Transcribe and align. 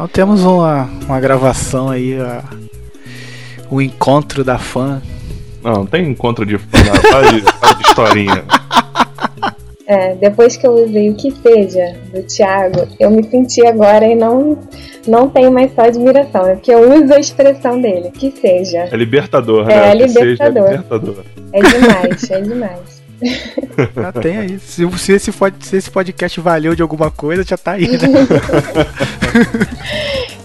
Então 0.00 0.08
temos 0.08 0.42
uma, 0.44 0.88
uma 1.04 1.20
gravação 1.20 1.90
aí, 1.90 2.18
a, 2.18 2.42
o 3.70 3.82
encontro 3.82 4.42
da 4.42 4.58
fã. 4.58 5.02
Não, 5.62 5.72
não 5.74 5.86
tem 5.86 6.08
encontro 6.08 6.46
de 6.46 6.56
fã, 6.56 6.78
faz, 7.12 7.42
faz 7.60 7.76
de 7.76 7.86
historinha. 7.86 8.44
É, 9.86 10.14
depois 10.14 10.56
que 10.56 10.66
eu 10.66 10.72
usei 10.72 11.10
o 11.10 11.14
que 11.16 11.30
seja 11.30 11.98
do 12.14 12.22
Thiago, 12.22 12.88
eu 12.98 13.10
me 13.10 13.22
senti 13.24 13.66
agora 13.66 14.06
e 14.06 14.14
não, 14.14 14.56
não 15.06 15.28
tenho 15.28 15.52
mais 15.52 15.70
só 15.74 15.82
admiração, 15.82 16.46
é 16.46 16.54
porque 16.54 16.72
eu 16.72 16.94
uso 16.94 17.12
a 17.12 17.20
expressão 17.20 17.78
dele, 17.78 18.10
que 18.10 18.30
seja. 18.30 18.88
É 18.90 18.96
libertador, 18.96 19.68
É, 19.68 19.94
né? 19.94 20.02
é 20.02 20.08
seja, 20.08 20.20
libertador. 20.22 20.64
é 20.64 20.70
libertador. 20.70 21.24
É 21.52 21.60
demais, 21.60 22.30
é 22.30 22.40
demais. 22.40 22.99
Já 23.94 24.12
tem 24.20 24.38
aí. 24.38 24.58
Se, 24.58 24.88
se, 24.98 25.12
esse, 25.12 25.32
se 25.60 25.76
esse 25.76 25.90
podcast 25.90 26.40
valeu 26.40 26.74
de 26.74 26.82
alguma 26.82 27.10
coisa, 27.10 27.42
já 27.42 27.56
tá 27.56 27.72
aí, 27.72 27.88
né? 27.88 27.98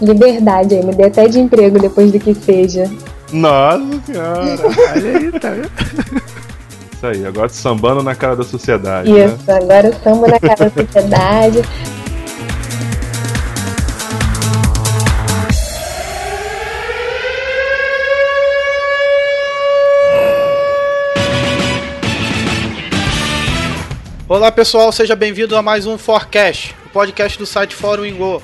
Liberdade 0.00 0.74
aí, 0.74 0.84
me 0.84 0.94
dei 0.94 1.06
até 1.06 1.26
de 1.26 1.40
emprego 1.40 1.78
depois 1.78 2.12
do 2.12 2.20
que 2.20 2.34
seja. 2.34 2.90
Nossa 3.32 4.00
senhora. 4.06 4.58
Olha 4.94 5.18
aí, 5.18 5.32
tá 5.32 5.50
vendo? 5.50 5.70
Isso 6.92 7.06
aí, 7.06 7.26
agora 7.26 7.48
sambando 7.48 8.02
na 8.02 8.14
cara 8.14 8.36
da 8.36 8.44
sociedade. 8.44 9.10
Né? 9.10 9.26
Isso, 9.26 9.50
agora 9.50 9.88
eu 9.88 9.94
samba 9.94 10.28
na 10.28 10.40
cara 10.40 10.70
da 10.70 10.70
sociedade. 10.70 11.62
Olá 24.28 24.50
pessoal, 24.50 24.90
seja 24.90 25.14
bem-vindo 25.14 25.54
a 25.54 25.62
mais 25.62 25.86
um 25.86 25.96
Forecast, 25.96 26.74
o 26.84 26.88
podcast 26.88 27.38
do 27.38 27.46
site 27.46 27.76
Fórum 27.76 28.04
Ingo. 28.04 28.42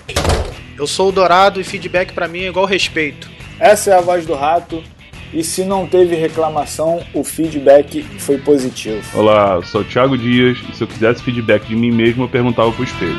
Eu 0.78 0.86
sou 0.86 1.08
o 1.08 1.12
Dourado 1.12 1.60
e 1.60 1.64
feedback 1.64 2.12
pra 2.12 2.28
mim 2.28 2.42
é 2.42 2.46
igual 2.46 2.66
respeito. 2.66 3.28
Essa 3.58 3.90
é 3.90 3.98
a 3.98 4.00
voz 4.00 4.24
do 4.24 4.32
rato. 4.32 4.80
E 5.34 5.42
se 5.42 5.64
não 5.64 5.84
teve 5.84 6.14
reclamação, 6.14 7.04
o 7.12 7.24
feedback 7.24 8.04
foi 8.20 8.38
positivo. 8.38 9.02
Olá, 9.18 9.54
eu 9.56 9.64
sou 9.64 9.80
o 9.80 9.84
Thiago 9.84 10.16
Dias 10.16 10.56
e 10.70 10.76
se 10.76 10.84
eu 10.84 10.86
quisesse 10.86 11.20
feedback 11.20 11.66
de 11.66 11.74
mim 11.74 11.90
mesmo, 11.90 12.22
eu 12.22 12.28
perguntava 12.28 12.70
pro 12.70 12.84
espelho. 12.84 13.18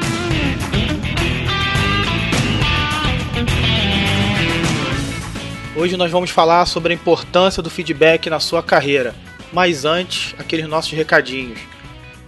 Hoje 5.75 5.97
nós 5.97 6.09
vamos 6.09 6.29
falar 6.29 6.66
sobre 6.66 6.93
a 6.93 6.95
importância 6.95 7.61
do 7.61 7.69
feedback 7.69 8.29
na 8.29 8.39
sua 8.39 8.63
carreira. 8.63 9.13
Mas 9.51 9.83
antes, 9.83 10.33
aqueles 10.39 10.66
nossos 10.66 10.93
recadinhos. 10.93 11.72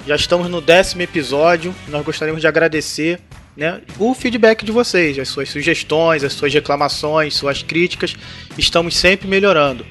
Já 0.06 0.16
estamos 0.16 0.50
no 0.50 0.62
décimo 0.62 1.02
episódio, 1.02 1.74
nós 1.88 2.06
gostaríamos 2.06 2.40
de 2.40 2.48
agradecer 2.48 3.20
né, 3.58 3.82
o 3.98 4.14
feedback 4.14 4.64
de 4.64 4.72
vocês, 4.72 5.18
as 5.18 5.30
suas 5.30 5.50
sugestões, 5.50 6.24
as 6.24 6.34
suas 6.34 6.54
reclamações, 6.54 7.34
suas 7.34 7.64
críticas. 7.64 8.16
Estamos 8.56 8.96
sempre 8.96 9.28
melhorando. 9.28 9.84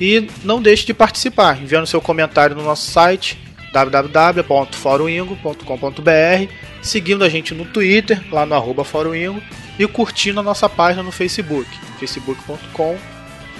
E 0.00 0.26
não 0.42 0.62
deixe 0.62 0.86
de 0.86 0.94
participar, 0.94 1.62
enviando 1.62 1.86
seu 1.86 2.00
comentário 2.00 2.56
no 2.56 2.64
nosso 2.64 2.90
site 2.90 3.38
www.foroingo.com.br, 3.72 6.52
seguindo 6.82 7.22
a 7.22 7.28
gente 7.28 7.54
no 7.54 7.66
Twitter, 7.66 8.20
lá 8.30 8.46
no 8.46 8.54
arroba 8.54 8.84
Foroingo, 8.84 9.42
e 9.78 9.86
curtindo 9.86 10.40
a 10.40 10.42
nossa 10.42 10.66
página 10.68 11.02
no 11.02 11.12
Facebook, 11.12 11.66
facebook.com 11.98 12.98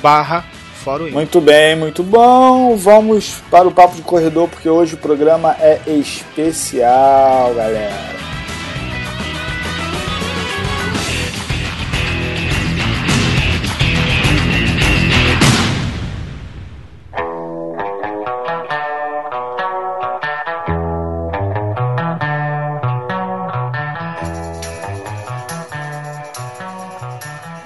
barra 0.03 0.45
Foroingo. 0.83 1.15
Muito 1.15 1.41
bem, 1.41 1.77
muito 1.77 2.03
bom. 2.03 2.77
Vamos 2.77 3.41
para 3.51 3.67
o 3.69 3.73
papo 3.73 3.95
de 3.95 4.03
corredor 4.03 4.49
porque 4.49 4.69
hoje 4.69 4.95
o 4.95 4.99
programa 4.99 5.57
é 5.61 5.81
especial, 5.87 7.55
galera. 7.55 8.23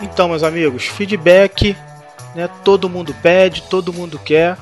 Então, 0.02 0.28
meus 0.30 0.42
amigos, 0.42 0.86
feedback, 0.86 1.76
né? 2.36 2.48
Todo 2.62 2.88
mundo 2.88 3.14
pede, 3.22 3.62
todo 3.62 3.92
mundo 3.92 4.18
quer. 4.18 4.56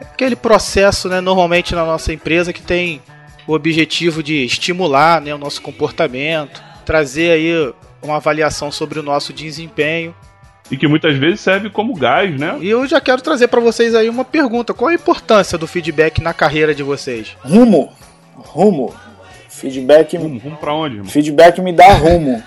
É 0.00 0.04
aquele 0.04 0.34
processo, 0.34 1.08
né? 1.08 1.20
Normalmente 1.20 1.74
na 1.74 1.84
nossa 1.84 2.12
empresa 2.12 2.52
que 2.52 2.62
tem 2.62 3.00
o 3.46 3.52
objetivo 3.52 4.22
de 4.22 4.44
estimular, 4.44 5.20
né, 5.20 5.32
o 5.32 5.38
nosso 5.38 5.62
comportamento, 5.62 6.60
trazer 6.84 7.30
aí 7.30 7.72
uma 8.02 8.16
avaliação 8.16 8.72
sobre 8.72 8.98
o 8.98 9.02
nosso 9.02 9.32
desempenho. 9.32 10.14
E 10.68 10.76
que 10.76 10.88
muitas 10.88 11.16
vezes 11.16 11.40
serve 11.40 11.70
como 11.70 11.94
gás, 11.94 12.38
né? 12.40 12.58
E 12.60 12.68
eu 12.68 12.84
já 12.88 13.00
quero 13.00 13.22
trazer 13.22 13.46
para 13.46 13.60
vocês 13.60 13.94
aí 13.94 14.08
uma 14.08 14.24
pergunta: 14.24 14.74
qual 14.74 14.88
a 14.88 14.94
importância 14.94 15.56
do 15.56 15.66
feedback 15.66 16.20
na 16.20 16.34
carreira 16.34 16.74
de 16.74 16.82
vocês? 16.82 17.36
Rumo, 17.44 17.92
rumo. 18.34 18.92
Feedback, 19.48 20.16
Rumo, 20.18 20.38
rumo 20.38 20.56
pra 20.56 20.74
onde, 20.74 20.96
irmão? 20.96 21.10
feedback 21.10 21.62
me 21.62 21.72
dá 21.72 21.92
rumo. 21.94 22.42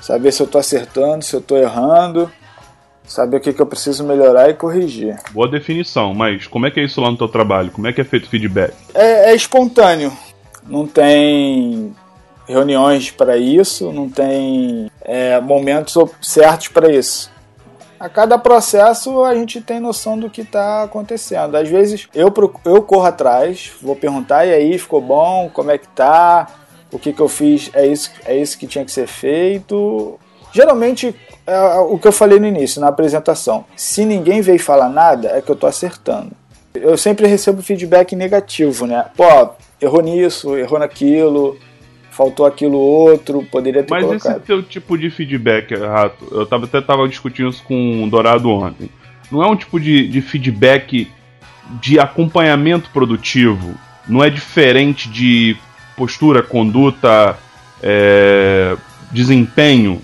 Saber 0.00 0.32
se 0.32 0.42
eu 0.42 0.46
tô 0.46 0.58
acertando, 0.58 1.24
se 1.24 1.34
eu 1.34 1.40
tô 1.40 1.56
errando. 1.56 2.30
Saber 3.06 3.36
o 3.36 3.40
que, 3.40 3.52
que 3.52 3.60
eu 3.60 3.66
preciso 3.66 4.02
melhorar 4.04 4.48
e 4.48 4.54
corrigir. 4.54 5.16
Boa 5.30 5.48
definição, 5.48 6.14
mas 6.14 6.46
como 6.46 6.66
é 6.66 6.70
que 6.70 6.80
é 6.80 6.84
isso 6.84 7.00
lá 7.00 7.10
no 7.10 7.16
teu 7.16 7.28
trabalho? 7.28 7.70
Como 7.70 7.86
é 7.86 7.92
que 7.92 8.00
é 8.00 8.04
feito 8.04 8.24
o 8.24 8.28
feedback? 8.28 8.72
É, 8.94 9.30
é 9.30 9.34
espontâneo. 9.34 10.12
Não 10.66 10.86
tem 10.86 11.94
reuniões 12.48 13.10
para 13.10 13.36
isso, 13.36 13.92
não 13.92 14.08
tem 14.08 14.90
é, 15.02 15.40
momentos 15.40 15.94
certos 16.20 16.68
para 16.68 16.90
isso. 16.90 17.30
A 17.98 18.08
cada 18.08 18.36
processo 18.38 19.24
a 19.24 19.34
gente 19.34 19.60
tem 19.60 19.80
noção 19.80 20.18
do 20.18 20.28
que 20.28 20.42
está 20.42 20.82
acontecendo. 20.82 21.56
Às 21.56 21.68
vezes 21.68 22.08
eu, 22.14 22.32
eu 22.64 22.82
corro 22.82 23.06
atrás, 23.06 23.72
vou 23.80 23.96
perguntar, 23.96 24.44
e 24.46 24.52
aí, 24.52 24.78
ficou 24.78 25.00
bom? 25.00 25.48
Como 25.52 25.70
é 25.70 25.78
que 25.78 25.88
tá? 25.88 26.48
O 26.92 26.98
que, 26.98 27.12
que 27.12 27.20
eu 27.20 27.28
fiz? 27.28 27.70
É 27.72 27.86
isso, 27.86 28.10
é 28.24 28.36
isso 28.36 28.58
que 28.58 28.66
tinha 28.66 28.84
que 28.84 28.92
ser 28.92 29.06
feito? 29.06 30.18
Geralmente, 30.52 31.14
é 31.46 31.78
o 31.78 31.98
que 31.98 32.08
eu 32.08 32.12
falei 32.12 32.38
no 32.38 32.46
início, 32.46 32.80
na 32.80 32.88
apresentação. 32.88 33.64
Se 33.76 34.04
ninguém 34.04 34.40
veio 34.40 34.58
falar 34.58 34.88
nada, 34.88 35.28
é 35.28 35.42
que 35.42 35.50
eu 35.50 35.56
tô 35.56 35.66
acertando. 35.66 36.32
Eu 36.74 36.96
sempre 36.96 37.26
recebo 37.26 37.62
feedback 37.62 38.16
negativo, 38.16 38.86
né? 38.86 39.06
Pô, 39.16 39.50
errou 39.80 40.02
nisso, 40.02 40.56
errou 40.56 40.78
naquilo, 40.78 41.56
faltou 42.10 42.46
aquilo 42.46 42.78
outro, 42.78 43.44
poderia 43.50 43.82
ter 43.82 43.90
Mas 43.90 44.04
colocado. 44.04 44.36
esse 44.36 44.46
teu 44.46 44.62
tipo 44.62 44.96
de 44.96 45.10
feedback, 45.10 45.74
Rato, 45.74 46.26
eu 46.32 46.46
tava, 46.46 46.64
até 46.64 46.80
tava 46.80 47.06
discutindo 47.08 47.50
isso 47.50 47.62
com 47.64 48.02
o 48.04 48.08
Dourado 48.08 48.50
ontem. 48.50 48.88
Não 49.30 49.42
é 49.42 49.46
um 49.46 49.56
tipo 49.56 49.78
de, 49.78 50.08
de 50.08 50.20
feedback 50.20 51.10
de 51.80 51.98
acompanhamento 51.98 52.90
produtivo? 52.90 53.74
Não 54.08 54.22
é 54.22 54.30
diferente 54.30 55.08
de 55.08 55.56
postura, 55.96 56.42
conduta, 56.42 57.36
é, 57.82 58.76
desempenho? 59.10 60.00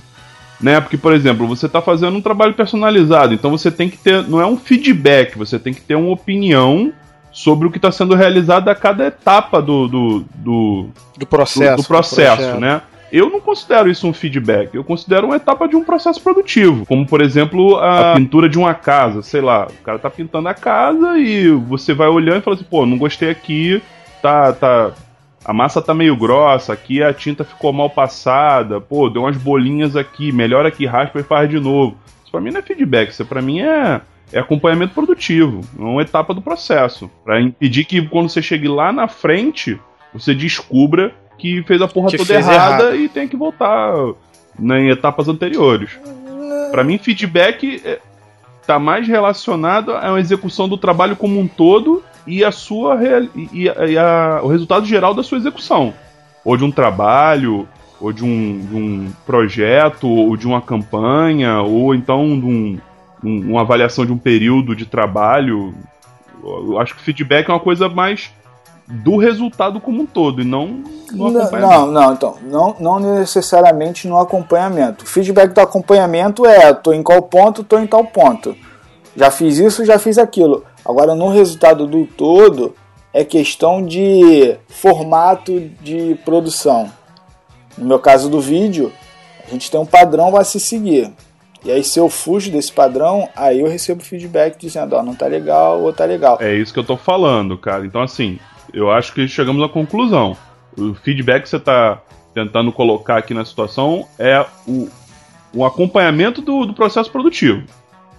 Né? 0.61 0.81
Porque, 0.81 0.99
por 0.99 1.13
exemplo, 1.15 1.47
você 1.47 1.67
está 1.67 1.81
fazendo 1.81 2.17
um 2.17 2.21
trabalho 2.21 2.55
personalizado, 2.55 3.33
então 3.33 3.51
você 3.51 3.71
tem 3.71 3.89
que 3.89 3.97
ter. 3.97 4.23
Não 4.29 4.41
é 4.41 4.47
um 4.47 4.57
feedback, 4.57 5.37
você 5.39 5.59
tem 5.59 5.73
que 5.73 5.81
ter 5.81 5.95
uma 5.95 6.11
opinião 6.11 6.93
sobre 7.33 7.67
o 7.67 7.71
que 7.71 7.79
está 7.79 7.91
sendo 7.91 8.15
realizado 8.15 8.69
a 8.69 8.75
cada 8.75 9.07
etapa 9.07 9.63
do, 9.63 9.89
do, 9.89 10.25
do, 10.35 10.89
Do 11.17 11.27
processo. 11.27 11.77
do, 11.77 11.83
do 11.83 11.89
processo, 11.89 12.61
né? 12.61 12.83
Eu 13.13 13.29
não 13.29 13.41
considero 13.41 13.91
isso 13.91 14.07
um 14.07 14.13
feedback, 14.13 14.75
eu 14.75 14.85
considero 14.85 15.27
uma 15.27 15.37
etapa 15.37 15.67
de 15.67 15.75
um 15.75 15.83
processo 15.83 16.23
produtivo. 16.23 16.87
Como, 16.87 17.05
por 17.05 17.21
exemplo, 17.21 17.77
a 17.77 18.15
pintura 18.15 18.49
de 18.49 18.57
uma 18.57 18.73
casa, 18.73 19.21
sei 19.21 19.41
lá, 19.41 19.67
o 19.67 19.83
cara 19.83 19.99
tá 19.99 20.09
pintando 20.09 20.49
a 20.49 20.55
casa 20.55 21.19
e 21.19 21.51
você 21.51 21.93
vai 21.93 22.07
olhando 22.07 22.39
e 22.39 22.43
fala 22.43 22.55
assim, 22.55 22.67
pô, 22.71 22.87
não 22.87 22.97
gostei 22.97 23.31
aqui, 23.31 23.83
tá, 24.23 24.53
tá. 24.53 24.93
A 25.45 25.53
massa 25.53 25.81
tá 25.81 25.95
meio 25.95 26.15
grossa, 26.17 26.73
aqui 26.73 27.03
a 27.03 27.15
tinta 27.15 27.45
ficou 27.45 27.73
mal 27.73 27.89
passada, 27.89 28.81
pô, 28.81 29.09
deu 29.09 29.23
umas 29.23 29.37
bolinhas 29.37 29.97
aqui, 29.97 30.31
melhora 30.33 30.69
aqui, 30.69 30.85
raspa 30.85 31.21
e 31.21 31.23
faz 31.23 31.49
de 31.49 31.59
novo. 31.59 31.97
Isso 32.23 32.31
pra 32.31 32.41
mim 32.41 32.51
não 32.51 32.61
é 32.61 32.63
feedback, 32.63 33.11
isso 33.11 33.25
pra 33.25 33.41
mim 33.41 33.61
é, 33.61 34.03
é 34.33 34.39
acompanhamento 34.39 34.95
produtivo, 34.95 35.63
é 35.79 35.83
uma 35.83 36.03
etapa 36.03 36.35
do 36.35 36.43
processo. 36.43 37.11
Pra 37.25 37.41
impedir 37.41 37.85
que 37.85 38.07
quando 38.07 38.29
você 38.29 38.43
chegue 38.43 38.69
lá 38.69 38.93
na 38.93 39.09
frente, 39.09 39.81
você 40.13 40.35
descubra 40.35 41.15
que 41.39 41.63
fez 41.63 41.81
a 41.81 41.89
porra 41.89 42.11
Que 42.11 42.19
toda 42.19 42.35
errada 42.35 42.85
errado. 42.85 42.97
e 42.97 43.09
tem 43.09 43.27
que 43.27 43.37
voltar 43.37 43.95
né, 44.59 44.81
em 44.81 44.91
etapas 44.91 45.27
anteriores. 45.27 45.99
Pra 46.71 46.85
mim, 46.85 46.99
feedback 46.99 47.81
é, 47.83 47.99
tá 48.67 48.79
mais 48.79 49.09
relacionado 49.09 49.93
à 49.97 50.21
execução 50.21 50.69
do 50.69 50.77
trabalho 50.77 51.17
como 51.17 51.41
um 51.41 51.49
todo 51.49 52.05
e 52.27 52.45
a 52.45 52.53
sua 52.53 52.99
e, 53.53 53.69
a- 53.69 53.87
e 53.87 53.99
a- 53.99 54.41
o 54.43 54.49
resultado 54.49 54.85
geral 54.87 55.15
da 55.15 55.23
sua 55.23 55.39
execução. 55.39 55.93
Ou 56.45 56.57
de 56.57 56.65
um 56.65 56.71
trabalho, 56.71 57.69
ou 58.01 58.13
de 58.13 58.25
um, 58.25 58.59
de 58.67 58.75
um 58.77 59.13
projeto, 59.27 60.09
ou 60.09 60.37
de 60.37 60.47
uma 60.47 60.61
campanha, 60.61 61.61
ou 61.63 61.95
então 61.95 62.39
de 62.39 62.47
um, 62.47 62.79
um- 63.23 63.51
uma 63.53 63.61
avaliação 63.63 64.07
de 64.07 64.13
um 64.13 64.19
período 64.19 64.75
de 64.75 64.87
trabalho. 64.87 65.75
Eu 66.43 66.79
acho 66.81 66.95
que 66.97 67.03
feedback 67.03 67.49
é 67.49 67.53
uma 67.53 67.61
coisa 67.61 67.89
mais 67.89 68.31
do 68.89 69.17
resultado 69.19 69.79
como 69.81 70.03
um 70.03 70.07
todo 70.07 70.41
e 70.41 70.45
não 70.45 70.83
no 71.13 71.31
Não, 71.31 71.41
acompanhamento. 71.43 71.61
não, 71.61 71.87
não, 71.93 72.13
então, 72.13 72.35
não, 72.43 72.77
não 72.81 72.99
necessariamente 72.99 74.09
no 74.09 74.19
acompanhamento. 74.19 75.05
O 75.05 75.07
feedback 75.07 75.53
do 75.53 75.61
acompanhamento 75.61 76.45
é, 76.47 76.73
tô 76.73 76.93
em 76.93 77.03
qual 77.03 77.23
ponto, 77.23 77.63
tô 77.63 77.79
em 77.79 77.87
tal 77.87 78.05
ponto. 78.05 78.57
Já 79.15 79.31
fiz 79.31 79.59
isso, 79.59 79.85
já 79.85 79.99
fiz 79.99 80.19
aquilo. 80.19 80.65
Agora, 80.91 81.15
no 81.15 81.29
resultado 81.29 81.87
do 81.87 82.05
todo, 82.05 82.75
é 83.15 83.25
questão 83.25 83.85
de 83.85 84.57
formato 84.69 85.71
de 85.81 86.17
produção. 86.25 86.91
No 87.79 87.87
meu 87.87 87.99
caso 88.01 88.29
do 88.29 88.41
vídeo, 88.41 88.93
a 89.47 89.51
gente 89.51 89.71
tem 89.71 89.79
um 89.79 89.87
padrão 89.87 90.37
a 90.37 90.43
se 90.43 90.59
seguir. 90.59 91.13
E 91.65 91.71
aí, 91.71 91.85
se 91.85 92.01
eu 92.01 92.09
fujo 92.09 92.51
desse 92.51 92.73
padrão, 92.73 93.29
aí 93.37 93.61
eu 93.61 93.69
recebo 93.69 94.03
feedback 94.03 94.59
dizendo, 94.59 94.97
ó, 94.97 95.03
não 95.03 95.15
tá 95.15 95.27
legal 95.27 95.81
ou 95.81 95.93
tá 95.93 96.05
legal. 96.05 96.39
É 96.41 96.55
isso 96.55 96.73
que 96.73 96.79
eu 96.81 96.85
tô 96.85 96.97
falando, 96.97 97.57
cara. 97.57 97.87
Então, 97.87 98.03
assim, 98.03 98.41
eu 98.73 98.91
acho 98.91 99.13
que 99.13 99.29
chegamos 99.29 99.63
à 99.63 99.69
conclusão. 99.69 100.37
O 100.77 100.95
feedback 100.95 101.43
que 101.43 101.49
você 101.49 101.61
tá 101.61 102.01
tentando 102.35 102.73
colocar 102.73 103.19
aqui 103.19 103.33
na 103.33 103.45
situação 103.45 104.09
é 104.19 104.45
o, 104.67 104.89
o 105.55 105.65
acompanhamento 105.65 106.43
do, 106.43 106.67
do 106.67 106.75
processo 106.75 107.11
produtivo. 107.13 107.65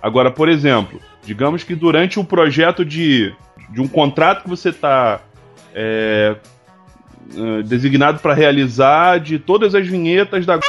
Agora, 0.01 0.31
por 0.31 0.47
exemplo, 0.47 0.99
digamos 1.23 1.63
que 1.63 1.75
durante 1.75 2.19
o 2.19 2.23
projeto 2.23 2.83
de, 2.83 3.33
de 3.69 3.81
um 3.81 3.87
contrato 3.87 4.43
que 4.43 4.49
você 4.49 4.69
está 4.69 5.21
designado 7.65 8.19
para 8.19 8.33
realizar 8.33 9.19
de 9.19 9.39
todas 9.39 9.73
as 9.73 9.87
vinhetas 9.87 10.45
da 10.45 10.59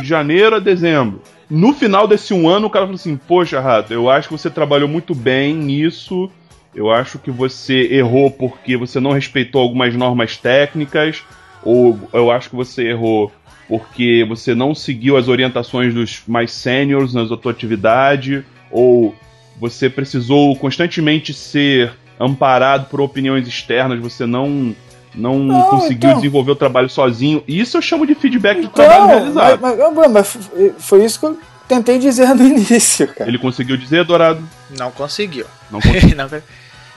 de 0.00 0.06
janeiro 0.06 0.56
a 0.56 0.58
dezembro. 0.58 1.22
No 1.48 1.72
final 1.72 2.06
desse 2.06 2.34
um 2.34 2.48
ano, 2.48 2.66
o 2.66 2.70
cara 2.70 2.84
falou 2.84 2.96
assim: 2.96 3.16
Poxa, 3.16 3.60
Rato, 3.60 3.92
eu 3.92 4.10
acho 4.10 4.28
que 4.28 4.36
você 4.36 4.50
trabalhou 4.50 4.88
muito 4.88 5.14
bem 5.14 5.54
nisso. 5.54 6.30
Eu 6.74 6.90
acho 6.90 7.18
que 7.18 7.30
você 7.30 7.88
errou 7.90 8.30
porque 8.30 8.76
você 8.76 9.00
não 9.00 9.12
respeitou 9.12 9.62
algumas 9.62 9.94
normas 9.94 10.36
técnicas. 10.36 11.22
Ou 11.62 11.98
eu 12.12 12.30
acho 12.30 12.50
que 12.50 12.56
você 12.56 12.88
errou 12.88 13.32
porque 13.68 14.24
você 14.28 14.54
não 14.54 14.74
seguiu 14.74 15.16
as 15.16 15.28
orientações 15.28 15.94
dos 15.94 16.22
mais 16.26 16.52
seniors 16.52 17.14
na 17.14 17.26
sua 17.26 17.50
atividade. 17.50 18.44
Ou 18.70 19.14
você 19.60 19.88
precisou 19.90 20.54
constantemente 20.56 21.32
ser 21.34 21.92
amparado 22.18 22.86
por 22.86 23.00
opiniões 23.00 23.46
externas, 23.46 23.98
você 24.00 24.26
não 24.26 24.74
não, 25.14 25.38
Não, 25.38 25.62
conseguiu 25.70 26.10
então. 26.10 26.16
desenvolver 26.20 26.50
o 26.50 26.56
trabalho 26.56 26.90
sozinho. 26.90 27.42
Isso 27.48 27.78
eu 27.78 27.80
chamo 27.82 28.06
de 28.06 28.14
feedback 28.14 28.60
de 28.60 28.66
Então, 28.66 28.84
trabalho 28.84 29.06
realizado. 29.08 29.58
mas, 29.62 29.78
mas- 29.94 30.12
mas 30.12 30.50
foi 30.78 31.04
isso 31.06 31.18
que 31.18 31.24
eu 31.24 31.38
tentei 31.66 31.98
dizer 31.98 32.34
no 32.34 32.44
início, 32.46 33.08
cara. 33.08 33.30
Ele 33.30 33.38
conseguiu 33.38 33.78
dizer, 33.78 34.04
Dourado? 34.04 34.46
Não 34.78 34.90
conseguiu. 34.90 35.46
Não 35.70 35.80
conseguiu. 35.80 36.16
Não 36.16 36.28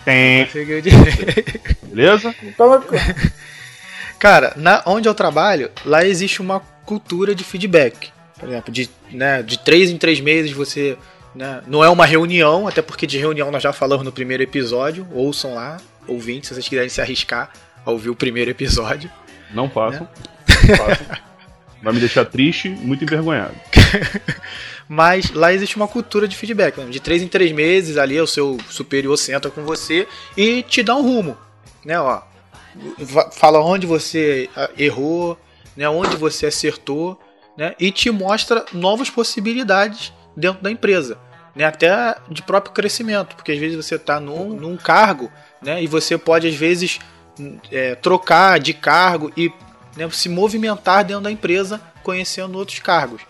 Tem, 0.04 0.46
conseguiu 0.48 0.82
dizer. 0.82 1.62
beleza? 1.84 2.36
Então, 2.44 2.84
Cara, 4.20 4.52
na, 4.58 4.82
onde 4.86 5.08
eu 5.08 5.14
trabalho, 5.16 5.70
lá 5.86 6.06
existe 6.06 6.42
uma 6.42 6.60
cultura 6.86 7.34
de 7.34 7.44
feedback. 7.44 8.10
Por 8.38 8.50
exemplo, 8.50 8.72
de, 8.72 8.90
né, 9.12 9.42
de 9.42 9.58
três 9.60 9.90
em 9.90 9.98
três 9.98 10.20
meses 10.20 10.52
você. 10.52 10.98
Né, 11.36 11.62
não 11.68 11.84
é 11.84 11.90
uma 11.90 12.06
reunião, 12.06 12.68
até 12.68 12.82
porque 12.82 13.06
de 13.06 13.18
reunião 13.18 13.52
nós 13.52 13.62
já 13.62 13.72
falamos 13.72 14.04
no 14.04 14.12
primeiro 14.12 14.44
episódio. 14.44 15.08
Ouçam 15.12 15.54
lá, 15.54 15.78
ouvintes, 16.08 16.50
se 16.50 16.56
vocês 16.56 16.68
quiserem 16.68 16.90
se 16.90 17.02
arriscar 17.02 17.52
a 17.86 17.92
ouvir 17.92 18.10
o 18.10 18.16
primeiro 18.16 18.52
episódio. 18.52 19.10
Não 19.54 19.70
façam. 19.70 20.08
Não 20.68 20.76
façam. 20.78 21.08
Vai 21.82 21.94
me 21.94 22.00
deixar 22.00 22.26
triste, 22.26 22.70
muito 22.70 23.04
envergonhado. 23.04 23.56
Mas 24.88 25.32
lá 25.32 25.54
existe 25.54 25.76
uma 25.76 25.88
cultura 25.88 26.28
de 26.28 26.36
feedback. 26.36 26.78
né? 26.78 26.88
De 26.90 27.00
três 27.00 27.22
em 27.22 27.28
três 27.28 27.52
meses, 27.52 27.96
ali 27.96 28.20
o 28.20 28.28
seu 28.28 28.58
superior 28.70 29.16
senta 29.18 29.50
com 29.50 29.64
você 29.64 30.08
e 30.36 30.64
te 30.64 30.82
dá 30.82 30.96
um 30.96 31.04
rumo. 31.04 31.38
Né, 31.86 32.00
ó, 32.00 32.22
fala 33.32 33.64
onde 33.64 33.88
você 33.88 34.50
ah, 34.56 34.70
errou, 34.78 35.40
né, 35.78 35.88
onde 35.88 36.18
você 36.18 36.48
acertou, 36.48 37.20
né, 37.58 37.74
e 37.80 37.92
te 37.92 38.12
mostra 38.12 38.66
novas 38.74 39.10
possibilidades 39.10 40.12
dentro 40.40 40.64
da 40.64 40.72
empresa, 40.72 41.18
né, 41.56 41.66
até 41.66 42.16
de 42.30 42.42
próprio 42.42 42.74
crescimento, 42.74 43.36
porque 43.36 43.52
às 43.52 43.60
vezes 43.60 43.76
você 43.76 43.96
está 43.96 44.20
num, 44.20 44.56
num 44.56 44.78
cargo, 44.78 45.32
né, 45.62 45.84
e 45.84 45.88
você 45.88 46.18
pode 46.18 46.48
às 46.48 46.56
vezes 46.56 47.00
é, 47.72 47.96
trocar 47.96 48.60
de 48.60 48.74
cargo 48.74 49.32
e 49.36 49.52
né, 49.96 50.10
se 50.12 50.30
movimentar 50.30 51.04
dentro 51.04 51.24
da 51.24 51.32
empresa, 51.32 51.82
conhecendo 52.02 52.58
outros 52.58 52.80
cargos. 52.80 53.22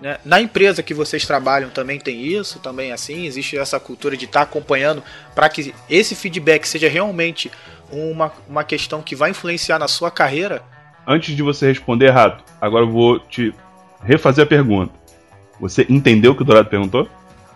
né. 0.00 0.18
Na 0.24 0.40
empresa 0.40 0.82
que 0.82 0.92
vocês 0.92 1.24
trabalham 1.24 1.70
também 1.70 1.98
tem 1.98 2.22
isso, 2.22 2.58
também 2.58 2.90
é 2.90 2.92
assim, 2.92 3.24
existe 3.24 3.56
essa 3.56 3.80
cultura 3.80 4.16
de 4.16 4.26
estar 4.26 4.42
acompanhando 4.42 5.02
para 5.34 5.48
que 5.48 5.74
esse 5.88 6.14
feedback 6.14 6.66
seja 6.66 6.88
realmente 6.88 7.50
uma, 7.90 8.32
uma 8.48 8.62
questão 8.62 9.02
que 9.02 9.16
vai 9.16 9.30
influenciar 9.30 9.78
na 9.78 9.88
sua 9.88 10.10
carreira. 10.10 10.62
Antes 11.06 11.34
de 11.34 11.42
você 11.42 11.66
responder, 11.66 12.10
Rato, 12.10 12.44
agora 12.60 12.84
eu 12.84 12.90
vou 12.90 13.18
te 13.18 13.54
refazer 14.02 14.44
a 14.44 14.46
pergunta. 14.46 14.99
Você 15.60 15.86
entendeu 15.88 16.32
o 16.32 16.34
que 16.34 16.42
o 16.42 16.44
Dourado 16.44 16.68
perguntou? 16.68 17.08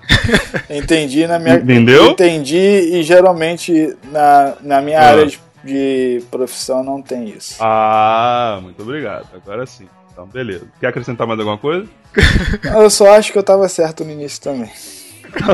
entendi 0.69 1.27
na 1.27 1.39
minha. 1.39 1.55
Entendeu? 1.56 2.11
Entendi 2.11 2.56
e 2.59 3.03
geralmente 3.03 3.97
na, 4.12 4.55
na 4.61 4.81
minha 4.83 5.01
Ah. 5.01 5.09
área 5.09 5.27
de, 5.27 5.41
de 5.65 6.23
profissão 6.31 6.85
não 6.85 7.01
tem 7.01 7.29
isso. 7.31 7.56
Ah, 7.61 8.59
muito 8.62 8.83
obrigado. 8.83 9.27
Agora 9.35 9.65
sim. 9.67 9.89
Então, 10.12 10.27
beleza. 10.27 10.67
Quer 10.79 10.89
acrescentar 10.89 11.27
mais 11.27 11.41
alguma 11.41 11.59
coisa? 11.59 11.87
Eu 12.77 12.89
só 12.91 13.17
acho 13.17 13.33
que 13.33 13.39
eu 13.39 13.43
tava 13.43 13.69
certo 13.69 14.05
no 14.05 14.12
início 14.12 14.41
também. 14.43 14.71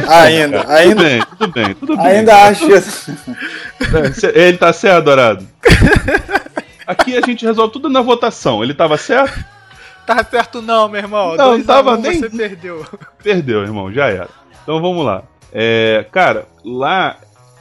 ainda, 0.08 0.60
Tudo 0.60 0.72
ainda, 0.72 1.02
bem, 1.02 1.22
tudo 1.38 1.52
bem, 1.54 1.74
tudo 1.74 1.96
bem. 1.96 2.06
ainda 2.06 2.36
acho. 2.44 2.64
Ele 4.34 4.58
tá 4.58 4.70
certo, 4.72 5.04
Dourado? 5.06 5.48
Aqui 6.86 7.16
a 7.16 7.20
gente 7.22 7.46
resolve 7.46 7.72
tudo 7.72 7.88
na 7.88 8.02
votação. 8.02 8.62
Ele 8.62 8.74
tava 8.74 8.98
certo? 8.98 9.42
Tá 10.06 10.24
certo 10.24 10.60
não, 10.60 10.88
meu 10.88 11.00
irmão. 11.00 11.36
Não, 11.36 11.50
Dois 11.50 11.66
tava 11.66 11.94
um, 11.96 12.00
nem- 12.00 12.18
Você 12.18 12.30
perdeu. 12.30 12.84
Perdeu, 13.22 13.62
irmão, 13.62 13.92
já 13.92 14.08
era. 14.08 14.28
Então 14.62 14.80
vamos 14.80 15.04
lá. 15.04 15.22
É, 15.52 16.04
cara, 16.10 16.46
lá 16.64 17.16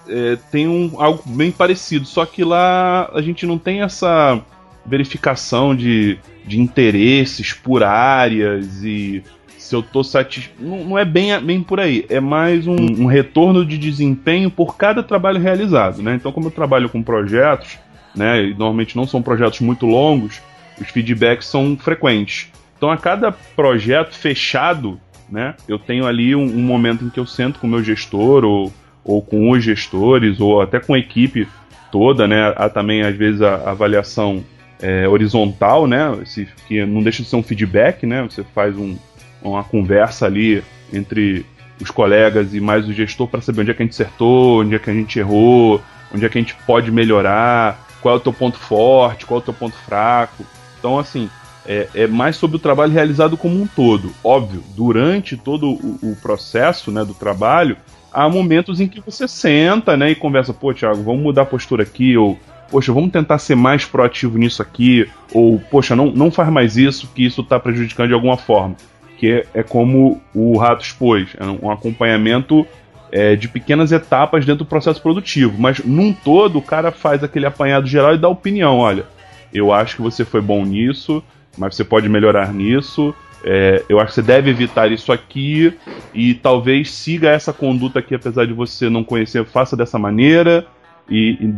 é, 0.07 0.37
tem 0.51 0.67
um, 0.67 0.91
algo 0.97 1.21
bem 1.25 1.51
parecido, 1.51 2.05
só 2.05 2.25
que 2.25 2.43
lá 2.43 3.09
a 3.13 3.21
gente 3.21 3.45
não 3.45 3.57
tem 3.57 3.81
essa 3.81 4.39
verificação 4.85 5.75
de, 5.75 6.17
de 6.45 6.59
interesses 6.59 7.53
por 7.53 7.83
áreas 7.83 8.83
e 8.83 9.23
se 9.57 9.75
eu 9.75 9.83
tô 9.83 10.03
satisfeito. 10.03 10.63
Não, 10.63 10.83
não 10.83 10.97
é 10.97 11.05
bem, 11.05 11.39
bem 11.41 11.61
por 11.61 11.79
aí, 11.79 12.05
é 12.09 12.19
mais 12.19 12.65
um, 12.65 12.75
um 12.75 13.05
retorno 13.05 13.63
de 13.63 13.77
desempenho 13.77 14.49
por 14.49 14.75
cada 14.75 15.03
trabalho 15.03 15.39
realizado, 15.39 16.01
né? 16.01 16.15
Então, 16.15 16.31
como 16.31 16.47
eu 16.47 16.51
trabalho 16.51 16.89
com 16.89 17.03
projetos, 17.03 17.77
né, 18.15 18.45
e 18.45 18.49
normalmente 18.53 18.95
não 18.95 19.05
são 19.05 19.21
projetos 19.21 19.59
muito 19.59 19.85
longos, 19.85 20.41
os 20.79 20.89
feedbacks 20.89 21.47
são 21.47 21.77
frequentes. 21.77 22.51
Então, 22.77 22.89
a 22.89 22.97
cada 22.97 23.31
projeto 23.31 24.13
fechado, 24.15 24.99
né, 25.29 25.55
eu 25.67 25.77
tenho 25.77 26.05
ali 26.05 26.35
um, 26.35 26.43
um 26.43 26.61
momento 26.61 27.03
em 27.03 27.09
que 27.09 27.19
eu 27.19 27.25
sento 27.25 27.59
com 27.59 27.67
o 27.67 27.69
meu 27.69 27.83
gestor 27.83 28.45
ou, 28.45 28.73
ou 29.03 29.21
com 29.21 29.51
os 29.51 29.63
gestores 29.63 30.39
ou 30.39 30.61
até 30.61 30.79
com 30.79 30.93
a 30.93 30.99
equipe 30.99 31.47
toda, 31.91 32.27
né? 32.27 32.53
Há 32.55 32.69
também 32.69 33.01
às 33.01 33.15
vezes 33.15 33.41
a, 33.41 33.69
avaliação 33.69 34.43
é, 34.81 35.07
horizontal, 35.07 35.87
né? 35.87 36.17
Esse, 36.21 36.47
que 36.67 36.85
não 36.85 37.01
deixa 37.01 37.23
de 37.23 37.29
ser 37.29 37.35
um 37.35 37.43
feedback, 37.43 38.05
né? 38.05 38.23
Você 38.23 38.43
faz 38.55 38.77
um, 38.77 38.97
uma 39.41 39.63
conversa 39.63 40.25
ali 40.25 40.63
entre 40.93 41.45
os 41.81 41.91
colegas 41.91 42.53
e 42.53 42.59
mais 42.59 42.87
o 42.87 42.93
gestor 42.93 43.27
para 43.27 43.41
saber 43.41 43.61
onde 43.61 43.71
é 43.71 43.73
que 43.73 43.81
a 43.81 43.85
gente 43.85 43.93
acertou, 43.93 44.61
onde 44.61 44.75
é 44.75 44.79
que 44.79 44.89
a 44.89 44.93
gente 44.93 45.17
errou, 45.17 45.81
onde 46.13 46.25
é 46.25 46.29
que 46.29 46.37
a 46.37 46.41
gente 46.41 46.55
pode 46.65 46.91
melhorar, 46.91 47.87
qual 48.01 48.15
é 48.15 48.17
o 48.17 48.21
teu 48.21 48.33
ponto 48.33 48.57
forte, 48.57 49.25
qual 49.25 49.39
é 49.39 49.41
o 49.41 49.45
teu 49.45 49.53
ponto 49.53 49.75
fraco. 49.75 50.45
Então, 50.79 50.97
assim, 50.97 51.29
é, 51.65 51.87
é 51.93 52.07
mais 52.07 52.35
sobre 52.35 52.57
o 52.57 52.59
trabalho 52.59 52.91
realizado 52.91 53.37
como 53.37 53.61
um 53.61 53.67
todo. 53.67 54.11
Óbvio, 54.23 54.63
durante 54.75 55.37
todo 55.37 55.69
o, 55.69 55.99
o 56.01 56.15
processo 56.21 56.91
né, 56.91 57.05
do 57.05 57.13
trabalho, 57.13 57.77
há 58.11 58.27
momentos 58.27 58.79
em 58.79 58.87
que 58.87 58.99
você 59.01 59.27
senta 59.27 59.95
né, 59.95 60.11
e 60.11 60.15
conversa, 60.15 60.53
pô, 60.53 60.73
Thiago, 60.73 61.03
vamos 61.03 61.21
mudar 61.21 61.43
a 61.43 61.45
postura 61.45 61.83
aqui, 61.83 62.17
ou 62.17 62.39
poxa, 62.71 62.93
vamos 62.93 63.11
tentar 63.11 63.37
ser 63.39 63.55
mais 63.55 63.85
proativo 63.85 64.37
nisso 64.37 64.61
aqui, 64.61 65.07
ou 65.33 65.59
poxa, 65.71 65.95
não, 65.95 66.07
não 66.07 66.31
faz 66.31 66.49
mais 66.49 66.77
isso, 66.77 67.09
que 67.13 67.25
isso 67.25 67.41
está 67.41 67.59
prejudicando 67.59 68.07
de 68.07 68.13
alguma 68.13 68.37
forma. 68.37 68.75
Que 69.17 69.31
é, 69.31 69.47
é 69.55 69.63
como 69.63 70.21
o 70.33 70.57
Rato 70.57 70.83
expôs, 70.83 71.29
é 71.37 71.45
um 71.45 71.69
acompanhamento 71.69 72.65
é, 73.11 73.35
de 73.35 73.47
pequenas 73.47 73.91
etapas 73.91 74.45
dentro 74.45 74.63
do 74.63 74.69
processo 74.69 75.01
produtivo, 75.01 75.55
mas 75.57 75.79
num 75.83 76.13
todo 76.13 76.59
o 76.59 76.61
cara 76.61 76.91
faz 76.91 77.23
aquele 77.23 77.45
apanhado 77.45 77.87
geral 77.87 78.15
e 78.15 78.17
dá 78.17 78.29
opinião, 78.29 78.77
olha, 78.77 79.05
eu 79.53 79.71
acho 79.73 79.95
que 79.97 80.01
você 80.01 80.23
foi 80.25 80.41
bom 80.41 80.63
nisso, 80.65 81.23
mas 81.57 81.75
você 81.75 81.83
pode 81.83 82.07
melhorar 82.09 82.53
nisso, 82.53 83.13
é, 83.43 83.83
eu 83.87 83.99
acho 83.99 84.09
que 84.09 84.15
você 84.15 84.21
deve 84.21 84.49
evitar 84.49 84.91
isso 84.91 85.11
aqui 85.11 85.73
e 86.13 86.33
talvez 86.33 86.91
siga 86.91 87.29
essa 87.29 87.53
conduta 87.53 87.99
aqui, 87.99 88.13
apesar 88.15 88.45
de 88.45 88.53
você 88.53 88.89
não 88.89 89.03
conhecer, 89.03 89.45
faça 89.45 89.77
dessa 89.77 89.97
maneira. 89.97 90.65
E, 91.09 91.37
e 91.41 91.53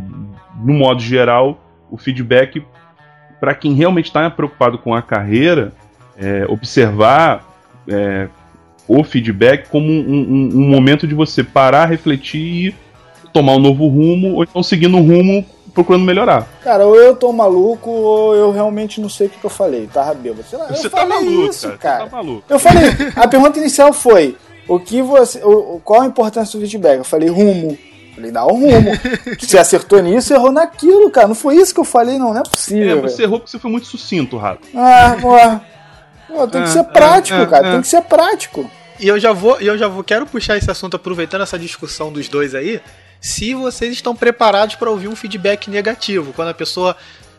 no 0.64 0.74
modo 0.74 1.02
geral, 1.02 1.60
o 1.90 1.98
feedback 1.98 2.64
para 3.40 3.56
quem 3.56 3.74
realmente 3.74 4.06
está 4.06 4.30
preocupado 4.30 4.78
com 4.78 4.94
a 4.94 5.02
carreira, 5.02 5.74
é, 6.18 6.46
observar 6.48 7.44
é, 7.88 8.28
o 8.88 9.04
feedback 9.04 9.68
como 9.70 9.88
um, 9.88 10.00
um- 10.00 10.50
um 10.54 10.70
momento 10.70 11.08
de 11.08 11.16
você 11.16 11.44
parar, 11.44 11.88
refletir 11.88 12.76
e 13.26 13.30
tomar 13.34 13.54
um 13.56 13.60
novo 13.60 13.88
rumo, 13.88 14.36
ou 14.36 14.44
então 14.44 14.62
seguindo 14.62 14.96
um 14.98 15.02
rumo 15.06 15.44
procurando 15.74 16.04
melhorar. 16.04 16.48
Cara, 16.64 16.86
ou 16.86 16.96
eu 16.96 17.16
tô 17.16 17.32
maluco, 17.32 17.90
ou 17.90 18.36
eu 18.36 18.52
realmente 18.52 19.00
não 19.02 19.10
sei 19.10 19.28
o 19.28 19.30
que, 19.30 19.40
que 19.40 19.46
eu 19.46 19.50
falei. 19.50 19.88
Tava 19.92 20.14
bêbado. 20.14 20.44
Sei 20.50 20.58
lá, 20.60 20.68
Você 20.68 20.88
eu 20.88 20.92
tá 20.92 20.98
falei 20.98 21.20
maluco, 21.26 21.50
isso, 21.50 21.68
cara. 21.68 21.78
cara. 21.78 22.04
Você 22.06 22.10
tá 22.10 22.16
maluco. 22.18 22.44
Eu 22.50 22.60
falei, 22.60 22.84
a 23.16 23.28
pergunta 23.28 23.60
inicial 23.60 23.92
foi: 23.94 24.38
o 24.68 24.80
que 24.80 25.02
você. 25.02 25.40
O, 25.44 25.82
qual 25.84 26.02
a 26.02 26.06
importância 26.06 26.58
do 26.60 26.66
feedback? 26.66 26.98
Eu 27.00 27.04
falei, 27.04 27.30
rumo. 27.30 27.78
Falei, 28.14 28.30
dá 28.32 28.46
um 28.46 28.60
rumo. 28.60 28.92
você 29.40 29.58
acertou 29.58 30.02
nisso, 30.02 30.34
errou 30.34 30.52
naquilo, 30.52 31.10
cara. 31.10 31.28
Não 31.30 31.36
foi 31.36 31.56
isso 31.56 31.74
que 31.74 31.80
eu 31.80 31.86
falei, 31.86 32.18
não. 32.18 32.30
Não 32.34 32.38
é 32.38 32.42
É, 32.42 32.50
possível. 32.50 33.02
você 33.02 33.16
velho. 33.18 33.28
errou 33.28 33.40
porque 33.40 33.52
você 33.52 33.60
foi 33.60 33.72
muito 33.72 33.88
sucinto, 33.88 34.38
Rato. 34.38 34.68
Ah, 34.76 35.16
pô. 35.22 35.32
Pô, 36.34 36.48
tem 36.48 36.62
que 36.64 36.70
É, 36.70 36.72
ser 36.72 36.84
prático, 36.86 37.40
é, 37.40 37.46
cara. 37.46 37.68
é. 37.68 37.72
Tem 37.72 37.82
que 37.82 37.88
ser 37.88 38.02
prático. 38.04 38.70
E 39.00 39.08
eu 39.08 39.20
já 39.20 39.34
vou, 39.34 39.60
e 39.60 39.66
eu 39.68 39.78
já 39.78 39.88
vou, 39.88 40.04
quero 40.04 40.26
puxar 40.28 40.58
esse 40.58 40.70
assunto 40.70 40.96
aproveitando 40.96 41.42
essa 41.42 41.58
discussão 41.58 42.12
dos 42.12 42.28
dois 42.30 42.54
aí. 42.54 42.80
Se 43.22 43.54
vocês 43.54 43.94
estão 43.94 44.16
preparados 44.16 44.76
para 44.76 44.90
ouvir 44.90 45.08
um 45.08 45.16
feedback 45.16 45.70
negativo, 45.70 46.34
quando 46.34 46.48
a 46.48 46.54
pessoa, 46.56 46.98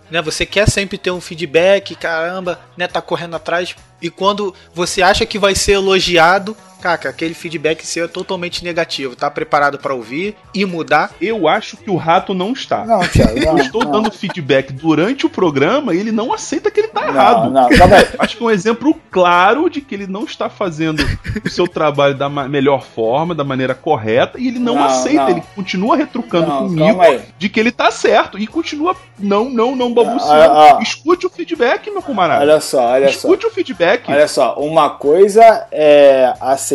né, 0.08 0.22
você 0.22 0.46
quer 0.46 0.70
sempre 0.70 0.96
ter 0.96 1.10
um 1.10 1.20
feedback, 1.20 1.96
caramba, 1.96 2.60
né, 2.76 2.86
tá 2.86 3.02
correndo 3.02 3.34
atrás, 3.34 3.74
e 4.00 4.08
quando 4.08 4.54
você 4.72 5.02
acha 5.02 5.26
que 5.26 5.40
vai 5.40 5.56
ser 5.56 5.72
elogiado, 5.72 6.56
caca, 6.82 7.08
aquele 7.08 7.32
feedback 7.32 7.86
seu 7.86 8.06
é 8.06 8.08
totalmente 8.08 8.64
negativo. 8.64 9.14
Tá 9.14 9.30
preparado 9.30 9.78
para 9.78 9.94
ouvir 9.94 10.34
e 10.52 10.64
mudar? 10.66 11.12
Eu 11.20 11.46
acho 11.46 11.76
que 11.76 11.88
o 11.88 11.96
Rato 11.96 12.34
não 12.34 12.52
está. 12.52 12.84
Não, 12.84 13.00
Thiago. 13.08 13.38
Não, 13.38 13.58
Eu 13.58 13.64
estou 13.64 13.84
não. 13.84 13.92
dando 13.92 14.10
feedback 14.10 14.72
durante 14.72 15.24
o 15.24 15.30
programa 15.30 15.94
e 15.94 15.98
ele 15.98 16.10
não 16.10 16.32
aceita 16.32 16.70
que 16.70 16.80
ele 16.80 16.88
tá 16.88 17.02
Não, 17.02 17.08
errado. 17.08 17.50
não, 17.50 17.66
aí. 17.68 18.08
Acho 18.18 18.36
que 18.36 18.42
é 18.42 18.46
um 18.46 18.50
exemplo 18.50 18.98
claro 19.10 19.70
de 19.70 19.80
que 19.80 19.94
ele 19.94 20.06
não 20.06 20.24
está 20.24 20.48
fazendo 20.50 21.04
o 21.44 21.48
seu 21.48 21.68
trabalho 21.68 22.16
da 22.16 22.28
melhor 22.28 22.82
forma, 22.82 23.34
da 23.34 23.44
maneira 23.44 23.74
correta, 23.74 24.38
e 24.40 24.48
ele 24.48 24.58
não, 24.58 24.74
Não, 24.76 24.84
aceita, 24.84 25.22
não. 25.24 25.30
ele 25.30 25.42
continua 25.54 25.96
retrucando 25.96 26.46
Não, 26.48 26.68
comigo 26.68 27.00
de 27.38 27.48
que 27.48 27.60
ele 27.60 27.70
tá 27.70 27.90
certo 27.90 28.38
e 28.38 28.46
continua 28.46 28.96
não, 29.18 29.48
não, 29.48 29.76
não 29.76 29.92
babuciando. 29.94 30.32
Ah, 30.52 30.78
ah. 30.78 30.82
Escute 30.82 31.26
o 31.26 31.30
feedback, 31.30 31.90
meu 31.90 32.02
camarada. 32.02 32.40
Olha 32.42 32.60
só, 32.60 32.82
olha 32.92 33.06
só. 33.08 33.28
Escute 33.28 33.46
o 33.46 33.50
feedback. 33.50 34.10
Olha 34.10 34.26
só, 34.26 34.54
uma 34.56 34.90
coisa 34.90 35.66
é 35.70 36.34
aceitar, 36.40 36.71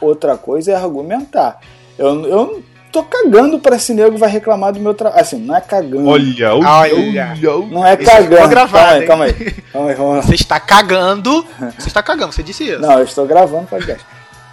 outra 0.00 0.36
coisa 0.36 0.72
é 0.72 0.74
argumentar. 0.74 1.60
Eu, 1.98 2.24
eu 2.24 2.36
não 2.36 2.62
tô 2.92 3.02
cagando 3.02 3.58
pra 3.58 3.76
esse 3.76 3.92
nego 3.92 4.16
vai 4.16 4.30
reclamar 4.30 4.72
do 4.72 4.80
meu 4.80 4.94
trabalho. 4.94 5.20
Assim, 5.20 5.38
não 5.38 5.54
é 5.54 5.60
cagando. 5.60 6.08
Olha, 6.08 6.54
olha, 6.54 7.36
Olha. 7.44 7.66
não 7.70 7.86
é 7.86 7.96
cagando. 7.96 8.48
gravado, 8.48 9.06
calma 9.06 9.24
aí, 9.24 9.50
calma 9.72 9.90
aí, 9.90 9.96
calma 9.96 10.16
aí. 10.16 10.22
Você 10.22 10.34
está 10.34 10.58
cagando. 10.60 11.46
Você 11.78 11.88
está 11.88 12.02
cagando, 12.02 12.32
você 12.32 12.42
disse 12.42 12.64
isso. 12.64 12.80
Não, 12.80 12.98
eu 12.98 13.04
estou 13.04 13.26
gravando 13.26 13.66
podcast. 13.66 14.04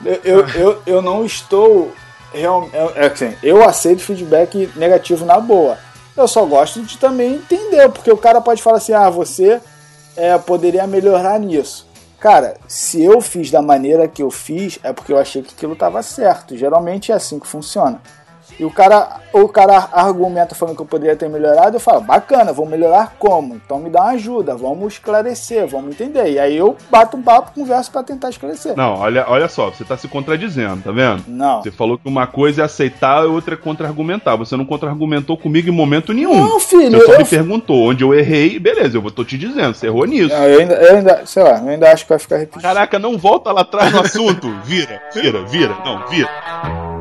Eu, 0.04 0.20
eu, 0.24 0.50
eu, 0.50 0.82
eu 0.86 1.02
não 1.02 1.26
estou. 1.26 1.94
Real, 2.34 2.68
é, 2.74 3.06
é 3.06 3.08
assim, 3.08 3.36
eu 3.44 3.64
aceito 3.64 4.02
feedback 4.02 4.70
negativo 4.76 5.24
na 5.24 5.40
boa. 5.40 5.78
Eu 6.18 6.28
só 6.28 6.44
gosto 6.46 6.82
de 6.82 6.98
também 6.98 7.36
entender, 7.36 7.90
porque 7.90 8.12
o 8.12 8.18
cara 8.18 8.42
pode 8.42 8.62
falar 8.62 8.78
assim: 8.78 8.94
ah, 8.94 9.10
você 9.10 9.62
é, 10.18 10.38
poderia 10.38 10.86
melhorar 10.88 11.40
nisso. 11.40 11.88
Cara, 12.24 12.56
se 12.70 13.04
eu 13.04 13.20
fiz 13.20 13.52
da 13.52 13.62
maneira 13.62 14.08
que 14.08 14.24
eu 14.24 14.32
fiz, 14.32 14.80
é 14.82 14.94
porque 14.94 15.12
eu 15.12 15.18
achei 15.18 15.42
que 15.42 15.54
aquilo 15.54 15.74
estava 15.74 16.02
certo. 16.02 16.56
Geralmente 16.56 17.12
é 17.12 17.16
assim 17.16 17.38
que 17.38 17.46
funciona. 17.46 18.02
E 18.60 18.66
o 18.66 18.70
cara, 18.70 19.22
o 19.34 19.48
cara 19.48 19.90
argumenta 19.92 20.54
falando 20.54 20.76
que 20.76 20.82
eu 20.82 20.86
poderia 20.86 21.16
ter 21.16 21.28
melhorado, 21.30 21.76
eu 21.76 21.80
falo, 21.80 22.02
bacana, 22.02 22.54
vou 22.54 22.66
melhorar 22.68 23.16
como? 23.18 23.56
Então 23.56 23.80
me 23.80 23.90
dá 23.90 24.02
uma 24.02 24.12
ajuda, 24.12 24.56
vamos 24.56 24.94
esclarecer, 24.94 25.66
vamos 25.68 25.92
entender. 25.92 26.32
E 26.34 26.40
aí 26.40 26.56
eu 26.56 26.78
bato 26.92 27.18
um 27.18 27.22
papo, 27.22 27.52
converso 27.54 27.92
para 27.92 28.04
tentar 28.04 28.30
esclarecer. 28.30 28.76
Não, 28.78 28.96
olha, 29.00 29.26
olha 29.28 29.48
só, 29.48 29.70
você 29.72 29.84
tá 29.84 29.98
se 29.98 30.08
contradizendo, 30.08 30.84
tá 30.84 30.92
vendo? 30.92 31.24
Não. 31.28 31.64
Você 31.64 31.72
falou 31.72 31.98
que 31.98 32.08
uma 32.08 32.28
coisa 32.28 32.62
é 32.62 32.66
aceitar 32.66 33.24
e 33.24 33.28
outra 33.28 33.56
é 33.56 33.58
contra-argumentar. 33.58 34.36
Você 34.36 34.56
não 34.56 34.66
contra-argumentou 34.66 35.36
comigo 35.38 35.70
em 35.70 35.72
momento 35.74 36.14
nenhum. 36.14 36.36
Não, 36.40 36.60
filho, 36.60 37.00
Você 37.00 37.06
só 37.06 37.14
eu- 37.14 37.20
me 37.20 37.26
perguntou 37.26 37.90
onde 37.90 38.04
eu 38.04 38.14
errei, 38.14 38.60
beleza, 38.60 38.98
eu 38.98 39.12
tô 39.12 39.24
te 39.26 39.38
dizendo, 39.38 39.74
você 39.74 39.88
errou 39.88 40.06
nisso. 40.06 40.36
Não, 40.36 40.44
eu 40.44 40.60
ainda, 40.60 40.74
eu 40.76 40.96
ainda, 40.98 41.22
sei 41.26 41.42
lá, 41.44 41.60
eu 41.60 41.70
ainda 41.70 41.92
acho 41.92 42.04
que 42.04 42.10
vai 42.10 42.20
ficar 42.20 42.38
repetido. 42.38 42.62
Caraca, 42.62 43.00
não 43.00 43.18
volta 43.18 43.52
lá 43.52 43.62
atrás 43.62 43.92
no 43.92 44.02
assunto. 44.02 44.54
Vira, 44.64 45.02
vira, 45.14 45.44
vira. 45.46 45.76
Não, 45.84 46.06
vira. 46.08 46.93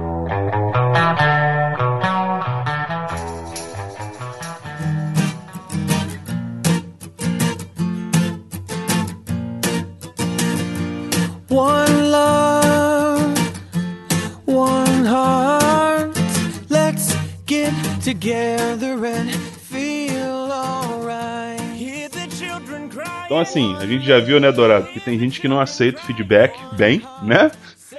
Então, 23.25 23.39
assim, 23.39 23.77
a 23.77 23.87
gente 23.87 24.05
já 24.05 24.19
viu, 24.19 24.41
né, 24.41 24.51
Dourado, 24.51 24.89
que 24.89 24.99
tem 24.99 25.17
gente 25.19 25.41
que 25.41 25.47
não 25.47 25.61
aceita 25.61 26.01
o 26.01 26.05
feedback 26.05 26.59
bem, 26.77 27.01
né? 27.23 27.53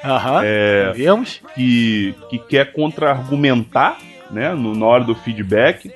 Aham. 0.03 0.41
É, 0.43 0.91
Vimos? 0.93 1.41
que, 1.55 2.13
que 2.29 2.37
quer 2.37 2.73
contra-argumentar, 2.73 3.97
né, 4.29 4.53
no, 4.53 4.75
na 4.75 4.85
hora 4.85 5.05
do 5.05 5.15
feedback. 5.15 5.89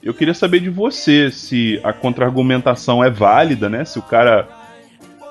Eu 0.00 0.14
queria 0.14 0.34
saber 0.34 0.60
de 0.60 0.70
você 0.70 1.28
se 1.28 1.80
a 1.82 1.92
contra-argumentação 1.92 3.02
é 3.02 3.10
válida, 3.10 3.68
né? 3.68 3.84
Se 3.84 3.98
o 3.98 4.02
cara 4.02 4.48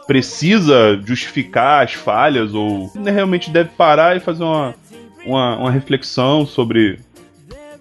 precisa 0.06 1.00
justificar 1.06 1.86
as 1.86 1.94
falhas 1.94 2.54
ou 2.54 2.92
né, 2.94 3.10
realmente 3.10 3.50
deve 3.50 3.70
parar 3.70 4.18
e 4.18 4.20
fazer 4.20 4.44
uma, 4.44 4.76
uma, 5.26 5.58
uma 5.58 5.72
reflexão 5.72 6.46
sobre, 6.46 7.00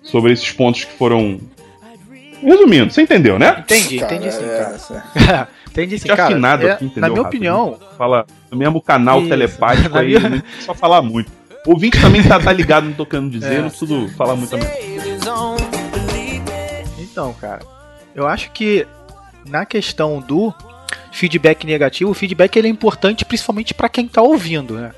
sobre 0.06 0.32
esses 0.32 0.50
pontos 0.52 0.84
que 0.84 0.92
foram. 0.92 1.38
Resumindo, 2.42 2.92
você 2.92 3.02
entendeu, 3.02 3.38
né? 3.38 3.56
Entendi, 3.60 3.98
Cara, 3.98 4.14
entendi 4.14 4.32
sim, 4.32 4.44
é, 4.44 4.58
cara. 5.26 5.48
entendi 5.68 5.98
sim, 5.98 6.08
Que 6.08 6.14
cara. 6.16 6.24
afinado 6.34 6.66
É, 6.66 6.72
aqui, 6.72 6.84
entendeu? 6.84 7.00
na 7.02 7.08
minha 7.08 7.22
opinião, 7.22 7.78
Fala 7.96 8.26
no 8.50 8.58
mesmo 8.58 8.80
canal 8.80 9.20
Isso. 9.20 9.28
telepático 9.30 9.96
aí, 9.98 10.08
minha- 10.18 10.28
não 10.28 10.40
precisa 10.40 10.74
falar 10.74 11.00
muito. 11.02 11.32
O 11.66 11.70
ouvinte 11.70 12.00
também 12.00 12.22
tá, 12.22 12.38
tá 12.38 12.52
ligado 12.52 12.84
no 12.96 13.06
querendo 13.06 13.30
dizer, 13.30 13.54
É. 13.54 13.62
não 13.62 13.70
preciso 13.70 14.08
falar 14.16 14.36
muito 14.36 14.50
também. 14.50 14.68
Então, 16.98 17.32
cara, 17.34 17.62
eu 18.14 18.26
acho 18.26 18.50
que 18.52 18.86
na 19.48 19.64
questão 19.64 20.20
do 20.20 20.52
feedback 21.10 21.66
negativo, 21.66 22.10
o 22.10 22.14
feedback 22.14 22.56
ele 22.56 22.68
é 22.68 22.70
importante 22.70 23.24
principalmente 23.24 23.72
para 23.72 23.88
quem 23.88 24.06
tá 24.06 24.20
ouvindo, 24.22 24.74
né? 24.74 24.92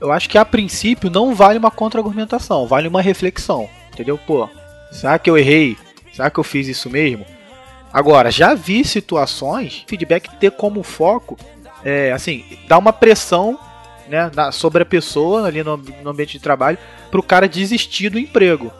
Eu 0.00 0.12
acho 0.12 0.28
que 0.28 0.36
a 0.36 0.44
princípio 0.44 1.08
não 1.10 1.34
vale 1.34 1.58
uma 1.58 1.70
contra-argumentação, 1.70 2.66
vale 2.66 2.86
uma 2.86 3.00
reflexão, 3.00 3.68
entendeu? 3.96 4.18
Pô, 4.18 4.48
será 4.92 5.18
que 5.18 5.28
eu 5.30 5.36
errei? 5.38 5.76
Será 6.12 6.30
que 6.30 6.38
eu 6.38 6.44
fiz 6.44 6.68
isso 6.68 6.88
mesmo? 6.90 7.24
Agora, 7.92 8.30
já 8.30 8.54
vi 8.54 8.84
situações, 8.84 9.84
feedback 9.86 10.28
ter 10.38 10.50
como 10.50 10.82
foco, 10.82 11.38
é, 11.82 12.12
assim, 12.12 12.44
dar 12.68 12.76
uma 12.78 12.92
pressão 12.92 13.58
né, 14.08 14.30
na- 14.34 14.52
sobre 14.52 14.82
a 14.82 14.86
pessoa 14.86 15.46
ali 15.46 15.62
no, 15.64 15.76
no 15.78 16.10
ambiente 16.10 16.32
de 16.32 16.40
trabalho 16.40 16.76
pro 17.10 17.22
cara 17.22 17.48
desistir 17.48 18.08
do 18.10 18.18
emprego, 18.18 18.70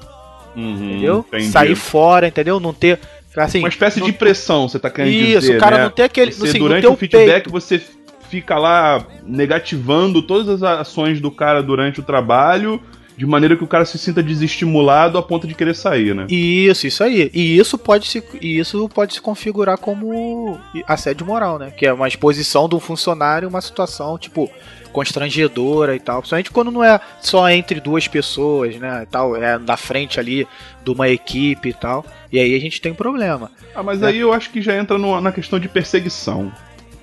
Uhum, 0.55 0.75
entendeu? 0.91 1.25
entendi. 1.29 1.47
Sair 1.51 1.75
fora, 1.75 2.29
entendeu? 2.29 2.61
Não 2.61 2.73
ter. 2.75 3.01
Assim, 3.37 3.59
Uma 3.59 3.69
espécie 3.69 4.01
não- 4.01 4.07
de 4.07 4.13
pressão, 4.15 4.67
você 4.69 4.79
tá 4.79 4.89
querendo 4.89 5.13
Isso, 5.13 5.41
dizer, 5.41 5.57
o 5.57 5.61
cara 5.61 5.77
né? 5.79 5.83
não 5.85 5.91
tem 5.91 6.05
aquele. 6.07 6.33
Você, 6.33 6.49
assim, 6.49 6.59
durante 6.59 6.87
o 6.87 6.97
feedback, 6.97 7.27
peito. 7.45 7.51
você 7.51 7.83
fica 8.31 8.59
lá 8.59 9.05
negativando 9.25 10.23
todas 10.23 10.63
as 10.63 10.81
ações 10.81 11.21
do 11.21 11.31
cara 11.31 11.63
durante 11.63 12.01
o 12.01 12.03
trabalho, 12.03 12.83
de 13.17 13.25
maneira 13.25 13.57
que 13.57 13.65
o 13.65 13.67
cara 13.67 13.85
se 13.85 13.97
sinta 13.99 14.23
desestimulado 14.23 15.17
a 15.17 15.23
ponto 15.23 15.47
de 15.47 15.55
querer 15.55 15.75
sair, 15.75 16.15
né? 16.15 16.27
Isso, 16.29 16.87
isso 16.87 17.03
aí. 17.03 17.31
E 17.33 17.59
isso 17.59 17.79
pode 17.79 18.07
se, 18.07 18.23
isso 18.43 18.89
pode 18.91 19.15
se 19.15 19.21
configurar 19.21 19.79
como 19.79 20.59
assédio 20.87 21.25
moral, 21.27 21.59
né? 21.59 21.71
Que 21.71 21.87
é 21.87 21.93
uma 21.93 22.07
exposição 22.09 22.69
de 22.69 22.75
um 22.75 22.81
funcionário, 22.81 23.49
uma 23.49 23.61
situação, 23.61 24.19
tipo, 24.19 24.51
constrangedora 24.93 25.95
e 25.95 26.01
tal. 26.01 26.19
Principalmente 26.21 26.51
quando 26.51 26.71
não 26.71 26.83
é 26.83 26.99
só 27.21 27.49
entre 27.51 27.81
duas 27.81 28.09
pessoas, 28.09 28.77
né? 28.77 29.03
E 29.03 29.07
tal, 29.07 29.37
é 29.37 29.59
da 29.59 29.77
frente 29.77 30.19
ali 30.19 30.47
de 30.85 30.91
uma 30.91 31.09
equipe 31.09 31.69
e 31.69 31.73
tal. 31.75 32.05
E 32.33 32.39
aí 32.41 32.55
a 32.55 32.61
gente 32.61 32.81
tem 32.81 32.93
problema. 32.93 33.51
Ah, 33.75 33.83
mas 33.83 34.03
É. 34.03 34.07
aí 34.07 34.19
eu 34.19 34.33
acho 34.33 34.51
que 34.51 34.61
já 34.61 34.77
entra 34.77 34.99
no- 34.99 35.21
na 35.21 35.33
questão 35.33 35.59
de 35.59 35.69
perseguição. 35.69 36.51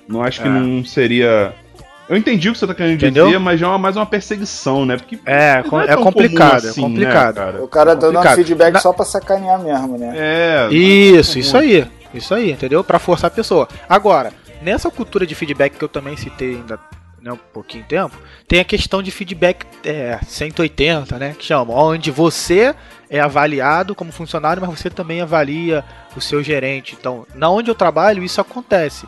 Não 0.08 0.22
acho 0.22 0.42
que 0.42 0.48
É. 0.48 0.50
não 0.50 0.84
seria. 0.84 1.54
Eu 2.08 2.16
entendi 2.16 2.48
o 2.48 2.52
que 2.52 2.58
você 2.58 2.66
tá 2.66 2.74
querendo 2.74 2.94
Entendeu? 2.96 3.26
dizer, 3.26 3.38
mas 3.38 3.58
já 3.58 3.66
é 3.66 3.68
uma- 3.70 3.78
mais 3.78 3.96
uma 3.96 4.04
perseguição, 4.06 4.84
né? 4.84 4.96
Porque 4.96 5.18
É, 5.24 5.60
é 5.60 5.62
tão 5.62 6.02
complicado, 6.02 6.60
comum 6.74 6.86
é 6.86 6.88
complicado. 6.90 7.34
Né, 7.36 7.42
cara? 7.52 7.64
O 7.64 7.68
cara 7.68 7.96
dando 7.96 8.18
um 8.18 8.22
feedback 8.22 8.74
Na- 8.74 8.80
só 8.80 8.92
pra 8.92 9.04
sacanear 9.04 9.58
mesmo, 9.58 9.96
né? 9.96 10.12
É. 10.16 10.68
Isso, 10.74 11.38
isso 11.38 11.56
aí. 11.56 11.86
Isso 12.12 12.32
aí, 12.34 12.50
entendeu? 12.52 12.84
Pra 12.84 12.98
forçar 12.98 13.28
a 13.28 13.34
pessoa. 13.34 13.66
Agora, 13.88 14.32
nessa 14.62 14.90
cultura 14.90 15.26
de 15.26 15.34
feedback 15.34 15.76
que 15.76 15.84
eu 15.84 15.88
também 15.88 16.16
citei 16.16 16.56
ainda 16.56 16.78
né, 17.22 17.32
um 17.32 17.38
pouquinho 17.54 17.82
de 17.84 17.88
tempo, 17.88 18.14
tem 18.46 18.60
a 18.60 18.64
questão 18.64 19.02
de 19.02 19.10
feedback 19.10 19.64
é, 19.82 20.18
180, 20.26 21.18
né? 21.18 21.34
Que 21.38 21.46
chama, 21.46 21.72
onde 21.72 22.10
você 22.10 22.74
é 23.08 23.18
avaliado 23.18 23.94
como 23.94 24.12
funcionário, 24.12 24.60
mas 24.64 24.78
você 24.78 24.90
também 24.90 25.22
avalia 25.22 25.82
o 26.14 26.20
seu 26.20 26.42
gerente. 26.42 26.94
Então, 27.00 27.26
na 27.34 27.48
onde 27.48 27.70
eu 27.70 27.74
trabalho, 27.74 28.22
isso 28.22 28.42
acontece. 28.42 29.06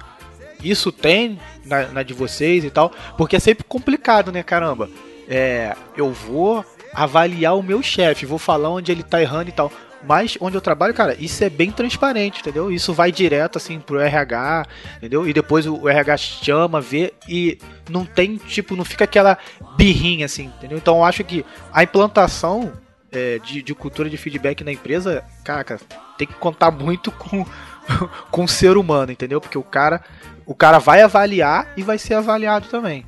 Isso 0.63 0.91
tem 0.91 1.39
na, 1.65 1.89
na 1.89 2.03
de 2.03 2.15
vocês 2.15 2.65
e 2.65 2.71
tal, 2.71 2.93
porque 3.17 3.37
é 3.37 3.41
sempre 3.41 3.65
complicado, 3.65 4.33
né, 4.33 4.43
caramba? 4.43 4.89
É, 5.29 5.75
eu 5.97 6.13
vou 6.13 6.65
avaliar 6.95 7.57
o 7.57 7.63
meu 7.63 7.83
chefe, 7.83 8.25
vou 8.25 8.39
falar 8.39 8.71
onde 8.71 8.91
ele 8.91 9.03
tá 9.03 9.21
errando 9.21 9.51
e 9.51 9.53
tal. 9.53 9.71
Mas 10.07 10.37
onde 10.41 10.57
eu 10.57 10.61
trabalho, 10.61 10.95
cara, 10.95 11.17
isso 11.19 11.43
é 11.43 11.51
bem 11.51 11.71
transparente, 11.71 12.41
entendeu? 12.41 12.71
Isso 12.71 12.95
vai 12.95 13.11
direto 13.11 13.59
assim 13.59 13.81
pro 13.81 13.99
RH, 13.99 14.67
entendeu? 14.99 15.29
E 15.29 15.33
depois 15.33 15.67
o 15.67 15.89
RH 15.89 16.17
chama, 16.19 16.81
vê 16.81 17.13
e 17.29 17.59
não 17.91 18.05
tem, 18.05 18.37
tipo, 18.37 18.77
não 18.77 18.85
fica 18.85 19.05
aquela 19.05 19.37
birrinha 19.77 20.27
assim, 20.27 20.45
entendeu? 20.45 20.79
Então 20.79 20.99
eu 20.99 21.05
acho 21.05 21.25
que 21.25 21.45
a 21.73 21.83
implantação 21.83 22.73
é, 23.11 23.39
de, 23.39 23.63
de 23.63 23.75
cultura 23.75 24.09
de 24.09 24.17
feedback 24.17 24.63
na 24.63 24.71
empresa, 24.71 25.25
cara, 25.43 25.79
tem 26.17 26.27
que 26.27 26.35
contar 26.35 26.71
muito 26.71 27.11
com, 27.11 27.45
com 28.31 28.45
o 28.45 28.49
ser 28.49 28.77
humano, 28.77 29.11
entendeu? 29.11 29.41
Porque 29.41 29.59
o 29.59 29.63
cara, 29.63 30.03
o 30.47 30.55
cara 30.55 30.79
vai 30.79 31.03
avaliar 31.03 31.73
e 31.77 31.83
vai 31.83 31.99
ser 31.99 32.15
avaliado 32.15 32.69
também. 32.69 33.05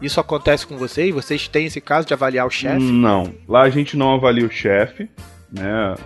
Isso 0.00 0.20
acontece 0.20 0.64
com 0.64 0.78
você 0.78 1.08
e 1.08 1.12
vocês 1.12 1.48
têm 1.48 1.66
esse 1.66 1.80
caso 1.80 2.06
de 2.06 2.14
avaliar 2.14 2.46
o 2.46 2.50
chefe? 2.50 2.78
Não, 2.78 3.34
lá 3.48 3.62
a 3.62 3.70
gente 3.70 3.96
não 3.96 4.14
avalia 4.14 4.46
o 4.46 4.50
chefe, 4.50 5.10
né? 5.52 5.96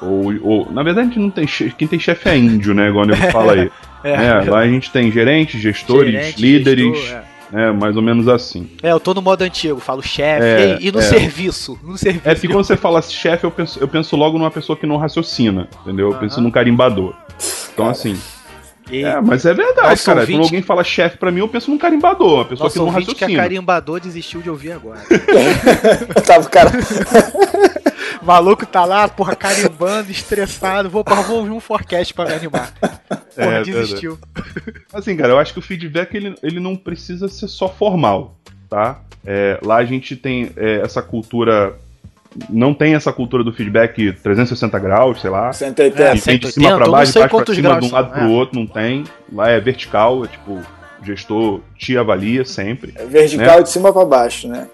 Ou, 0.00 0.34
ou, 0.42 0.72
na 0.72 0.82
verdade, 0.82 1.08
a 1.08 1.10
gente 1.10 1.20
não 1.20 1.30
tem 1.30 1.46
chefe. 1.46 1.74
Quem 1.76 1.86
tem 1.86 1.98
chefe 1.98 2.28
é 2.28 2.36
índio, 2.38 2.74
né? 2.74 2.88
Igual 2.88 3.04
o 3.04 3.08
nego 3.08 3.30
fala 3.30 3.52
aí. 3.52 3.70
É. 4.04 4.18
Né? 4.18 4.50
Lá 4.50 4.58
a 4.58 4.66
gente 4.68 4.92
tem 4.92 5.10
gerentes, 5.10 5.58
gestores, 5.58 6.12
Gerente, 6.12 6.38
líderes, 6.38 6.94
gestor, 6.94 7.22
né? 7.50 7.72
Mais 7.72 7.96
ou 7.96 8.02
menos 8.02 8.28
assim. 8.28 8.68
É, 8.82 8.92
eu 8.92 9.00
tô 9.00 9.14
no 9.14 9.22
modo 9.22 9.40
antigo, 9.40 9.80
falo 9.80 10.02
chefe. 10.02 10.44
É, 10.44 10.78
e, 10.78 10.88
e 10.88 10.92
no 10.92 10.98
é. 10.98 11.02
serviço? 11.02 11.78
No 11.82 11.96
serviço. 11.96 12.28
É 12.28 12.34
porque 12.34 12.46
quando 12.46 12.66
você 12.66 12.76
fala 12.76 13.00
chefe, 13.00 13.44
eu 13.44 13.50
penso, 13.50 13.80
eu 13.80 13.88
penso 13.88 14.14
logo 14.14 14.36
numa 14.36 14.50
pessoa 14.50 14.76
que 14.76 14.84
não 14.84 14.98
raciocina, 14.98 15.68
entendeu? 15.80 16.12
Eu 16.12 16.18
penso 16.18 16.34
Aham. 16.34 16.44
num 16.44 16.50
carimbador. 16.50 17.14
Então, 17.72 17.88
assim. 17.88 18.14
E- 18.90 19.02
É, 19.02 19.20
mas 19.20 19.44
é 19.46 19.54
verdade, 19.54 20.02
cara. 20.02 20.20
ouvinte- 20.20 20.36
Quando 20.38 20.44
alguém 20.44 20.62
fala 20.62 20.84
chefe 20.84 21.16
pra 21.16 21.30
mim, 21.32 21.40
eu 21.40 21.48
penso 21.48 21.70
num 21.70 21.78
carimbador, 21.78 22.34
uma 22.34 22.44
pessoa 22.44 22.66
Nosso 22.66 22.74
que 22.74 22.78
não 22.78 22.86
ouvinte 22.86 23.06
que 23.06 23.10
é 23.12 23.26
raciocina. 23.26 23.42
carimbador 23.42 24.00
desistiu 24.00 24.42
de 24.42 24.50
ouvir 24.50 24.72
agora. 24.72 25.00
Tava 26.26 26.44
o 26.46 26.50
cara. 26.50 26.70
O 28.20 28.24
maluco 28.26 28.66
tá 28.66 28.84
lá, 28.84 29.08
porra, 29.08 29.34
carimbando, 29.34 30.10
estressado. 30.10 30.90
Vou, 30.90 31.02
porra, 31.04 31.22
vou 31.22 31.38
ouvir 31.38 31.50
um 31.50 31.60
forecast 31.60 32.12
pra 32.14 32.26
me 32.26 32.34
animar. 32.34 32.72
Porra, 33.34 33.46
É, 33.58 33.62
desistiu. 33.64 34.18
Assim, 34.92 35.16
cara, 35.16 35.32
eu 35.32 35.38
acho 35.38 35.52
que 35.52 35.58
o 35.58 35.62
feedback 35.62 36.14
ele, 36.14 36.34
ele 36.42 36.60
não 36.60 36.76
precisa 36.76 37.26
ser 37.28 37.48
só 37.48 37.68
formal, 37.68 38.36
tá? 38.70 39.00
É, 39.26 39.58
lá 39.62 39.76
a 39.76 39.84
gente 39.84 40.14
tem 40.14 40.52
é, 40.56 40.80
essa 40.82 41.02
cultura. 41.02 41.74
Não 42.50 42.74
tem 42.74 42.94
essa 42.94 43.12
cultura 43.12 43.44
do 43.44 43.52
feedback 43.52 44.12
360 44.12 44.78
graus, 44.78 45.20
sei 45.20 45.30
lá. 45.30 45.52
180. 45.52 46.02
É, 46.02 46.06
E 46.06 46.08
vem 46.08 46.14
de 46.16 46.20
180, 46.48 46.52
cima 46.52 46.70
não 46.70 46.90
baixo, 46.90 47.12
de 47.12 47.18
baixo 47.18 47.36
pra 47.36 47.54
cima, 47.54 47.68
graus 47.68 47.84
de 47.84 47.90
um 47.90 47.94
lado 47.94 48.10
pro 48.10 48.20
é. 48.22 48.26
outro, 48.26 48.58
não 48.58 48.66
tem. 48.66 49.04
Lá 49.32 49.50
é 49.50 49.60
vertical, 49.60 50.24
é 50.24 50.28
tipo, 50.28 50.52
o 50.52 51.04
gestor 51.04 51.60
te 51.76 51.96
avalia 51.96 52.44
sempre. 52.44 52.92
É 52.96 53.04
vertical 53.04 53.62
de 53.62 53.70
cima 53.70 53.92
pra 53.92 54.04
baixo, 54.04 54.48
né? 54.48 54.68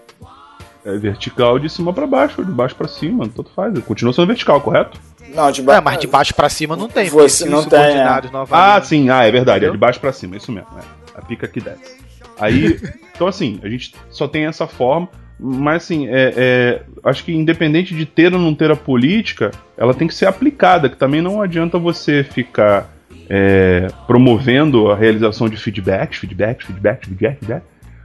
É 0.85 0.97
vertical 0.97 1.59
de 1.59 1.69
cima 1.69 1.93
pra 1.93 2.07
baixo, 2.07 2.43
de 2.43 2.51
baixo 2.51 2.75
pra 2.75 2.89
cima, 2.89 3.29
tanto 3.29 3.51
faz. 3.55 3.79
Continua 3.81 4.13
sendo 4.15 4.29
vertical, 4.29 4.61
correto? 4.61 4.99
Não, 5.35 5.51
de 5.51 5.63
baixo. 5.63 5.79
É, 5.79 5.85
mas 5.85 5.99
de 5.99 6.07
baixo 6.07 6.35
pra 6.35 6.49
cima 6.49 6.75
não 6.77 6.89
tem. 6.89 7.09
Você 7.11 7.45
não 7.45 7.63
tem, 7.65 7.97
não 8.33 8.47
Ah, 8.51 8.81
sim, 8.83 9.11
ah, 9.11 9.25
é 9.25 9.31
verdade, 9.31 9.57
é 9.65 9.69
Entendeu? 9.69 9.73
de 9.73 9.79
baixo 9.79 10.01
pra 10.01 10.13
cima, 10.13 10.37
isso 10.37 10.51
mesmo, 10.51 10.69
é. 10.79 11.19
A 11.19 11.23
pica 11.23 11.47
que 11.47 11.61
desce. 11.61 11.99
Aí, 12.39 12.81
então 13.15 13.27
assim, 13.27 13.61
a 13.63 13.69
gente 13.69 13.95
só 14.09 14.27
tem 14.27 14.47
essa 14.47 14.67
forma, 14.67 15.09
mas 15.43 15.85
assim, 15.85 16.07
é, 16.09 16.35
é, 16.37 16.83
acho 17.05 17.25
que 17.25 17.33
independente 17.33 17.95
de 17.95 18.05
ter 18.05 18.33
ou 18.35 18.39
não 18.39 18.55
ter 18.55 18.71
a 18.71 18.77
política, 18.77 19.51
ela 19.77 19.95
tem 19.95 20.07
que 20.07 20.15
ser 20.15 20.27
aplicada, 20.27 20.89
que 20.89 20.97
também 20.97 21.23
não 21.23 21.41
adianta 21.41 21.79
você 21.79 22.23
ficar 22.23 22.93
é, 23.29 23.87
promovendo 24.07 24.91
a 24.91 24.97
realização 24.97 25.49
de 25.49 25.57
feedbacks, 25.57 26.19
feedbacks, 26.19 26.67
feedback, 26.67 27.07
feedback, 27.07 27.39
feedback. 27.39 27.63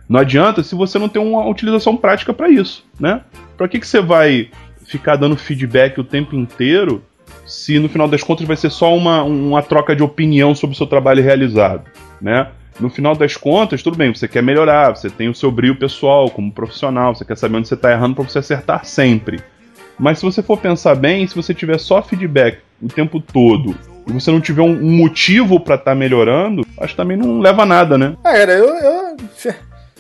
Não 0.08 0.20
adianta 0.20 0.64
se 0.64 0.76
você 0.76 0.98
não 0.98 1.10
tem 1.10 1.22
uma 1.22 1.48
utilização 1.50 1.98
prática 1.98 2.34
para 2.34 2.48
isso, 2.48 2.86
né? 3.00 3.22
Pra 3.58 3.68
que, 3.68 3.80
que 3.80 3.88
você 3.88 4.02
vai 4.02 4.50
ficar 4.86 5.16
dando 5.16 5.36
feedback 5.36 6.00
o 6.00 6.04
tempo 6.04 6.36
inteiro 6.36 7.04
se 7.46 7.80
no 7.80 7.90
final 7.90 8.08
das 8.08 8.24
contas 8.24 8.46
vai 8.46 8.56
ser 8.56 8.70
só 8.70 8.96
uma, 8.96 9.24
uma 9.24 9.62
troca 9.62 9.96
de 9.96 10.04
opinião 10.04 10.54
sobre 10.56 10.76
o 10.76 10.78
seu 10.78 10.88
trabalho 10.88 11.24
realizado, 11.24 11.84
né? 12.22 12.48
No 12.80 12.90
final 12.90 13.16
das 13.16 13.38
contas, 13.38 13.82
tudo 13.82 13.96
bem, 13.98 14.14
você 14.14 14.28
quer 14.28 14.44
melhorar, 14.44 14.96
você 14.96 15.10
tem 15.10 15.30
o 15.30 15.36
seu 15.36 15.50
brilho 15.50 15.76
pessoal 15.78 16.30
como 16.30 16.52
profissional, 16.52 17.16
você 17.16 17.24
quer 17.24 17.38
saber 17.38 17.58
onde 17.58 17.68
você 17.68 17.74
está 17.76 17.92
errando 17.92 18.16
para 18.16 18.26
você 18.26 18.40
acertar 18.40 18.84
sempre. 18.86 19.40
Mas 19.98 20.20
se 20.20 20.26
você 20.26 20.44
for 20.44 20.58
pensar 20.58 20.94
bem, 20.96 21.26
se 21.26 21.34
você 21.36 21.54
tiver 21.54 21.78
só 21.80 22.02
feedback 22.02 22.58
o 22.82 22.88
tempo 22.90 23.22
todo 23.22 23.74
e 24.08 24.12
você 24.12 24.30
não 24.30 24.42
tiver 24.42 24.62
um 24.62 24.76
motivo 24.98 25.58
para 25.58 25.76
estar 25.76 25.96
melhorando, 25.96 26.66
acho 26.80 26.90
que 26.94 26.98
também 26.98 27.16
não 27.16 27.40
leva 27.40 27.64
a 27.64 27.66
nada, 27.66 27.98
né? 27.98 28.14
Ah, 28.24 28.34
cara, 28.34 28.52
eu, 28.54 28.68
eu- 28.68 29.16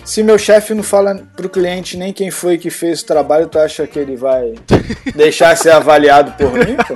Se 0.03 0.21
meu 0.21 0.37
chefe 0.37 0.73
não 0.73 0.83
fala 0.83 1.15
pro 1.35 1.49
cliente 1.49 1.95
nem 1.97 2.11
quem 2.11 2.29
foi 2.29 2.57
que 2.57 2.69
fez 2.69 3.01
o 3.01 3.05
trabalho, 3.05 3.47
tu 3.47 3.57
acha 3.57 3.87
que 3.87 3.97
ele 3.97 4.17
vai 4.17 4.53
deixar 5.15 5.55
ser 5.55 5.71
avaliado 5.71 6.33
por 6.33 6.51
mim? 6.53 6.75
Pô? 6.75 6.93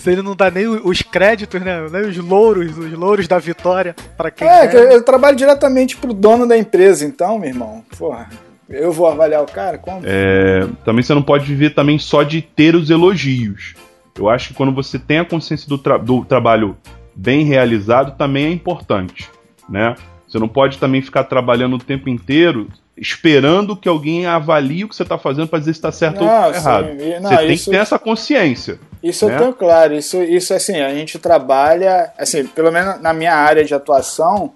Se 0.00 0.10
ele 0.10 0.22
não 0.22 0.34
dá 0.34 0.50
nem 0.50 0.66
os 0.66 1.02
créditos, 1.02 1.60
né? 1.60 1.86
Nem 1.90 2.02
os 2.02 2.16
louros, 2.16 2.76
os 2.78 2.92
louros 2.92 3.28
da 3.28 3.38
vitória 3.38 3.94
pra 4.16 4.30
quem 4.30 4.48
É, 4.48 4.66
quer. 4.66 4.88
que 4.88 4.94
eu, 4.94 5.02
trabalho 5.04 5.36
diretamente 5.36 5.96
pro 5.96 6.12
dono 6.14 6.46
da 6.46 6.56
empresa, 6.56 7.04
então, 7.04 7.38
meu 7.38 7.48
irmão, 7.50 7.84
porra, 7.98 8.28
eu 8.68 8.92
vou 8.92 9.06
avaliar 9.06 9.42
o 9.42 9.46
cara? 9.46 9.76
Como? 9.78 10.00
É, 10.04 10.66
também 10.84 11.02
você 11.02 11.12
não 11.14 11.22
pode 11.22 11.44
viver 11.44 11.70
também 11.74 11.98
só 11.98 12.22
de 12.22 12.40
ter 12.40 12.74
os 12.74 12.88
elogios. 12.88 13.74
Eu 14.18 14.28
acho 14.28 14.48
que 14.48 14.54
quando 14.54 14.72
você 14.72 14.98
tem 14.98 15.18
a 15.18 15.24
consciência 15.24 15.68
do, 15.68 15.76
tra- 15.78 15.96
do 15.98 16.24
trabalho 16.24 16.76
bem 17.14 17.44
realizado, 17.44 18.16
também 18.16 18.46
é 18.46 18.50
importante, 18.50 19.28
né? 19.68 19.94
Você 20.26 20.38
não 20.38 20.48
pode 20.48 20.78
também 20.78 21.02
ficar 21.02 21.24
trabalhando 21.24 21.74
o 21.76 21.78
tempo 21.78 22.08
inteiro 22.08 22.68
esperando 22.96 23.74
que 23.76 23.88
alguém 23.88 24.26
avalie 24.26 24.84
o 24.84 24.88
que 24.88 24.94
você 24.94 25.02
está 25.02 25.18
fazendo 25.18 25.48
para 25.48 25.58
dizer 25.58 25.72
se 25.74 25.78
está 25.78 25.90
certo 25.90 26.22
Não, 26.24 26.44
ou 26.46 26.54
errado. 26.54 26.86
sim, 26.98 27.20
não, 27.20 27.30
você 27.30 27.36
tem 27.38 27.52
isso- 27.52 27.64
que 27.64 27.70
ter 27.70 27.76
essa 27.82 27.98
consciência. 27.98 28.78
Isso 29.02 29.26
né? 29.26 29.34
eu 29.34 29.38
tenho 29.38 29.52
claro, 29.54 29.94
isso, 29.94 30.22
isso 30.22 30.52
assim, 30.52 30.80
a 30.80 30.90
gente 30.90 31.18
trabalha, 31.18 32.12
assim, 32.18 32.46
pelo 32.46 32.70
menos 32.70 33.00
na 33.00 33.12
minha 33.14 33.34
área 33.34 33.64
de 33.64 33.74
atuação, 33.74 34.52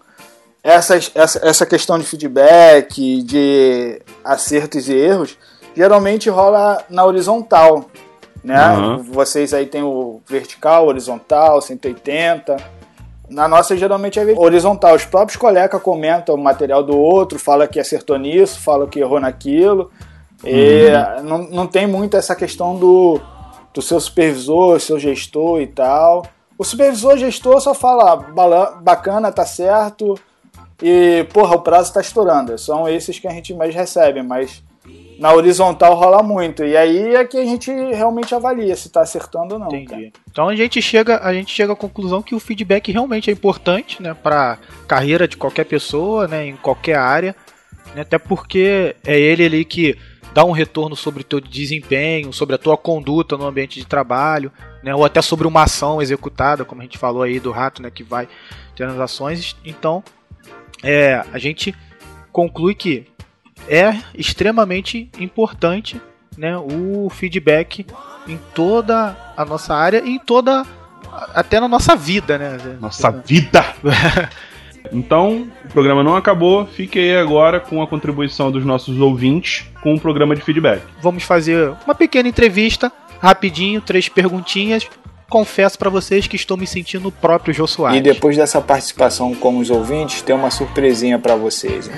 essa, 0.63 0.97
essa, 1.15 1.47
essa 1.47 1.67
questão 1.67 1.99
de 1.99 2.05
feedback, 2.05 3.23
de 3.23 4.01
acertos 4.25 4.89
e 4.89 4.95
erros, 4.95 5.39
geralmente 5.75 6.31
rola 6.31 6.83
na 6.89 7.05
horizontal, 7.05 7.87
né? 8.43 8.57
Aham. 8.57 9.03
Vocês 9.11 9.55
aí 9.55 9.67
tem 9.67 9.83
o 9.83 10.21
vertical, 10.27 10.87
horizontal, 10.87 11.61
180. 11.61 12.57
Na 13.29 13.49
nossa, 13.49 13.77
geralmente 13.77 14.21
é 14.21 14.25
horizontal. 14.37 14.95
Os 14.95 15.05
próprios 15.05 15.37
colegas 15.37 15.83
comentam 15.83 16.35
o 16.35 16.39
material 16.39 16.83
do 16.83 16.97
outro, 16.97 17.39
fala 17.39 17.67
que 17.67 17.81
acertou 17.81 18.19
nisso, 18.19 18.61
fala 18.61 18.87
que 18.87 19.01
errou 19.01 19.19
naquilo. 19.19 19.91
E 20.45 20.91
não, 21.23 21.39
não 21.39 21.67
tem 21.67 21.87
muito 21.87 22.17
essa 22.19 22.35
questão 22.35 22.77
do, 22.77 23.19
do 23.75 23.83
seu 23.83 24.01
supervisor, 24.01 24.79
seu 24.81 24.99
gestor 24.99 25.61
e 25.61 25.67
tal. 25.67 26.25
O 26.57 26.65
supervisor, 26.65 27.17
gestor 27.19 27.61
só 27.61 27.75
fala 27.75 28.15
"Bala- 28.17 28.79
bacana, 28.81 29.33
tá 29.33 29.45
certo. 29.45 30.15
E, 30.83 31.27
porra, 31.33 31.57
o 31.57 31.61
prazo 31.63 31.93
tá 31.93 32.01
estourando. 32.01 32.57
São 32.59 32.89
esses 32.89 33.19
que 33.19 33.27
a 33.27 33.31
gente 33.33 33.53
mais 33.53 33.75
recebe, 33.75 34.23
mas 34.23 34.63
na 35.19 35.33
horizontal 35.33 35.95
rola 35.95 36.23
muito. 36.23 36.65
E 36.65 36.77
aí 36.77 37.15
é 37.15 37.25
que 37.25 37.37
a 37.37 37.45
gente 37.45 37.71
realmente 37.73 38.35
avalia 38.35 38.75
se 38.77 38.89
tá 38.89 39.01
acertando 39.01 39.55
ou 39.55 39.61
não. 39.61 39.69
Então 40.31 40.49
a 40.49 40.55
gente 40.57 40.81
chega, 40.83 41.19
a 41.23 41.33
gente 41.33 41.53
chega 41.53 41.73
à 41.73 41.77
conclusão 41.77 42.23
que 42.23 42.35
o 42.35 42.41
feedback 42.41 42.91
realmente 42.93 43.31
é 43.31 43.33
importante, 43.33 44.03
né, 44.03 44.15
para 44.15 44.59
carreira 44.87 45.27
de 45.27 45.37
qualquer 45.37 45.65
pessoa, 45.65 46.27
né, 46.29 46.47
em 46.47 46.57
qualquer 46.57 46.97
área, 46.97 47.35
né, 47.95 48.03
até 48.03 48.19
porque 48.19 48.95
é 49.07 49.19
ele 49.19 49.45
ali 49.45 49.65
que 49.65 49.97
dá 50.35 50.45
um 50.45 50.51
retorno 50.51 50.97
sobre 50.97 51.21
o 51.21 51.25
teu 51.25 51.41
desempenho, 51.41 52.33
sobre 52.33 52.57
a 52.57 52.59
tua 52.59 52.77
conduta 52.77 53.37
no 53.37 53.47
ambiente 53.47 53.79
de 53.79 53.87
trabalho, 53.87 54.51
né, 54.83 54.93
ou 54.93 55.05
até 55.05 55.23
sobre 55.23 55.47
uma 55.47 55.63
ação 55.63 56.03
executada, 56.03 56.65
como 56.65 56.81
a 56.81 56.85
gente 56.85 56.99
falou 56.99 57.23
aí 57.23 57.39
do 57.39 57.53
rato, 57.53 57.81
né, 57.81 57.91
que 57.91 58.03
vai 58.03 58.29
ter 58.75 58.85
as 58.85 58.99
ações. 58.99 59.57
Então, 59.65 60.03
é, 60.83 61.25
a 61.33 61.39
gente 61.39 61.73
conclui 62.33 62.75
que 62.75 63.07
é 63.69 63.97
extremamente 64.13 65.09
importante, 65.21 66.01
né, 66.37 66.59
o 66.59 67.09
feedback 67.09 67.87
em 68.27 68.39
toda 68.53 69.17
a 69.37 69.45
nossa 69.45 69.73
área 69.73 70.03
e 70.05 70.17
em 70.17 70.19
toda 70.19 70.67
até 71.33 71.61
na 71.61 71.69
nossa 71.69 71.95
vida, 71.95 72.37
né? 72.37 72.59
Nossa 72.81 73.11
vida! 73.11 73.65
Então, 74.93 75.47
o 75.65 75.69
programa 75.69 76.03
não 76.03 76.15
acabou. 76.17 76.67
Fique 76.67 76.99
aí 76.99 77.17
agora 77.17 77.59
com 77.61 77.83
a 77.83 77.87
contribuição 77.87 78.51
dos 78.51 78.65
nossos 78.65 78.99
ouvintes 79.01 79.67
com 79.83 79.95
o 79.95 80.01
programa 80.01 80.35
de 80.37 80.43
feedback. 80.43 80.83
Vamos 81.01 81.23
fazer 81.25 81.73
uma 81.85 81.95
pequena 81.95 82.29
entrevista, 82.29 82.93
rapidinho, 83.21 83.81
três 83.81 84.09
perguntinhas. 84.09 84.87
Confesso 85.29 85.79
pra 85.79 85.91
vocês 85.91 86.27
que 86.27 86.37
estou 86.37 86.57
me 86.57 86.67
sentindo 86.67 87.09
o 87.09 87.13
próprio 87.13 87.53
Jô 87.53 87.67
Soares. 87.67 87.99
E 87.99 88.03
depois 88.03 88.37
dessa 88.37 88.61
participação 88.61 89.35
com 89.35 89.59
os 89.59 89.71
ouvintes, 89.71 90.23
tem 90.23 90.37
uma 90.37 90.51
surpresinha 90.51 91.19
pra 91.19 91.35
vocês. 91.35 91.89
hein? 91.89 91.95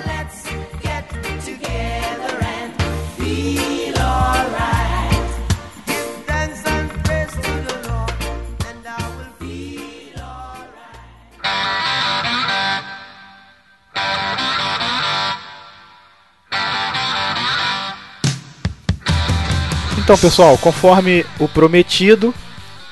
Então, 20.06 20.16
pessoal, 20.16 20.56
conforme 20.56 21.26
o 21.40 21.48
prometido, 21.48 22.32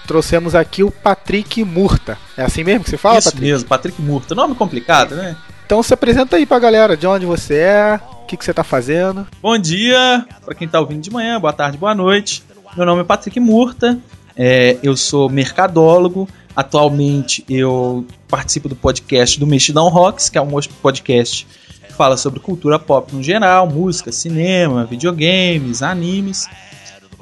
trouxemos 0.04 0.52
aqui 0.52 0.82
o 0.82 0.90
Patrick 0.90 1.62
Murta. 1.62 2.18
É 2.36 2.42
assim 2.42 2.64
mesmo 2.64 2.82
que 2.82 2.90
você 2.90 2.96
fala, 2.96 3.20
Isso 3.20 3.28
Patrick? 3.30 3.46
mesmo, 3.52 3.68
Patrick 3.68 4.02
Murta. 4.02 4.34
Nome 4.34 4.56
complicado, 4.56 5.14
né? 5.14 5.36
Então 5.64 5.80
se 5.80 5.94
apresenta 5.94 6.34
aí 6.34 6.44
pra 6.44 6.58
galera 6.58 6.96
de 6.96 7.06
onde 7.06 7.24
você 7.24 7.54
é, 7.54 8.00
o 8.20 8.26
que, 8.26 8.36
que 8.36 8.44
você 8.44 8.52
tá 8.52 8.64
fazendo. 8.64 9.24
Bom 9.40 9.56
dia 9.56 10.26
para 10.44 10.56
quem 10.56 10.66
tá 10.66 10.80
ouvindo 10.80 11.02
de 11.02 11.10
manhã, 11.12 11.40
boa 11.40 11.52
tarde, 11.52 11.78
boa 11.78 11.94
noite. 11.94 12.42
Meu 12.76 12.84
nome 12.84 13.02
é 13.02 13.04
Patrick 13.04 13.38
Murta, 13.38 13.96
é, 14.36 14.76
eu 14.82 14.96
sou 14.96 15.30
mercadólogo. 15.30 16.28
Atualmente 16.56 17.44
eu 17.48 18.04
participo 18.26 18.68
do 18.68 18.74
podcast 18.74 19.38
do 19.38 19.46
Mexidão 19.46 19.88
Rocks, 19.88 20.28
que 20.28 20.36
é 20.36 20.40
um 20.40 20.50
podcast 20.82 21.46
que 21.86 21.92
fala 21.92 22.16
sobre 22.16 22.40
cultura 22.40 22.76
pop 22.76 23.14
no 23.14 23.22
geral, 23.22 23.68
música, 23.68 24.10
cinema, 24.10 24.84
videogames, 24.84 25.80
animes. 25.80 26.48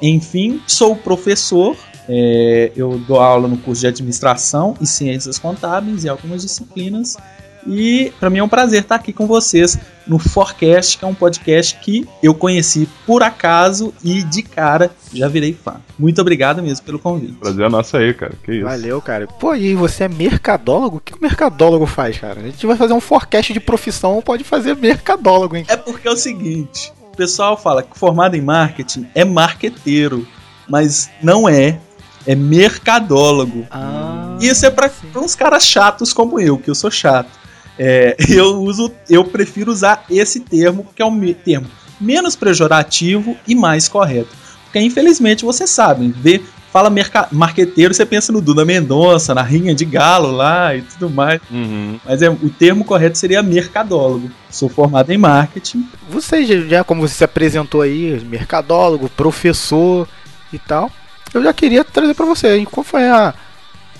Enfim, 0.02 0.60
sou 0.66 0.96
professor. 0.96 1.76
é, 2.08 2.72
eu 2.74 2.98
dou 3.06 3.20
aula 3.20 3.46
no 3.46 3.56
curso 3.56 3.82
de 3.82 3.86
administração 3.86 4.76
e 4.80 4.86
ciências 4.86 5.38
contábeis 5.38 6.02
e 6.04 6.08
algumas 6.08 6.42
disciplinas. 6.42 7.16
E 7.64 8.12
para 8.18 8.28
mim 8.28 8.38
é 8.38 8.42
um 8.42 8.48
prazer 8.48 8.82
estar 8.82 8.96
aqui 8.96 9.12
com 9.12 9.24
vocês 9.24 9.78
no 10.04 10.18
Forecast, 10.18 10.98
que 10.98 11.04
é 11.04 11.06
um 11.06 11.14
podcast 11.14 11.78
que 11.80 12.08
eu 12.20 12.34
conheci 12.34 12.88
por 13.06 13.22
acaso 13.22 13.94
e 14.02 14.24
de 14.24 14.42
cara 14.42 14.90
já 15.14 15.28
virei 15.28 15.52
fã. 15.52 15.76
Muito 15.96 16.20
obrigado 16.20 16.60
mesmo 16.60 16.84
pelo 16.84 16.98
convite. 16.98 17.34
Prazer 17.34 17.64
é 17.64 17.68
nosso 17.68 17.96
aí, 17.96 18.12
cara. 18.14 18.32
Que 18.42 18.54
isso. 18.54 18.64
Valeu, 18.64 19.00
cara. 19.00 19.28
Pô, 19.28 19.54
e 19.54 19.76
você 19.76 20.02
é 20.02 20.08
mercadólogo? 20.08 20.96
O 20.96 21.00
que 21.00 21.14
o 21.14 21.22
mercadólogo 21.22 21.86
faz, 21.86 22.18
cara? 22.18 22.40
A 22.40 22.42
gente 22.42 22.66
vai 22.66 22.76
fazer 22.76 22.94
um 22.94 23.00
forecast 23.00 23.52
de 23.52 23.60
profissão, 23.60 24.20
pode 24.20 24.42
fazer 24.42 24.74
mercadólogo, 24.74 25.54
hein? 25.54 25.64
É 25.68 25.76
porque 25.76 26.08
é 26.08 26.10
o 26.10 26.16
seguinte, 26.16 26.92
o 27.12 27.16
pessoal 27.16 27.56
fala 27.56 27.82
que 27.82 27.98
formado 27.98 28.34
em 28.34 28.40
marketing 28.40 29.06
é 29.14 29.24
marqueteiro, 29.24 30.26
mas 30.68 31.10
não 31.22 31.48
é, 31.48 31.78
é 32.26 32.34
mercadólogo. 32.34 33.66
Ah, 33.70 34.36
Isso 34.40 34.64
é 34.64 34.70
pra 34.70 34.90
uns 35.16 35.34
caras 35.34 35.64
chatos 35.64 36.12
como 36.12 36.40
eu, 36.40 36.56
que 36.56 36.70
eu 36.70 36.74
sou 36.74 36.90
chato. 36.90 37.30
É, 37.78 38.16
eu 38.28 38.62
uso, 38.62 38.90
eu 39.08 39.24
prefiro 39.24 39.70
usar 39.70 40.04
esse 40.10 40.40
termo, 40.40 40.86
que 40.96 41.02
é 41.02 41.04
um 41.04 41.34
termo 41.34 41.66
menos 42.00 42.34
pejorativo 42.34 43.36
e 43.46 43.54
mais 43.54 43.88
correto. 43.88 44.30
Porque 44.64 44.80
infelizmente 44.80 45.44
você 45.44 45.66
sabe, 45.66 46.08
vê, 46.16 46.42
fala 46.72 46.88
merca, 46.88 47.28
marqueteiro, 47.30 47.92
você 47.92 48.06
pensa 48.06 48.32
no 48.32 48.40
Duda 48.40 48.64
Mendonça, 48.64 49.34
na 49.34 49.42
rinha 49.42 49.74
de 49.74 49.84
galo 49.84 50.30
lá 50.30 50.74
e 50.74 50.82
tudo 50.82 51.10
mais. 51.10 51.40
Uhum. 51.50 52.00
Mas 52.04 52.22
é, 52.22 52.30
o 52.30 52.48
termo 52.50 52.84
correto 52.84 53.18
seria 53.18 53.42
mercadólogo. 53.42 54.30
Sou 54.50 54.68
formado 54.68 55.10
em 55.10 55.18
marketing. 55.18 55.86
Você 56.10 56.44
já- 56.68 56.82
como 56.82 57.02
você 57.06 57.14
se 57.14 57.24
apresentou 57.24 57.82
aí, 57.82 58.18
mercadólogo, 58.24 59.08
professor 59.10 60.08
e 60.52 60.58
tal, 60.58 60.90
eu 61.34 61.42
já 61.42 61.52
queria 61.52 61.84
trazer 61.84 62.14
pra 62.14 62.26
você, 62.26 62.56
hein? 62.56 62.64
Qual 62.70 62.82
foi 62.84 63.08
a, 63.08 63.34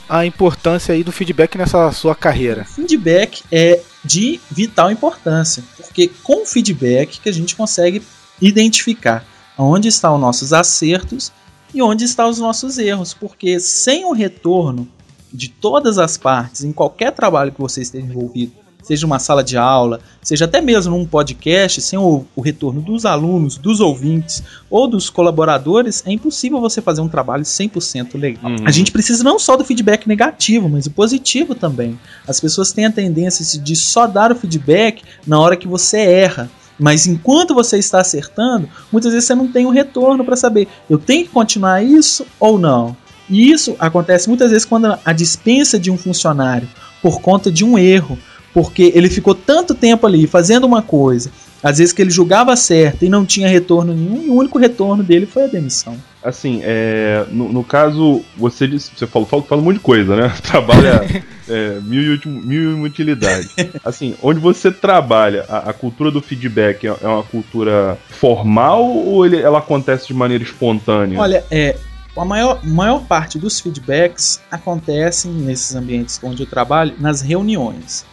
a 0.09 0.25
importância 0.27 0.95
aí 0.95 1.05
do 1.05 1.13
feedback 1.13 1.57
nessa 1.59 1.91
sua 1.93 2.15
carreira? 2.15 2.65
Feedback 2.65 3.43
é 3.53 3.81
de 4.05 4.41
vital 4.51 4.91
importância, 4.91 5.63
porque 5.77 6.11
com 6.23 6.43
o 6.43 6.47
feedback 6.47 7.21
que 7.21 7.29
a 7.29 7.33
gente 7.33 7.55
consegue 7.55 8.03
identificar 8.41 9.25
onde 9.57 9.89
estão 9.89 10.15
os 10.15 10.21
nossos 10.21 10.53
acertos 10.53 11.31
e 11.75 11.83
onde 11.83 12.05
estão 12.05 12.29
os 12.29 12.39
nossos 12.39 12.79
erros, 12.79 13.15
porque 13.15 13.59
sem 13.61 14.05
o 14.05 14.13
retorno 14.13 14.89
de 15.33 15.49
todas 15.49 15.99
as 15.99 16.17
partes 16.17 16.63
em 16.63 16.73
qualquer 16.73 17.13
trabalho 17.13 17.53
que 17.53 17.61
você 17.61 17.81
esteja 17.81 18.07
envolvido, 18.07 18.53
seja 18.83 19.07
uma 19.07 19.19
sala 19.19 19.43
de 19.43 19.57
aula, 19.57 20.01
seja 20.21 20.45
até 20.45 20.61
mesmo 20.61 20.97
num 20.97 21.07
podcast, 21.07 21.81
sem 21.81 21.99
o, 21.99 22.25
o 22.35 22.41
retorno 22.41 22.81
dos 22.81 23.07
alunos, 23.07 23.57
dos 23.57 23.81
ouvintes 23.81 24.43
ou 24.69 24.89
dos 24.89 25.09
colaboradores, 25.09 26.03
é 26.05 26.13
impossível 26.13 26.61
você 26.61 26.83
fazer 26.83 27.01
um 27.01 27.09
trabalho 27.09 27.45
100% 27.45 28.19
legal. 28.19 28.51
Uhum. 28.51 28.57
A 28.65 28.71
gente 28.71 28.91
precisa 28.91 29.23
não 29.23 29.39
só 29.39 29.57
do 29.57 29.65
feedback 29.65 30.07
negativo, 30.07 30.69
mas 30.69 30.87
o 30.87 30.91
positivo 30.91 31.55
também. 31.55 31.99
As 32.27 32.41
pessoas 32.41 32.73
têm 32.73 32.87
a 32.87 32.93
tendência 32.93 33.61
de 33.61 33.77
só 33.77 34.07
dar 34.07 34.33
o 34.33 34.37
feedback 34.37 35.03
na 35.27 35.41
hora 35.41 35.57
que 35.57 35.69
você 35.69 35.99
erra. 35.99 36.51
Mas 36.83 37.07
enquanto 37.07 37.55
você 37.55 37.79
está 37.79 38.01
acertando, 38.01 38.69
muitas 38.91 39.13
vezes 39.13 39.29
você 39.29 39.35
não 39.37 39.47
tem 39.47 39.65
um 39.65 39.71
retorno 39.71 40.25
para 40.25 40.35
saber, 40.35 40.67
eu 40.91 40.99
tenho 40.99 41.25
que 41.25 41.31
continuar 41.31 41.83
isso 41.83 42.27
ou 42.41 42.59
não. 42.59 42.97
E 43.31 43.51
isso 43.53 43.77
acontece 43.79 44.29
muitas 44.29 44.51
vezes 44.51 44.65
quando 44.65 44.99
a 45.05 45.13
dispensa 45.13 45.79
de 45.79 45.93
um 45.93 45.97
funcionário 45.97 46.69
por 47.01 47.21
conta 47.21 47.53
de 47.53 47.65
um 47.65 47.79
erro, 47.79 48.19
porque 48.53 48.93
ele 48.95 49.09
ficou 49.09 49.35
tanto 49.35 49.75
tempo 49.75 50.07
ali 50.07 50.27
fazendo 50.27 50.65
uma 50.65 50.83
coisa, 50.83 51.31
às 51.63 51.79
vezes 51.79 51.93
que 51.93 52.03
ele 52.03 52.11
julgava 52.11 52.57
certo 52.57 53.05
e 53.05 53.09
não 53.09 53.25
tinha 53.25 53.49
retorno 53.49 53.95
nenhum, 53.95 54.25
e 54.25 54.29
o 54.29 54.35
único 54.35 54.59
retorno 54.59 55.05
dele 55.05 55.25
foi 55.25 55.45
a 55.45 55.49
demissão. 55.49 55.97
Assim, 56.25 56.61
é, 56.63 57.27
no, 57.31 57.53
no 57.53 57.65
caso, 57.65 58.25
você 58.37 58.67
disse, 58.69 58.93
você 58.97 59.07
falou, 59.07 59.27
fala, 59.27 59.43
fala 59.43 59.61
um 59.61 59.65
monte 59.65 59.79
de 59.79 59.83
coisa, 59.83 60.15
né? 60.15 60.33
Trabalha 60.43 61.01
é, 61.49 61.81
mil, 61.81 62.15
e 62.15 62.29
mil 62.29 62.83
utilidades. 62.83 63.55
Assim, 63.85 64.15
onde 64.23 64.39
você 64.39 64.71
trabalha, 64.71 65.45
a, 65.49 65.71
a 65.71 65.73
cultura 65.73 66.11
do 66.11 66.23
feedback 66.23 66.87
é, 66.87 66.97
é 67.03 67.07
uma 67.09 67.25
cultura 67.25 67.99
formal 68.09 68.85
ou 68.85 69.27
ele, 69.27 69.41
ela 69.41 69.59
acontece 69.59 70.07
de 70.07 70.15
maneira 70.15 70.45
espontânea? 70.45 71.19
Olha, 71.19 71.45
é, 71.51 71.77
a 72.17 72.25
maior, 72.25 72.65
maior 72.65 73.01
parte 73.05 73.39
dos 73.39 73.59
feedbacks 73.59 74.41
acontecem 74.51 75.33
nesses 75.33 75.75
ambientes 75.75 76.21
onde 76.23 76.43
eu 76.43 76.47
trabalho, 76.47 76.95
nas 76.99 77.21
reuniões. 77.21 78.05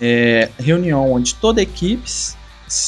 É, 0.00 0.48
reunião 0.58 1.12
onde 1.12 1.34
toda 1.36 1.60
a 1.60 1.62
equipe 1.62 2.10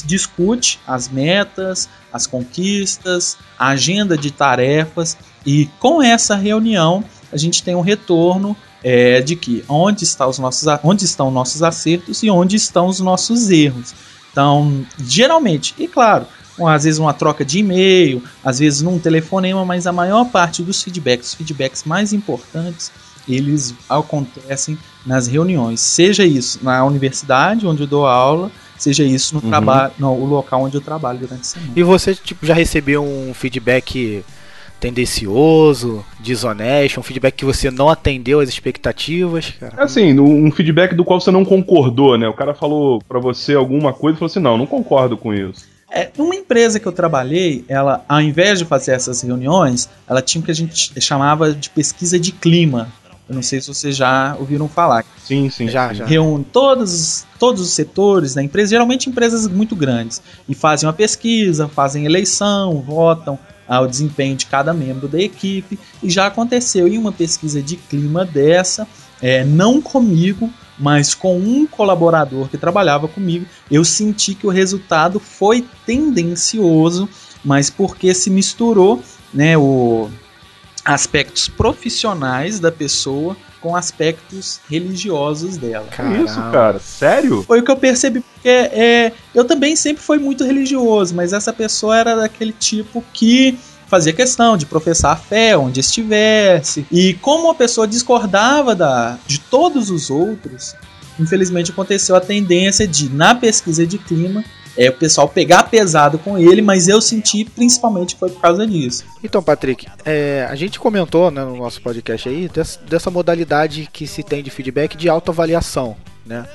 discute 0.06 0.80
as 0.86 1.08
metas, 1.08 1.88
as 2.12 2.26
conquistas, 2.26 3.36
a 3.58 3.68
agenda 3.68 4.16
de 4.16 4.30
tarefas 4.30 5.16
e 5.44 5.66
com 5.78 6.02
essa 6.02 6.34
reunião 6.34 7.04
a 7.32 7.36
gente 7.36 7.62
tem 7.62 7.74
um 7.74 7.80
retorno 7.80 8.56
é, 8.82 9.20
de 9.20 9.34
que 9.34 9.64
onde, 9.68 10.04
está 10.04 10.26
os 10.26 10.38
nossos, 10.38 10.68
onde 10.84 11.04
estão 11.04 11.30
nossos 11.30 11.62
acertos 11.62 12.22
e 12.22 12.30
onde 12.30 12.56
estão 12.56 12.86
os 12.86 13.00
nossos 13.00 13.50
erros. 13.50 13.94
Então, 14.30 14.86
geralmente, 14.98 15.74
e 15.78 15.88
claro, 15.88 16.26
às 16.66 16.84
vezes 16.84 17.00
uma 17.00 17.12
troca 17.12 17.44
de 17.44 17.58
e-mail, 17.58 18.22
às 18.44 18.58
vezes 18.58 18.82
num 18.82 18.98
telefonema, 18.98 19.64
mas 19.64 19.86
a 19.86 19.92
maior 19.92 20.24
parte 20.26 20.62
dos 20.62 20.82
feedbacks, 20.82 21.28
os 21.28 21.34
feedbacks 21.34 21.84
mais 21.84 22.12
importantes, 22.12 22.92
eles 23.28 23.74
acontecem 23.88 24.78
nas 25.04 25.26
reuniões. 25.26 25.80
Seja 25.80 26.24
isso 26.24 26.60
na 26.62 26.84
universidade, 26.84 27.66
onde 27.66 27.82
eu 27.82 27.86
dou 27.86 28.06
aula, 28.06 28.50
seja 28.84 29.02
isso 29.04 29.34
no 29.34 29.42
Uhum. 29.42 29.48
trabalho, 29.50 29.92
no 29.98 30.12
o 30.12 30.24
local 30.26 30.62
onde 30.62 30.76
eu 30.76 30.80
trabalho 30.80 31.18
durante 31.18 31.40
a 31.40 31.44
semana. 31.44 31.72
E 31.74 31.82
você 31.82 32.14
tipo, 32.14 32.44
já 32.46 32.54
recebeu 32.54 33.02
um 33.04 33.32
feedback 33.34 34.22
tendencioso, 34.78 36.04
desonesto, 36.20 37.00
um 37.00 37.02
feedback 37.02 37.34
que 37.34 37.44
você 37.44 37.70
não 37.70 37.88
atendeu 37.88 38.40
às 38.40 38.48
expectativas, 38.48 39.50
cara? 39.58 39.82
Assim, 39.82 40.18
um 40.20 40.50
feedback 40.50 40.94
do 40.94 41.04
qual 41.04 41.20
você 41.20 41.30
não 41.30 41.44
concordou, 41.44 42.16
né? 42.18 42.28
O 42.28 42.34
cara 42.34 42.54
falou 42.54 43.00
pra 43.08 43.18
você 43.18 43.54
alguma 43.54 43.92
coisa 43.92 44.16
e 44.16 44.18
falou 44.18 44.30
assim: 44.30 44.40
não, 44.40 44.56
não 44.58 44.66
concordo 44.66 45.16
com 45.16 45.32
isso. 45.32 45.66
É, 45.90 46.10
numa 46.18 46.34
empresa 46.34 46.80
que 46.80 46.86
eu 46.86 46.92
trabalhei, 46.92 47.64
ela, 47.68 48.04
ao 48.08 48.20
invés 48.20 48.58
de 48.58 48.64
fazer 48.64 48.92
essas 48.92 49.22
reuniões, 49.22 49.88
ela 50.08 50.20
tinha 50.20 50.42
o 50.42 50.44
que 50.44 50.50
a 50.50 50.54
gente 50.54 50.92
chamava 51.00 51.52
de 51.52 51.70
pesquisa 51.70 52.18
de 52.18 52.32
clima. 52.32 52.88
Eu 53.28 53.34
não 53.34 53.42
sei 53.42 53.60
se 53.60 53.68
vocês 53.68 53.96
já 53.96 54.36
ouviram 54.38 54.68
falar. 54.68 55.04
Sim, 55.24 55.48
sim. 55.48 55.68
Já, 55.68 55.88
sim. 55.88 55.94
já. 55.96 56.04
reúne 56.04 56.44
todos, 56.44 57.24
todos 57.38 57.62
os 57.62 57.70
setores 57.70 58.34
da 58.34 58.42
empresa, 58.42 58.70
geralmente 58.70 59.08
empresas 59.08 59.48
muito 59.48 59.74
grandes, 59.74 60.20
e 60.48 60.54
fazem 60.54 60.86
uma 60.86 60.92
pesquisa, 60.92 61.68
fazem 61.68 62.04
eleição, 62.04 62.82
votam 62.82 63.38
ao 63.66 63.86
desempenho 63.86 64.36
de 64.36 64.46
cada 64.46 64.74
membro 64.74 65.08
da 65.08 65.18
equipe. 65.18 65.78
E 66.02 66.10
já 66.10 66.26
aconteceu 66.26 66.86
em 66.86 66.98
uma 66.98 67.12
pesquisa 67.12 67.62
de 67.62 67.76
clima 67.76 68.24
dessa, 68.24 68.86
é, 69.22 69.42
não 69.42 69.80
comigo, 69.80 70.52
mas 70.78 71.14
com 71.14 71.38
um 71.38 71.66
colaborador 71.66 72.48
que 72.48 72.58
trabalhava 72.58 73.08
comigo, 73.08 73.46
eu 73.70 73.84
senti 73.84 74.34
que 74.34 74.46
o 74.46 74.50
resultado 74.50 75.18
foi 75.18 75.64
tendencioso, 75.86 77.08
mas 77.44 77.70
porque 77.70 78.12
se 78.12 78.28
misturou 78.28 79.02
né, 79.32 79.56
o, 79.56 80.10
aspectos 80.84 81.48
profissionais 81.48 82.60
da 82.60 82.70
pessoa 82.70 83.36
com 83.60 83.74
aspectos 83.74 84.60
religiosos 84.68 85.56
dela. 85.56 85.86
Que 85.86 86.02
isso, 86.22 86.36
cara? 86.52 86.78
Sério? 86.78 87.42
Foi 87.44 87.60
o 87.60 87.64
que 87.64 87.70
eu 87.70 87.76
percebi, 87.76 88.20
porque 88.20 88.48
é, 88.48 89.12
eu 89.34 89.44
também 89.44 89.74
sempre 89.74 90.02
fui 90.02 90.18
muito 90.18 90.44
religioso, 90.44 91.14
mas 91.14 91.32
essa 91.32 91.52
pessoa 91.52 91.96
era 91.96 92.14
daquele 92.14 92.52
tipo 92.52 93.02
que 93.12 93.58
fazia 93.86 94.12
questão 94.12 94.56
de 94.56 94.66
professar 94.66 95.12
a 95.12 95.16
fé 95.16 95.56
onde 95.56 95.80
estivesse. 95.80 96.86
E 96.92 97.14
como 97.14 97.50
a 97.50 97.54
pessoa 97.54 97.86
discordava 97.86 98.74
da, 98.74 99.18
de 99.26 99.38
todos 99.38 99.88
os 99.88 100.10
outros, 100.10 100.74
infelizmente 101.18 101.70
aconteceu 101.70 102.14
a 102.16 102.20
tendência 102.20 102.86
de, 102.86 103.08
na 103.08 103.34
pesquisa 103.34 103.86
de 103.86 103.96
clima, 103.96 104.44
é, 104.76 104.90
o 104.90 104.92
pessoal 104.92 105.28
pegar 105.28 105.64
pesado 105.64 106.18
com 106.18 106.38
ele, 106.38 106.60
mas 106.60 106.88
eu 106.88 107.00
senti 107.00 107.44
principalmente 107.44 108.14
que 108.14 108.20
foi 108.20 108.30
por 108.30 108.40
causa 108.40 108.66
disso. 108.66 109.04
Então, 109.22 109.42
Patrick, 109.42 109.86
é, 110.04 110.46
a 110.50 110.54
gente 110.54 110.78
comentou 110.78 111.30
né, 111.30 111.44
no 111.44 111.56
nosso 111.56 111.80
podcast 111.80 112.28
aí 112.28 112.48
dessa, 112.48 112.80
dessa 112.80 113.10
modalidade 113.10 113.88
que 113.92 114.06
se 114.06 114.22
tem 114.22 114.42
de 114.42 114.50
feedback 114.50 114.96
de 114.96 115.08
autoavaliação, 115.08 115.96
né? 116.26 116.46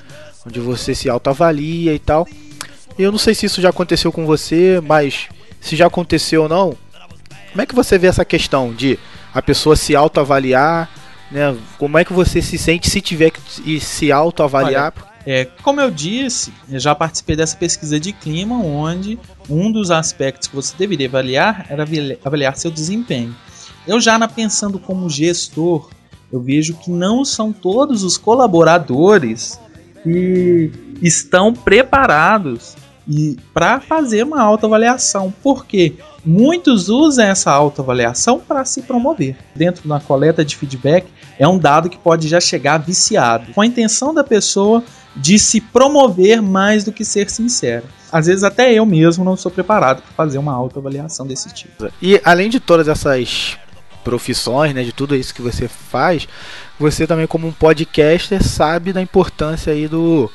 Onde 0.46 0.60
você 0.60 0.96
se 0.96 1.10
autoavalia 1.10 1.94
e 1.94 2.00
tal. 2.00 2.28
Eu 2.98 3.12
não 3.12 3.20
sei 3.20 3.34
se 3.34 3.46
isso 3.46 3.62
já 3.62 3.70
aconteceu 3.70 4.12
com 4.12 4.26
você, 4.26 4.82
mas 4.86 5.28
se 5.62 5.76
já 5.76 5.88
aconteceu 5.88 6.44
ou 6.44 6.50
não, 6.50 6.78
Como 7.52 7.62
é 7.62 7.66
que 7.66 7.76
você 7.76 7.98
vê 7.98 8.08
essa 8.08 8.24
questão 8.24 8.72
de 8.74 9.00
a 9.34 9.42
pessoa 9.42 9.76
se 9.76 9.96
autoavaliar, 9.96 10.90
né? 11.32 11.56
Como 11.78 11.98
é 11.98 12.06
que 12.06 12.14
você 12.14 12.42
se 12.42 12.58
sente 12.58 12.90
se 12.90 13.02
tiver 13.02 13.32
que 13.32 13.80
se 13.80 14.12
autoavaliar? 14.12 14.94
É, 15.26 15.46
como 15.64 15.82
eu 15.82 15.92
disse, 15.92 16.54
eu 16.70 16.80
já 16.80 16.96
participei 16.96 17.36
dessa 17.36 17.56
pesquisa 17.56 18.00
de 18.00 18.14
clima, 18.14 18.56
onde 18.56 19.20
um 19.50 19.72
dos 19.72 19.92
aspectos 19.92 20.48
que 20.48 20.56
você 20.56 20.76
deveria 20.78 21.08
avaliar 21.08 21.66
era 21.70 21.84
avali- 21.84 22.18
avaliar 22.24 22.56
seu 22.58 22.72
desempenho. 22.72 23.36
Eu 23.86 24.00
já 24.00 24.18
na 24.18 24.28
pensando 24.28 24.80
como 24.80 25.10
gestor, 25.10 25.90
eu 26.32 26.40
vejo 26.40 26.76
que 26.78 26.90
não 26.92 27.26
são 27.26 27.52
todos 27.52 28.04
os 28.04 28.18
colaboradores 28.18 29.60
que 30.04 30.72
estão 31.02 31.54
preparados 31.54 32.76
e 33.10 33.36
para 33.52 33.80
fazer 33.80 34.24
uma 34.24 34.39
autoavaliação. 34.39 35.34
Por 35.41 35.65
quê? 35.65 35.95
Muitos 36.24 36.89
usam 36.89 37.26
essa 37.26 37.50
autoavaliação 37.52 38.39
para 38.39 38.63
se 38.63 38.84
promover. 38.84 39.36
Dentro 39.56 39.89
da 39.89 40.00
coleta 40.00 40.45
de 40.45 40.56
feedback, 40.56 41.08
é 41.39 41.48
um 41.48 41.58
dado 41.58 41.89
que 41.89 41.98
pode 41.98 42.28
já 42.28 42.39
chegar 42.39 42.78
viciado, 42.78 43.52
com 43.54 43.62
a 43.62 43.65
intenção 43.65 44.13
da 44.13 44.24
pessoa 44.24 44.84
de 45.15 45.39
se 45.39 45.60
promover 45.60 46.39
mais 46.39 46.84
do 46.84 46.91
que 46.91 47.04
ser 47.04 47.32
sincera. 47.32 47.84
Às 48.12 48.28
vezes 48.28 48.43
até 48.43 48.72
eu 48.72 48.86
mesmo 48.86 49.26
não 49.26 49.36
sou 49.36 49.52
preparado 49.52 50.04
para 50.04 50.12
fazer 50.12 50.38
uma 50.38 50.54
autoavaliação 50.54 51.26
desse 51.26 51.52
tipo. 51.52 51.89
E 52.00 52.22
além 52.24 52.50
de 52.50 52.60
todas 52.60 52.88
essas 52.88 53.58
profissões, 54.04 54.74
né, 54.74 54.84
de 54.84 54.91
tudo 54.91 55.15
isso 55.15 55.34
que 55.34 55.41
você 55.41 55.67
faz, 55.67 56.28
você 56.80 57.08
também 57.08 57.28
como 57.28 57.48
um 57.48 57.52
podcaster 57.52 58.43
sabe 58.43 58.93
da 58.93 59.02
importância 59.02 59.74
aí 59.74 59.88
do, 59.88 60.30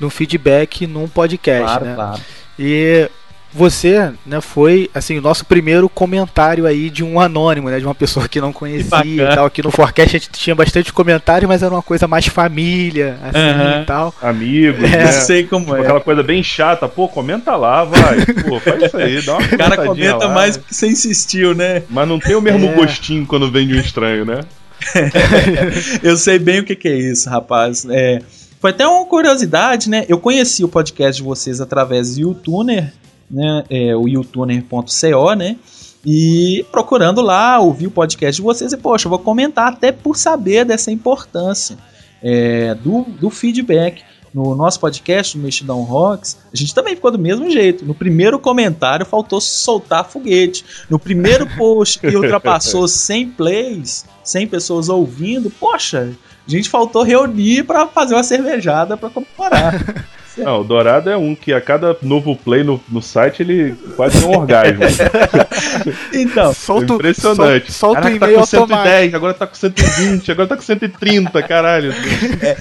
do 0.00 0.08
feedback 0.10 0.86
num 0.86 1.08
podcast, 1.08 1.82
né? 1.84 1.94
claro. 1.94 2.20
E 2.58 3.08
você, 3.50 4.12
né, 4.26 4.42
foi 4.42 4.90
assim 4.94 5.16
o 5.16 5.22
nosso 5.22 5.42
primeiro 5.46 5.88
comentário 5.88 6.66
aí 6.66 6.90
de 6.90 7.02
um 7.02 7.18
anônimo, 7.18 7.70
né, 7.70 7.78
de 7.78 7.84
uma 7.86 7.94
pessoa 7.94 8.28
que 8.28 8.40
não 8.42 8.52
conhecia 8.52 9.02
e 9.04 9.34
tal. 9.34 9.46
Aqui 9.46 9.62
no 9.62 9.70
Forecast 9.70 10.16
a 10.16 10.18
gente 10.20 10.30
tinha 10.32 10.54
bastante 10.54 10.92
comentário, 10.92 11.48
mas 11.48 11.62
era 11.62 11.72
uma 11.74 11.82
coisa 11.82 12.06
mais 12.06 12.26
família, 12.26 13.18
assim 13.22 13.80
e 13.82 13.84
tal. 13.86 14.14
Amigos, 14.20 14.84
É, 14.84 15.04
né? 15.04 15.12
Sei 15.12 15.44
como 15.44 15.74
é. 15.74 15.80
Aquela 15.80 16.00
coisa 16.00 16.22
bem 16.22 16.42
chata, 16.42 16.86
pô, 16.86 17.08
comenta 17.08 17.56
lá, 17.56 17.84
vai. 17.84 18.18
Pô, 18.46 18.60
faz 18.60 18.82
isso 18.82 18.96
aí, 18.98 19.22
dá 19.22 19.36
uma 19.38 19.46
O 19.46 19.58
cara 19.58 19.76
comenta 19.78 20.26
lá. 20.26 20.34
mais 20.34 20.56
porque 20.58 20.74
você 20.74 20.86
insistiu, 20.88 21.54
né? 21.54 21.82
Mas 21.88 22.06
não 22.06 22.18
tem 22.18 22.36
o 22.36 22.42
mesmo 22.42 22.66
É. 22.68 22.72
gostinho 22.74 23.24
quando 23.26 23.50
vem 23.50 23.66
de 23.66 23.74
um 23.74 23.80
estranho, 23.80 24.26
né? 24.26 24.40
Eu 26.02 26.16
sei 26.16 26.38
bem 26.38 26.60
o 26.60 26.64
que, 26.64 26.76
que 26.76 26.88
é 26.88 26.96
isso, 26.96 27.28
rapaz. 27.30 27.86
É, 27.88 28.20
foi 28.60 28.70
até 28.70 28.86
uma 28.86 29.04
curiosidade, 29.06 29.88
né? 29.88 30.04
Eu 30.08 30.18
conheci 30.18 30.64
o 30.64 30.68
podcast 30.68 31.22
de 31.22 31.26
vocês 31.26 31.60
através 31.60 32.14
do 32.14 32.20
YouTuner, 32.22 32.92
né? 33.30 33.64
É, 33.70 33.96
o 33.96 34.08
youtuner.co, 34.08 35.34
né? 35.34 35.56
E 36.04 36.64
procurando 36.70 37.20
lá, 37.20 37.58
ouvi 37.60 37.86
o 37.86 37.90
podcast 37.90 38.36
de 38.36 38.42
vocês 38.42 38.72
e, 38.72 38.76
poxa, 38.76 39.06
eu 39.06 39.10
vou 39.10 39.18
comentar 39.18 39.72
até 39.72 39.92
por 39.92 40.16
saber 40.16 40.64
dessa 40.64 40.90
importância 40.90 41.76
é, 42.22 42.74
do, 42.74 43.02
do 43.02 43.30
feedback. 43.30 44.02
No 44.32 44.54
nosso 44.54 44.78
podcast, 44.78 45.36
no 45.36 45.44
Mexidão 45.44 45.82
Rocks, 45.82 46.36
a 46.52 46.56
gente 46.56 46.74
também 46.74 46.94
ficou 46.94 47.10
do 47.10 47.18
mesmo 47.18 47.50
jeito. 47.50 47.84
No 47.84 47.94
primeiro 47.94 48.38
comentário 48.38 49.06
faltou 49.06 49.40
soltar 49.40 50.04
foguete. 50.04 50.64
No 50.88 50.98
primeiro 50.98 51.46
post 51.56 51.98
que 51.98 52.08
ultrapassou 52.14 52.86
100 52.86 53.30
plays, 53.30 54.04
100 54.22 54.46
pessoas 54.48 54.88
ouvindo, 54.88 55.50
poxa, 55.50 56.14
a 56.48 56.50
gente 56.50 56.68
faltou 56.70 57.02
reunir 57.02 57.62
pra 57.64 57.86
fazer 57.86 58.14
uma 58.14 58.22
cervejada 58.24 58.96
pra 58.96 59.10
comemorar. 59.10 59.74
Não, 60.38 60.60
o 60.60 60.64
Dourado 60.64 61.10
é 61.10 61.16
um 61.16 61.34
que 61.34 61.52
a 61.52 61.60
cada 61.60 61.96
novo 62.00 62.36
play 62.36 62.62
no, 62.62 62.80
no 62.88 63.02
site 63.02 63.42
ele 63.42 63.74
quase 63.96 64.20
tem 64.20 64.28
um 64.28 64.38
orgasmo. 64.38 64.78
Então, 66.14 66.54
Solta, 66.54 66.92
o- 66.92 66.96
Impressionante. 66.96 67.72
sol- 67.72 67.94
Solta 67.94 68.00
o 68.00 68.02
Caraca, 68.04 68.20
tá 68.20 68.26
e-mail 68.26 68.40
com 68.40 68.46
110, 68.46 68.72
automático. 68.76 69.16
agora 69.16 69.34
tá 69.34 69.46
com 69.48 69.54
120, 69.54 70.30
agora 70.32 70.48
tá 70.48 70.56
com 70.56 70.62
130, 70.62 71.42
caralho. 71.42 71.92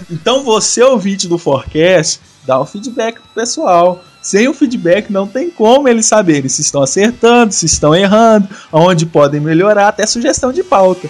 então 0.10 0.44
você, 0.44 0.82
ouvinte 0.82 1.28
do 1.28 1.38
Forecast, 1.38 2.20
dá 2.46 2.60
o 2.60 2.66
feedback 2.66 3.16
pro 3.20 3.30
pessoal. 3.44 4.04
Sem 4.22 4.48
o 4.48 4.54
feedback 4.54 5.10
não 5.12 5.26
tem 5.28 5.50
como 5.50 5.88
eles 5.88 6.06
saberem 6.06 6.50
se 6.50 6.62
estão 6.62 6.82
acertando, 6.82 7.54
se 7.54 7.66
estão 7.66 7.96
errando, 7.96 8.48
aonde 8.72 9.06
podem 9.06 9.40
melhorar, 9.40 9.88
até 9.90 10.06
sugestão 10.06 10.52
de 10.52 10.64
pauta. 10.64 11.08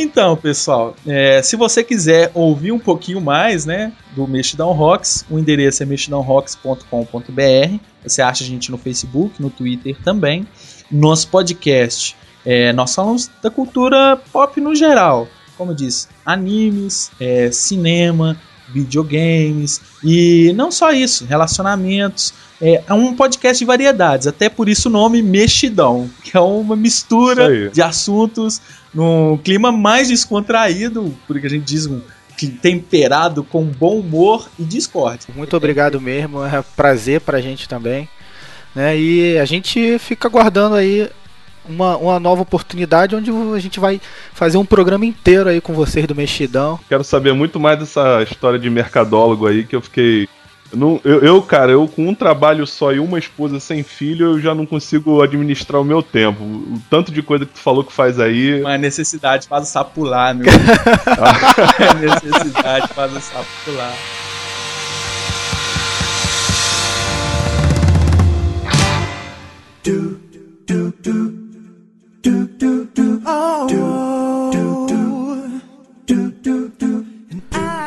Então, 0.00 0.36
pessoal, 0.36 0.94
é, 1.04 1.42
se 1.42 1.56
você 1.56 1.82
quiser 1.82 2.30
ouvir 2.32 2.70
um 2.70 2.78
pouquinho 2.78 3.20
mais, 3.20 3.66
né, 3.66 3.92
do 4.14 4.28
Mexidão 4.28 4.70
Rocks, 4.70 5.24
o 5.28 5.36
endereço 5.36 5.82
é 5.82 5.86
mexidãorocks.com.br. 5.86 7.78
Você 8.04 8.22
acha 8.22 8.44
a 8.44 8.46
gente 8.46 8.70
no 8.70 8.78
Facebook, 8.78 9.42
no 9.42 9.50
Twitter 9.50 9.96
também. 10.04 10.46
Nosso 10.88 11.26
podcast, 11.26 12.16
é, 12.46 12.72
nós 12.72 12.94
falamos 12.94 13.28
da 13.42 13.50
cultura 13.50 14.16
pop 14.32 14.60
no 14.60 14.72
geral, 14.72 15.26
como 15.56 15.72
eu 15.72 15.74
disse, 15.74 16.06
animes, 16.24 17.10
é, 17.18 17.50
cinema, 17.50 18.40
videogames 18.72 19.80
e 20.02 20.52
não 20.54 20.70
só 20.70 20.92
isso, 20.92 21.24
relacionamentos. 21.24 22.34
É, 22.60 22.82
é 22.86 22.92
um 22.92 23.14
podcast 23.14 23.58
de 23.58 23.64
variedades, 23.64 24.26
até 24.26 24.48
por 24.48 24.68
isso 24.68 24.88
o 24.88 24.92
nome 24.92 25.22
Mexidão, 25.22 26.10
que 26.24 26.36
é 26.36 26.40
uma 26.40 26.74
mistura 26.74 27.70
de 27.70 27.80
assuntos 27.80 28.60
num 28.92 29.38
clima 29.38 29.70
mais 29.70 30.08
descontraído, 30.08 31.14
porque 31.26 31.46
a 31.46 31.50
gente 31.50 31.64
diz 31.64 31.86
um 31.86 32.00
temperado 32.60 33.42
com 33.42 33.64
bom 33.64 33.98
humor 33.98 34.48
e 34.58 34.64
discórdia. 34.64 35.28
Muito 35.34 35.56
obrigado 35.56 36.00
mesmo, 36.00 36.44
é 36.44 36.60
um 36.60 36.64
prazer 36.76 37.20
pra 37.20 37.40
gente 37.40 37.68
também. 37.68 38.08
Né? 38.74 38.98
E 38.98 39.38
a 39.38 39.44
gente 39.44 39.98
fica 39.98 40.28
aguardando 40.28 40.74
aí 40.74 41.10
uma, 41.68 41.96
uma 41.96 42.20
nova 42.20 42.42
oportunidade 42.42 43.14
onde 43.14 43.30
a 43.30 43.58
gente 43.58 43.78
vai 43.78 44.00
fazer 44.32 44.58
um 44.58 44.64
programa 44.64 45.04
inteiro 45.06 45.48
aí 45.48 45.60
com 45.60 45.72
vocês 45.72 46.06
do 46.06 46.14
Mexidão. 46.14 46.78
Quero 46.88 47.04
saber 47.04 47.32
muito 47.32 47.58
mais 47.60 47.78
dessa 47.78 48.22
história 48.22 48.58
de 48.58 48.68
mercadólogo 48.70 49.46
aí 49.46 49.64
que 49.64 49.76
eu 49.76 49.80
fiquei. 49.80 50.28
Eu, 50.70 50.78
não- 50.78 51.00
eu, 51.04 51.20
eu, 51.20 51.42
cara, 51.42 51.72
eu 51.72 51.88
com 51.88 52.06
um 52.08 52.14
trabalho 52.14 52.66
só 52.66 52.92
e 52.92 52.98
uma 53.00 53.18
esposa 53.18 53.58
sem 53.58 53.82
filho, 53.82 54.26
eu 54.32 54.40
já 54.40 54.54
não 54.54 54.66
consigo 54.66 55.22
administrar 55.22 55.80
o 55.80 55.84
meu 55.84 56.02
tempo. 56.02 56.42
O 56.44 56.80
tanto 56.90 57.10
de 57.10 57.22
coisa 57.22 57.46
que 57.46 57.52
tu 57.54 57.58
falou 57.60 57.82
que 57.82 57.92
faz 57.92 58.20
aí. 58.20 58.60
Uma 58.60 58.76
necessidade 58.76 59.48
faz 59.48 59.64
o 59.64 59.66
sapo 59.70 59.92
pular, 59.94 60.34
meu. 60.34 60.46
A 60.50 61.94
necessidade 62.00 62.88
faz 62.88 63.16
o 63.16 63.20
sapo 63.20 63.46
pular. 63.64 63.94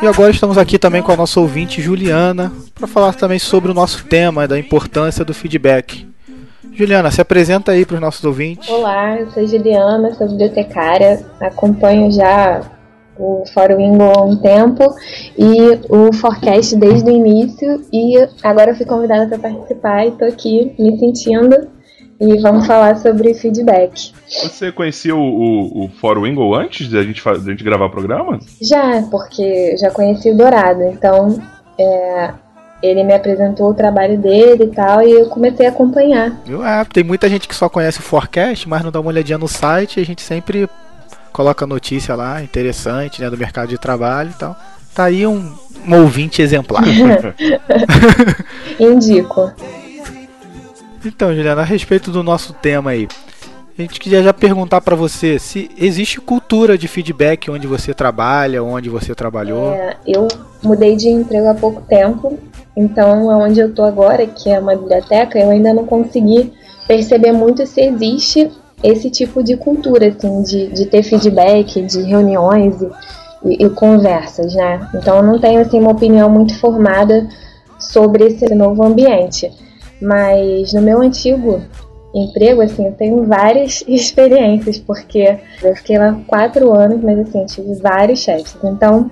E 0.02 0.06
agora 0.06 0.30
estamos 0.30 0.56
aqui 0.56 0.78
também 0.78 1.02
com 1.02 1.12
a 1.12 1.16
nossa 1.16 1.38
ouvinte 1.38 1.82
Juliana 1.82 2.50
para 2.74 2.86
falar 2.86 3.14
também 3.14 3.38
sobre 3.38 3.70
o 3.70 3.74
nosso 3.74 4.04
tema 4.06 4.48
da 4.48 4.58
importância 4.58 5.24
do 5.24 5.34
feedback. 5.34 6.08
Juliana, 6.72 7.10
se 7.10 7.20
apresenta 7.20 7.72
aí 7.72 7.84
para 7.84 7.96
os 7.96 8.00
nossos 8.00 8.24
ouvintes. 8.24 8.68
Olá, 8.70 9.20
eu 9.20 9.30
sou 9.30 9.46
Juliana, 9.46 10.14
sou 10.14 10.26
bibliotecária, 10.28 11.24
acompanho 11.38 12.10
já 12.10 12.62
o 13.18 13.44
Fórum 13.52 13.76
Wingo 13.76 14.04
há 14.04 14.22
um 14.24 14.36
tempo 14.36 14.94
e 15.36 15.78
o 15.90 16.12
Forecast 16.14 16.74
desde 16.76 17.10
o 17.10 17.12
início 17.12 17.84
e 17.92 18.16
agora 18.42 18.74
fui 18.74 18.86
convidada 18.86 19.26
para 19.28 19.50
participar 19.50 20.06
e 20.06 20.12
tô 20.12 20.24
aqui 20.24 20.74
me 20.78 20.98
sentindo 20.98 21.68
e 22.22 22.40
vamos 22.40 22.66
falar 22.68 22.96
sobre 22.98 23.34
feedback. 23.34 24.12
Você 24.28 24.70
conhecia 24.70 25.14
o, 25.14 25.20
o, 25.20 25.84
o 25.84 25.88
Fórum 26.00 26.22
Wingle 26.22 26.54
antes 26.54 26.88
da 26.88 27.02
gente, 27.02 27.22
da 27.24 27.50
gente 27.50 27.64
gravar 27.64 27.86
o 27.86 27.90
programa? 27.90 28.38
Já, 28.60 29.02
porque 29.10 29.76
já 29.76 29.90
conheci 29.90 30.30
o 30.30 30.36
Dourado, 30.36 30.84
então 30.84 31.42
é, 31.76 32.32
ele 32.80 33.02
me 33.02 33.12
apresentou 33.12 33.70
o 33.70 33.74
trabalho 33.74 34.16
dele 34.18 34.64
e 34.64 34.68
tal 34.68 35.02
e 35.02 35.10
eu 35.10 35.26
comecei 35.26 35.66
a 35.66 35.70
acompanhar. 35.70 36.40
É, 36.46 36.84
tem 36.84 37.02
muita 37.02 37.28
gente 37.28 37.48
que 37.48 37.56
só 37.56 37.68
conhece 37.68 37.98
o 37.98 38.02
Forecast, 38.02 38.68
mas 38.68 38.84
não 38.84 38.92
dá 38.92 39.00
uma 39.00 39.10
olhadinha 39.10 39.38
no 39.38 39.48
site. 39.48 39.98
A 39.98 40.04
gente 40.04 40.22
sempre 40.22 40.68
coloca 41.32 41.66
notícia 41.66 42.14
lá, 42.14 42.40
interessante, 42.40 43.20
né, 43.20 43.28
do 43.28 43.36
mercado 43.36 43.68
de 43.68 43.78
trabalho 43.78 44.30
e 44.30 44.38
tal. 44.38 44.56
Tá 44.94 45.04
aí 45.04 45.26
um, 45.26 45.52
um 45.88 46.02
ouvinte 46.02 46.40
exemplar. 46.40 46.84
Indico. 48.78 49.50
Então, 51.04 51.34
Juliana, 51.34 51.62
a 51.62 51.64
respeito 51.64 52.10
do 52.10 52.22
nosso 52.22 52.52
tema 52.52 52.90
aí, 52.90 53.08
a 53.76 53.82
gente 53.82 53.98
queria 53.98 54.22
já 54.22 54.32
perguntar 54.32 54.80
pra 54.80 54.94
você 54.94 55.38
se 55.38 55.70
existe 55.76 56.20
cultura 56.20 56.76
de 56.76 56.86
feedback 56.86 57.50
onde 57.50 57.66
você 57.66 57.92
trabalha, 57.94 58.62
onde 58.62 58.88
você 58.88 59.14
trabalhou. 59.14 59.72
É, 59.72 59.96
eu 60.06 60.28
mudei 60.62 60.94
de 60.94 61.08
emprego 61.08 61.48
há 61.48 61.54
pouco 61.54 61.80
tempo, 61.82 62.38
então 62.76 63.28
onde 63.28 63.58
eu 63.60 63.74
tô 63.74 63.82
agora, 63.82 64.26
que 64.26 64.50
é 64.50 64.58
uma 64.58 64.76
biblioteca, 64.76 65.38
eu 65.38 65.50
ainda 65.50 65.72
não 65.72 65.86
consegui 65.86 66.52
perceber 66.86 67.32
muito 67.32 67.66
se 67.66 67.80
existe 67.80 68.50
esse 68.82 69.10
tipo 69.10 69.42
de 69.42 69.56
cultura, 69.56 70.08
assim, 70.08 70.42
de, 70.42 70.68
de 70.68 70.86
ter 70.86 71.02
feedback, 71.02 71.82
de 71.82 72.02
reuniões 72.02 72.80
e, 72.80 72.90
e, 73.44 73.64
e 73.64 73.70
conversas, 73.70 74.54
né? 74.54 74.88
Então 74.94 75.16
eu 75.16 75.22
não 75.22 75.38
tenho 75.40 75.60
assim 75.60 75.80
uma 75.80 75.92
opinião 75.92 76.28
muito 76.28 76.58
formada 76.58 77.26
sobre 77.78 78.26
esse 78.26 78.54
novo 78.54 78.84
ambiente. 78.84 79.50
Mas 80.02 80.72
no 80.72 80.82
meu 80.82 81.00
antigo 81.00 81.62
emprego, 82.14 82.60
assim, 82.60 82.86
eu 82.86 82.92
tenho 82.92 83.24
várias 83.24 83.82
experiências, 83.88 84.78
porque 84.78 85.38
eu 85.62 85.74
fiquei 85.76 85.98
lá 85.98 86.20
quatro 86.26 86.78
anos, 86.78 87.02
mas 87.02 87.20
assim, 87.20 87.46
tive 87.46 87.74
vários 87.76 88.18
chefes. 88.20 88.56
Então, 88.62 89.10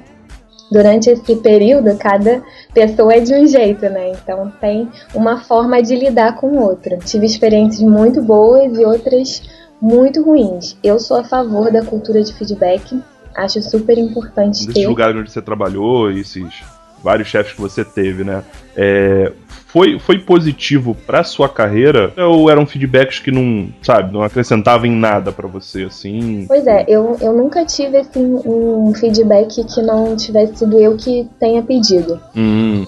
durante 0.70 1.10
esse 1.10 1.36
período, 1.36 1.96
cada 1.96 2.42
pessoa 2.72 3.14
é 3.14 3.20
de 3.20 3.34
um 3.34 3.46
jeito, 3.46 3.82
né? 3.88 4.12
Então 4.12 4.52
tem 4.60 4.88
uma 5.14 5.40
forma 5.40 5.82
de 5.82 5.96
lidar 5.96 6.36
com 6.36 6.48
o 6.48 6.62
outro. 6.62 6.98
Tive 6.98 7.26
experiências 7.26 7.82
muito 7.82 8.22
boas 8.22 8.78
e 8.78 8.84
outras 8.84 9.42
muito 9.80 10.22
ruins. 10.22 10.76
Eu 10.82 10.98
sou 10.98 11.16
a 11.16 11.24
favor 11.24 11.72
da 11.72 11.84
cultura 11.84 12.22
de 12.22 12.32
feedback. 12.34 13.00
Acho 13.34 13.62
super 13.62 13.96
importante 13.96 14.66
Nesses 14.66 14.74
ter. 14.74 14.86
lugares 14.86 15.16
onde 15.16 15.30
você 15.30 15.40
trabalhou, 15.40 16.10
esses 16.10 16.62
vários 17.02 17.28
chefes 17.28 17.54
que 17.54 17.60
você 17.60 17.84
teve, 17.84 18.24
né? 18.24 18.42
É, 18.82 19.32
foi, 19.66 19.98
foi 19.98 20.18
positivo 20.18 20.96
pra 21.06 21.22
sua 21.22 21.48
carreira 21.48 22.12
ou 22.16 22.50
eram 22.50 22.64
feedbacks 22.66 23.18
que 23.20 23.30
não, 23.30 23.68
sabe, 23.82 24.12
não 24.12 24.22
acrescentavam 24.22 24.86
em 24.86 24.96
nada 24.96 25.30
pra 25.30 25.46
você, 25.46 25.84
assim? 25.84 26.44
Pois 26.48 26.66
é, 26.66 26.84
eu, 26.88 27.16
eu 27.20 27.32
nunca 27.34 27.64
tive 27.66 27.98
assim, 27.98 28.40
um 28.46 28.92
feedback 28.94 29.62
que 29.64 29.82
não 29.82 30.16
tivesse 30.16 30.56
sido 30.56 30.78
eu 30.80 30.96
que 30.96 31.28
tenha 31.38 31.62
pedido. 31.62 32.18
Hum, 32.34 32.84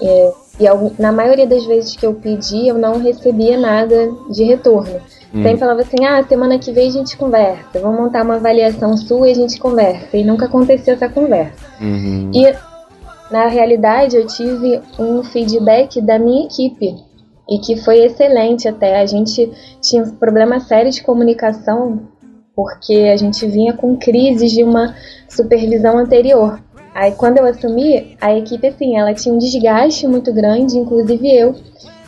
E 0.61 0.65
eu- 0.67 0.93
na 0.99 1.13
maioria 1.13 1.47
das 1.47 1.65
vezes 1.67 1.95
que 1.97 2.05
eu 2.07 2.15
pedi, 2.15 2.69
eu 2.69 2.77
não 2.79 2.99
recebia 3.01 3.59
nada 3.59 4.11
de 4.31 4.45
retorno. 4.45 4.97
hum. 5.35 5.43
Sempre 5.43 5.59
falava 5.59 5.81
assim, 5.83 6.05
ah, 6.05 6.23
semana 6.29 6.59
que 6.59 6.73
vem 6.73 6.89
a 6.89 6.93
gente 6.93 7.17
conversa, 7.17 7.81
vamos 7.81 7.99
montar 8.01 8.23
uma 8.25 8.37
avaliação 8.37 8.97
sua 8.97 9.29
e 9.29 9.33
a 9.33 9.35
gente 9.35 9.59
conversa. 9.59 10.17
E 10.17 10.25
nunca 10.25 10.47
aconteceu 10.47 10.95
essa 10.95 11.09
conversa. 11.09 11.55
Uhum. 11.81 12.31
E 12.35 12.53
na 13.33 13.47
realidade 13.47 14.17
eu 14.17 14.27
tive 14.27 14.81
um 14.99 15.25
feedback 15.25 16.01
da 16.01 16.19
minha 16.19 16.45
equipe 16.45 16.95
e 17.49 17.59
que 17.59 17.77
foi 17.77 18.05
excelente 18.05 18.69
até. 18.69 19.01
A 19.01 19.07
gente 19.07 19.51
tinha 19.81 20.03
um 20.03 20.17
problema 20.17 20.61
sério 20.61 20.91
de 20.91 21.03
comunicação 21.03 22.09
porque 22.55 23.11
a 23.13 23.17
gente 23.17 23.47
vinha 23.47 23.73
com 23.73 23.97
crises 23.97 24.53
de 24.53 24.63
uma 24.63 24.95
supervisão 25.29 25.99
anterior. 25.99 26.61
Aí 26.95 27.13
quando 27.13 27.39
eu 27.39 27.47
assumi, 27.47 28.17
a 28.21 28.37
equipe 28.37 28.67
assim, 28.67 28.99
ela 28.99 29.15
tinha 29.15 29.35
um 29.35 29.39
desgaste 29.39 30.07
muito 30.07 30.31
grande, 30.33 30.77
inclusive 30.77 31.35
eu. 31.35 31.55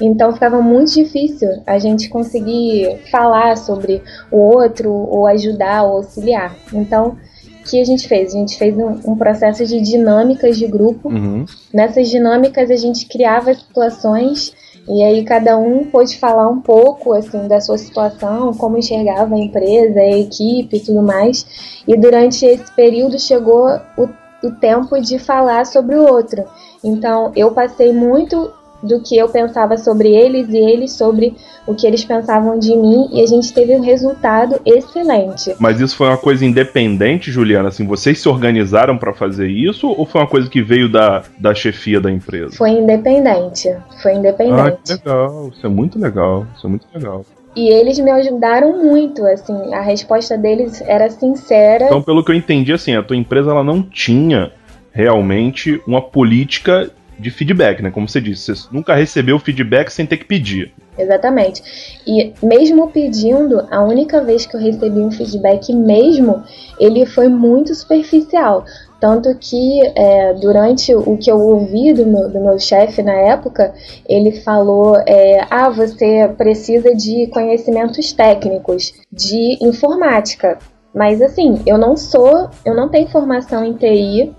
Então 0.00 0.32
ficava 0.32 0.60
muito 0.60 0.92
difícil 0.92 1.48
a 1.66 1.78
gente 1.78 2.10
conseguir 2.10 2.98
falar 3.10 3.56
sobre 3.56 4.02
o 4.30 4.36
outro, 4.36 4.92
ou 4.92 5.26
ajudar, 5.26 5.84
ou 5.84 5.96
auxiliar. 5.96 6.54
Então, 6.72 7.16
que 7.64 7.80
a 7.80 7.84
gente 7.84 8.06
fez? 8.06 8.34
A 8.34 8.38
gente 8.38 8.58
fez 8.58 8.76
um, 8.76 9.12
um 9.12 9.16
processo 9.16 9.64
de 9.66 9.80
dinâmicas 9.80 10.56
de 10.56 10.66
grupo. 10.66 11.08
Uhum. 11.08 11.44
Nessas 11.72 12.08
dinâmicas 12.08 12.70
a 12.70 12.76
gente 12.76 13.06
criava 13.06 13.54
situações 13.54 14.52
e 14.86 15.02
aí 15.02 15.24
cada 15.24 15.56
um 15.56 15.84
pôde 15.84 16.18
falar 16.18 16.48
um 16.48 16.60
pouco 16.60 17.14
assim 17.14 17.48
da 17.48 17.60
sua 17.60 17.78
situação, 17.78 18.52
como 18.52 18.76
enxergava 18.76 19.34
a 19.34 19.38
empresa, 19.38 19.98
a 19.98 20.18
equipe 20.18 20.76
e 20.76 20.80
tudo 20.80 21.02
mais. 21.02 21.82
E 21.88 21.96
durante 21.96 22.44
esse 22.44 22.70
período 22.72 23.18
chegou 23.18 23.66
o, 23.96 24.08
o 24.42 24.50
tempo 24.52 25.00
de 25.00 25.18
falar 25.18 25.64
sobre 25.64 25.96
o 25.96 26.06
outro. 26.06 26.44
Então 26.82 27.32
eu 27.34 27.52
passei 27.52 27.92
muito 27.92 28.52
do 28.84 29.00
que 29.00 29.16
eu 29.16 29.28
pensava 29.28 29.76
sobre 29.76 30.14
eles 30.14 30.48
e 30.50 30.58
eles 30.58 30.92
sobre 30.92 31.34
o 31.66 31.74
que 31.74 31.86
eles 31.86 32.04
pensavam 32.04 32.58
de 32.58 32.76
mim 32.76 33.08
e 33.12 33.22
a 33.22 33.26
gente 33.26 33.52
teve 33.52 33.74
um 33.74 33.80
resultado 33.80 34.60
excelente. 34.66 35.54
Mas 35.58 35.80
isso 35.80 35.96
foi 35.96 36.08
uma 36.08 36.18
coisa 36.18 36.44
independente, 36.44 37.30
Juliana? 37.32 37.68
Assim, 37.70 37.86
vocês 37.86 38.20
se 38.20 38.28
organizaram 38.28 38.98
pra 38.98 39.14
fazer 39.14 39.48
isso 39.48 39.88
ou 39.88 40.04
foi 40.04 40.20
uma 40.20 40.26
coisa 40.26 40.48
que 40.48 40.62
veio 40.62 40.88
da, 40.90 41.22
da 41.38 41.54
chefia 41.54 42.00
da 42.00 42.10
empresa? 42.10 42.54
Foi 42.56 42.70
independente, 42.70 43.74
foi 44.02 44.12
Ah, 44.12 44.16
independente. 44.16 44.78
que 44.84 44.92
legal. 44.92 45.50
Isso 45.56 45.66
é 45.66 45.68
muito 45.68 45.98
legal. 45.98 46.46
Isso 46.56 46.66
é 46.66 46.70
muito 46.70 46.86
legal. 46.94 47.24
E 47.56 47.68
eles 47.68 47.98
me 48.00 48.10
ajudaram 48.10 48.84
muito, 48.84 49.24
assim, 49.26 49.72
a 49.72 49.80
resposta 49.80 50.36
deles 50.36 50.82
era 50.82 51.08
sincera. 51.08 51.84
Então, 51.86 52.02
pelo 52.02 52.24
que 52.24 52.32
eu 52.32 52.34
entendi, 52.34 52.72
assim, 52.72 52.96
a 52.96 53.02
tua 53.02 53.16
empresa 53.16 53.52
ela 53.52 53.62
não 53.62 53.80
tinha 53.80 54.50
realmente 54.92 55.80
uma 55.86 56.02
política 56.02 56.90
de 57.18 57.30
feedback, 57.30 57.82
né? 57.82 57.90
Como 57.90 58.08
você 58.08 58.20
disse, 58.20 58.54
você 58.54 58.68
nunca 58.70 58.94
recebeu 58.94 59.38
feedback 59.38 59.90
sem 59.90 60.06
ter 60.06 60.16
que 60.16 60.24
pedir. 60.24 60.72
Exatamente. 60.98 61.62
E 62.06 62.32
mesmo 62.42 62.90
pedindo, 62.90 63.66
a 63.70 63.82
única 63.82 64.20
vez 64.20 64.46
que 64.46 64.56
eu 64.56 64.60
recebi 64.60 65.00
um 65.00 65.10
feedback 65.10 65.72
mesmo, 65.72 66.42
ele 66.78 67.04
foi 67.06 67.28
muito 67.28 67.74
superficial. 67.74 68.64
Tanto 69.00 69.36
que 69.38 69.82
é, 69.94 70.34
durante 70.34 70.94
o 70.94 71.18
que 71.18 71.30
eu 71.30 71.38
ouvi 71.38 71.92
do 71.92 72.06
meu, 72.06 72.28
do 72.28 72.40
meu 72.40 72.58
chefe 72.58 73.02
na 73.02 73.12
época, 73.12 73.74
ele 74.08 74.32
falou: 74.40 74.96
é, 75.06 75.46
Ah, 75.50 75.68
você 75.68 76.28
precisa 76.38 76.94
de 76.94 77.26
conhecimentos 77.26 78.12
técnicos, 78.12 78.94
de 79.12 79.58
informática. 79.60 80.58
Mas 80.94 81.20
assim, 81.20 81.60
eu 81.66 81.76
não 81.76 81.96
sou, 81.96 82.48
eu 82.64 82.74
não 82.74 82.88
tenho 82.88 83.08
formação 83.08 83.64
em 83.64 83.74
TI. 83.74 84.32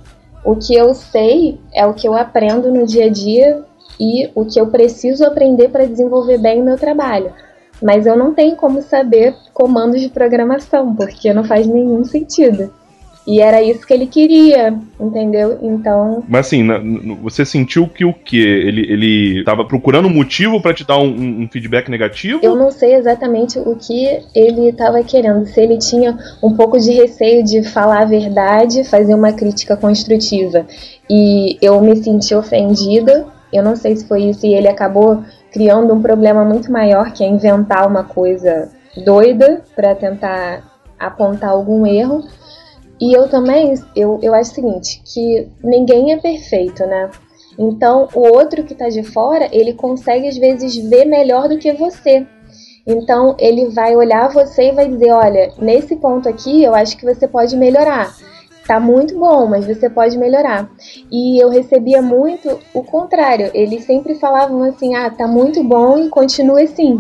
O 0.46 0.56
que 0.56 0.76
eu 0.76 0.94
sei 0.94 1.60
é 1.74 1.88
o 1.88 1.94
que 1.96 2.08
eu 2.08 2.14
aprendo 2.14 2.72
no 2.72 2.86
dia 2.86 3.06
a 3.06 3.10
dia 3.10 3.66
e 4.00 4.30
o 4.36 4.46
que 4.46 4.60
eu 4.60 4.68
preciso 4.68 5.26
aprender 5.26 5.70
para 5.70 5.88
desenvolver 5.88 6.38
bem 6.38 6.62
o 6.62 6.66
meu 6.66 6.78
trabalho. 6.78 7.34
Mas 7.82 8.06
eu 8.06 8.16
não 8.16 8.32
tenho 8.32 8.56
como 8.56 8.82
saber 8.84 9.36
comandos 9.54 10.00
de 10.00 10.08
programação, 10.08 10.96
porque 10.96 11.34
não 11.34 11.44
faz 11.44 11.66
nenhum 11.66 12.06
sentido. 12.06 12.72
E 13.28 13.42
era 13.42 13.60
isso 13.62 13.88
que 13.88 13.94
ele 13.94 14.06
queria, 14.06 14.78
entendeu? 15.00 15.58
Então, 15.62 16.24
Mas 16.30 16.46
assim, 16.46 16.62
na- 16.62 16.80
você 17.24 17.44
sentiu 17.44 17.88
que 17.88 18.06
o 18.06 18.14
quê? 18.14 18.38
Ele, 18.38 18.82
ele 18.82 19.44
tava 19.44 19.66
procurando 19.66 20.08
um 20.08 20.14
motivo 20.14 20.62
pra 20.62 20.74
te 20.76 20.86
dar 20.86 21.00
um, 21.00 21.08
um- 21.08 21.42
um 21.44 21.50
feedback 21.52 21.90
negativo? 21.90 22.40
eu 22.44 22.56
não 22.56 22.70
sei 22.70 22.94
exatamente 22.94 23.58
o 23.58 23.76
que 23.76 24.20
ele 24.36 24.70
estava 24.70 25.02
querendo. 25.04 25.46
Se 25.48 25.60
ele 25.60 25.78
tinha 25.80 26.16
um 26.44 26.56
pouco 26.56 26.80
de 26.80 26.92
receio 26.92 27.44
de 27.44 27.64
falar 27.64 28.02
a 28.04 28.06
verdade, 28.06 28.84
fazer 28.84 29.16
uma 29.16 29.34
crítica 29.34 29.76
construtiva. 29.76 30.66
E 31.10 31.58
eu 31.62 31.82
me 31.82 31.96
senti 31.96 32.36
ofendida. 32.36 33.26
Eu 33.52 33.64
não 33.64 33.76
sei 33.76 33.96
se 33.96 34.08
foi 34.08 34.24
isso 34.24 34.46
e 34.46 34.54
ele 34.54 34.68
acabou 34.68 35.24
criando 35.52 35.94
um 35.94 36.02
problema 36.02 36.44
muito 36.44 36.72
maior, 36.72 37.12
que 37.12 37.24
é 37.24 37.28
inventar 37.28 37.88
uma 37.88 38.04
coisa 38.04 38.70
doida 39.04 39.64
para 39.76 39.96
tentar 39.96 40.62
apontar 41.00 41.50
algum 41.50 41.86
erro. 41.88 42.24
E 43.00 43.14
eu 43.14 43.28
também, 43.28 43.74
eu, 43.96 44.20
eu 44.22 44.34
acho 44.34 44.52
o 44.52 44.56
seguinte, 44.56 45.02
que 45.06 45.48
ninguém 45.64 46.14
é 46.14 46.18
perfeito, 46.18 46.86
né? 46.86 47.10
Então, 47.58 48.08
o 48.14 48.36
outro 48.36 48.64
que 48.64 48.76
tá 48.76 48.90
de 48.90 49.04
fora, 49.04 49.50
ele 49.52 49.74
consegue 49.74 50.28
às 50.28 50.38
vezes 50.38 50.76
ver 50.90 51.06
melhor 51.06 51.48
do 51.48 51.58
que 51.58 51.72
você. 51.74 52.26
Então, 52.86 53.36
ele 53.40 53.68
vai 53.70 53.96
olhar 53.96 54.30
você 54.30 54.70
e 54.70 54.72
vai 54.72 54.88
dizer, 54.88 55.12
olha, 55.12 55.52
nesse 55.58 55.96
ponto 55.96 56.30
aqui, 56.30 56.64
eu 56.64 56.76
acho 56.76 56.98
que 56.98 57.06
você 57.06 57.28
pode 57.28 57.56
melhorar. 57.56 58.16
Tá 58.68 58.80
muito 58.80 59.18
bom, 59.18 59.46
mas 59.46 59.66
você 59.66 59.90
pode 59.90 60.18
melhorar. 60.18 60.70
E 61.12 61.42
eu 61.42 61.50
recebia 61.50 62.02
muito 62.02 62.60
o 62.74 62.84
contrário. 62.84 63.52
Eles 63.54 63.86
sempre 63.86 64.16
falavam 64.16 64.64
assim: 64.64 64.96
"Ah, 64.96 65.08
tá 65.12 65.28
muito 65.28 65.64
bom 65.64 66.00
e 66.00 66.10
continue 66.10 66.64
assim". 66.64 67.00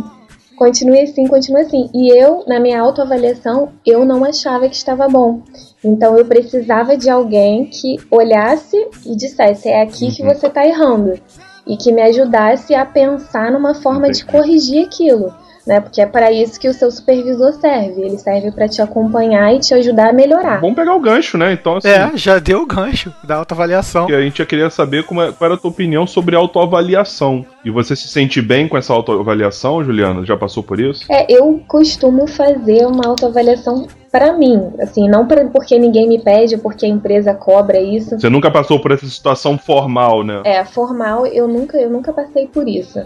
Continue 0.57 1.01
assim, 1.01 1.27
continue 1.27 1.61
assim. 1.61 1.89
E 1.93 2.09
eu, 2.17 2.43
na 2.47 2.59
minha 2.59 2.79
autoavaliação, 2.79 3.73
eu 3.85 4.05
não 4.05 4.23
achava 4.23 4.69
que 4.69 4.75
estava 4.75 5.07
bom. 5.07 5.41
Então 5.83 6.17
eu 6.17 6.25
precisava 6.25 6.97
de 6.97 7.09
alguém 7.09 7.65
que 7.65 7.97
olhasse 8.09 8.77
e 9.05 9.15
dissesse: 9.15 9.67
é 9.69 9.81
aqui 9.81 10.11
que 10.15 10.23
Uhum. 10.23 10.33
você 10.33 10.47
está 10.47 10.65
errando. 10.65 11.19
E 11.67 11.75
que 11.77 11.91
me 11.91 12.01
ajudasse 12.01 12.75
a 12.75 12.85
pensar 12.85 13.51
numa 13.51 13.73
forma 13.73 14.09
de 14.11 14.23
corrigir 14.23 14.85
aquilo. 14.85 15.33
Né? 15.65 15.81
Porque 15.81 15.99
é 15.99 16.05
para 16.05 16.31
isso 16.31 16.59
que 16.59 16.67
o 16.69 16.73
seu 16.73 16.91
supervisor 16.91 17.51
serve. 17.53 18.01
Ele 18.03 18.17
serve 18.19 18.51
para 18.51 18.67
te 18.67 18.81
acompanhar 18.83 19.51
e 19.55 19.59
te 19.59 19.73
ajudar 19.73 20.09
a 20.09 20.13
melhorar. 20.13 20.61
Vamos 20.61 20.75
pegar 20.75 20.93
o 20.93 20.99
gancho, 20.99 21.39
né? 21.39 21.53
Então, 21.53 21.77
assim, 21.77 21.87
É, 21.89 22.11
já 22.15 22.37
deu 22.37 22.61
o 22.61 22.67
gancho 22.67 23.11
da 23.23 23.37
autoavaliação. 23.37 24.05
que 24.05 24.13
a 24.13 24.21
gente 24.21 24.37
já 24.37 24.45
queria 24.45 24.69
saber 24.69 25.03
como 25.05 25.23
é- 25.23 25.31
qual 25.31 25.47
era 25.47 25.55
a 25.55 25.57
tua 25.57 25.71
opinião 25.71 26.05
sobre 26.05 26.35
autoavaliação. 26.35 27.43
E 27.63 27.71
você 27.71 27.95
se 27.95 28.07
sente 28.07 28.41
bem 28.43 28.67
com 28.67 28.77
essa 28.77 28.93
autoavaliação, 28.93 29.83
Juliana? 29.83 30.23
Já 30.23 30.37
passou 30.37 30.61
por 30.61 30.79
isso? 30.79 31.03
É, 31.11 31.25
eu 31.27 31.59
costumo 31.67 32.27
fazer 32.27 32.85
uma 32.85 33.07
autoavaliação 33.07 33.87
para 34.11 34.33
mim, 34.37 34.71
assim, 34.79 35.09
não 35.09 35.25
pra, 35.27 35.45
porque 35.45 35.79
ninguém 35.79 36.07
me 36.07 36.19
pede, 36.19 36.57
porque 36.57 36.85
a 36.85 36.89
empresa 36.89 37.33
cobra 37.33 37.79
isso. 37.81 38.19
Você 38.19 38.29
nunca 38.29 38.51
passou 38.51 38.79
por 38.79 38.91
essa 38.91 39.05
situação 39.07 39.57
formal, 39.57 40.23
né? 40.23 40.41
É, 40.45 40.63
formal, 40.63 41.25
eu 41.25 41.47
nunca, 41.47 41.75
eu 41.77 41.89
nunca 41.89 42.13
passei 42.13 42.47
por 42.47 42.67
isso. 42.69 43.01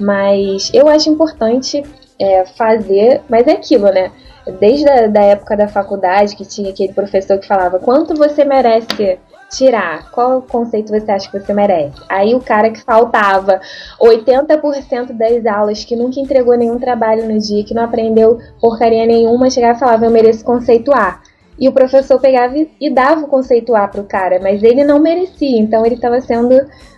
Mas 0.00 0.70
eu 0.72 0.88
acho 0.88 1.10
importante 1.10 1.82
é, 2.18 2.44
fazer, 2.44 3.22
mas 3.28 3.46
é 3.46 3.52
aquilo, 3.52 3.90
né? 3.90 4.10
Desde 4.58 4.88
a 4.88 5.06
da 5.06 5.22
época 5.22 5.56
da 5.56 5.68
faculdade, 5.68 6.34
que 6.34 6.44
tinha 6.44 6.70
aquele 6.70 6.92
professor 6.92 7.38
que 7.38 7.46
falava 7.46 7.78
quanto 7.78 8.14
você 8.14 8.44
merece 8.44 9.18
tirar, 9.50 10.10
qual 10.10 10.42
conceito 10.42 10.90
você 10.90 11.10
acha 11.10 11.30
que 11.30 11.38
você 11.38 11.52
merece? 11.52 12.00
Aí 12.08 12.34
o 12.34 12.40
cara 12.40 12.70
que 12.70 12.80
faltava 12.82 13.60
80% 14.00 15.12
das 15.12 15.46
aulas, 15.46 15.84
que 15.84 15.96
nunca 15.96 16.20
entregou 16.20 16.56
nenhum 16.56 16.78
trabalho 16.78 17.26
no 17.26 17.38
dia, 17.38 17.64
que 17.64 17.74
não 17.74 17.84
aprendeu 17.84 18.38
porcaria 18.60 19.06
nenhuma, 19.06 19.50
chegava 19.50 19.76
e 19.76 19.80
falava, 19.80 20.04
eu 20.04 20.10
mereço 20.10 20.44
conceito 20.44 20.92
A. 20.92 21.20
e 21.58 21.68
o 21.68 21.72
professor 21.72 22.20
pegava 22.20 22.54
e, 22.80 22.90
dava 22.90 23.22
o 23.22 23.28
conceito 23.28 23.74
A 23.74 23.88
pro 23.88 24.04
cara, 24.04 24.38
mas 24.40 24.62
ele 24.62 24.84
não 24.84 25.00
merecia, 25.00 25.58
então 25.58 25.84
ele 25.84 25.96
estava 25.96 26.20
sendo 26.20 26.54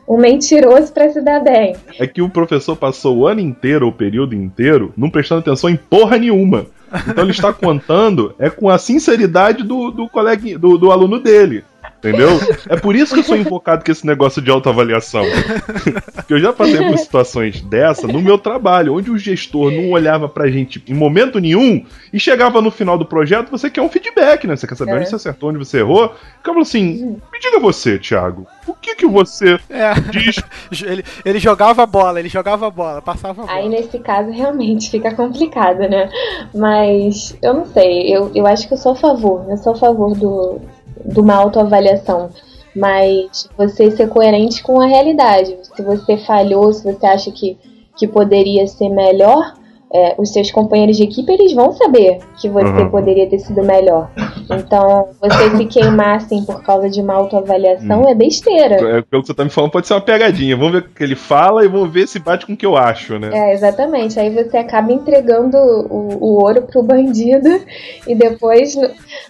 um 0.09 0.19
mentiroso 0.19 0.93
para 0.93 1.09
se 1.09 1.21
dar 1.21 1.41
bem. 1.41 1.77
É 1.99 2.07
que 2.07 2.21
o 2.21 2.29
professor 2.29 2.77
passou 2.77 3.19
o 3.19 3.27
ano 3.27 3.41
inteiro, 3.41 3.87
o 3.87 3.93
período 3.93 4.35
inteiro, 4.35 4.93
não 4.97 5.09
prestando 5.09 5.41
atenção 5.41 5.71
em 5.71 5.77
porra 5.77 6.19
nenhuma. 6.19 6.67
Então 7.07 7.25
ele 7.25 7.31
está 7.31 7.53
contando 7.53 8.35
é 8.39 8.51
com 8.51 8.69
a 8.69 8.77
sinceridade 8.77 9.63
do, 9.63 9.91
do 9.93 10.09
colega, 10.09 10.59
do, 10.59 10.77
do 10.77 10.91
aluno 10.91 11.21
dele. 11.21 11.65
Entendeu? 12.01 12.41
É 12.69 12.77
por 12.77 12.97
isso 12.97 13.13
que 13.13 13.21
eu 13.21 13.25
sou 13.25 13.37
invocado 13.37 13.85
com 13.85 13.93
esse 13.93 14.07
negócio 14.07 14.41
de 14.41 14.51
autoavaliação. 14.51 15.23
Porque 16.17 16.33
eu 16.33 16.39
já 16.41 16.51
passei 16.51 16.79
por 16.83 16.97
situações 16.99 17.61
dessa 17.61 18.07
no 18.07 18.23
meu 18.23 18.39
trabalho, 18.39 18.95
onde 18.97 19.11
o 19.11 19.19
gestor 19.19 19.71
não 19.71 19.91
olhava 19.91 20.27
pra 20.27 20.49
gente 20.49 20.83
em 20.89 20.95
momento 20.95 21.39
nenhum 21.39 21.85
e 22.11 22.19
chegava 22.19 22.63
no 22.63 22.71
final 22.71 22.97
do 22.97 23.05
projeto, 23.05 23.51
você 23.51 23.69
quer 23.69 23.83
um 23.83 23.89
feedback, 23.91 24.47
né? 24.47 24.57
Você 24.57 24.67
quer 24.67 24.77
saber 24.77 24.93
É. 24.93 24.95
onde 24.97 25.09
você 25.11 25.17
acertou, 25.17 25.51
onde 25.51 25.59
você 25.59 25.79
errou. 25.81 26.07
O 26.07 26.09
cara 26.09 26.19
falou 26.45 26.63
assim: 26.63 27.19
me 27.33 27.39
diga 27.39 27.61
você, 27.61 27.99
Thiago, 27.99 28.47
o 28.67 28.73
que 28.73 28.95
que 28.95 29.07
você 29.07 29.59
É. 29.69 29.93
diz 30.11 30.37
Ele, 30.83 31.05
ele 31.25 31.39
jogava 31.39 31.83
a 31.83 31.87
bola, 31.87 32.19
ele 32.19 32.29
jogava 32.31 32.67
a 32.67 32.71
bola, 32.71 33.03
passava 33.03 33.43
a 33.43 33.47
bola. 33.47 33.59
Aí 33.59 33.69
nesse 33.69 33.99
caso 33.99 34.31
realmente 34.33 34.91
fica 34.91 35.15
complicado, 35.15 35.81
né? 35.81 36.09
Mas 36.55 37.37
eu 37.43 37.53
não 37.55 37.67
sei, 37.67 38.15
eu, 38.15 38.31
eu 38.35 38.47
acho 38.47 38.67
que 38.67 38.75
eu 38.75 38.79
sou 38.79 38.93
a 38.93 38.97
favor, 38.97 39.45
eu 39.51 39.57
sou 39.59 39.73
a 39.73 39.77
favor 39.77 40.17
do, 40.17 40.61
de 41.05 41.21
uma 41.21 41.35
autoavaliação. 41.35 42.31
Mas 42.75 43.49
você 43.57 43.91
ser 43.91 44.09
coerente 44.09 44.63
com 44.63 44.81
a 44.81 44.87
realidade. 44.87 45.57
Se 45.75 45.83
você 45.83 46.17
falhou, 46.19 46.73
se 46.73 46.85
você 46.85 47.07
acha 47.07 47.31
que, 47.33 47.59
que 47.97 48.07
poderia 48.07 48.67
ser 48.67 48.89
melhor, 48.89 49.55
é, 49.93 50.15
os 50.19 50.33
seus 50.33 50.51
companheiros 50.53 50.97
de 50.97 51.03
equipe 51.03 51.33
eles 51.33 51.53
vão 51.53 51.73
saber 51.73 52.19
que 52.41 52.49
você 52.49 52.69
Uhum. 52.71 52.91
poderia 52.91 53.29
ter 53.29 53.41
sido 53.41 53.63
melhor. 53.63 54.11
Então, 54.49 55.09
você 55.21 55.57
se 55.57 55.65
queimar 55.67 56.17
assim 56.17 56.45
por 56.45 56.63
causa 56.63 56.89
de 56.89 57.01
uma 57.01 57.15
autoavaliação 57.15 58.09
é 58.09 58.15
besteira. 58.15 58.77
É, 58.77 59.03
pelo 59.03 59.23
que 59.23 59.29
você 59.29 59.35
tá 59.35 59.45
me 59.45 59.51
falando, 59.51 59.73
pode 59.73 59.87
ser 59.87 59.95
uma 59.95 60.01
pegadinha. 60.01 60.57
Vamos 60.57 60.73
ver 60.73 60.79
o 60.79 60.89
que 60.89 61.03
ele 61.03 61.17
fala 61.17 61.65
e 61.65 61.69
vamos 61.69 61.93
ver 61.93 62.07
se 62.07 62.19
bate 62.19 62.47
com 62.47 62.53
o 62.53 62.57
que 62.57 62.67
eu 62.67 62.77
acho, 62.77 63.19
né? 63.19 63.31
É, 63.33 63.53
exatamente. 63.53 64.19
Aí 64.19 64.31
você 64.31 64.59
acaba 64.59 64.93
entregando 64.93 65.57
o, 65.57 66.19
o 66.21 66.43
ouro 66.43 66.63
pro 66.63 66.83
bandido 66.83 67.49
e 68.07 68.15
depois 68.15 68.77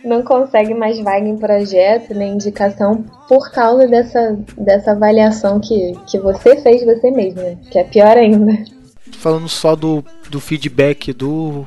não 0.04 0.22
consegue 0.22 0.74
mais 0.74 0.98
vaga 1.00 1.26
em 1.26 1.36
projeto 1.36 2.14
nem 2.14 2.34
indicação 2.34 3.04
por 3.28 3.50
causa 3.50 3.86
dessa, 3.86 4.38
dessa 4.58 4.92
avaliação 4.92 5.60
que, 5.60 5.92
que 6.06 6.18
você 6.18 6.56
fez 6.56 6.84
você 6.84 7.10
mesmo, 7.10 7.40
né? 7.40 7.56
que 7.70 7.78
é 7.78 7.84
pior 7.84 8.16
ainda. 8.16 8.79
Falando 9.20 9.48
só 9.48 9.76
do, 9.76 10.02
do 10.30 10.40
feedback 10.40 11.12
do, 11.12 11.66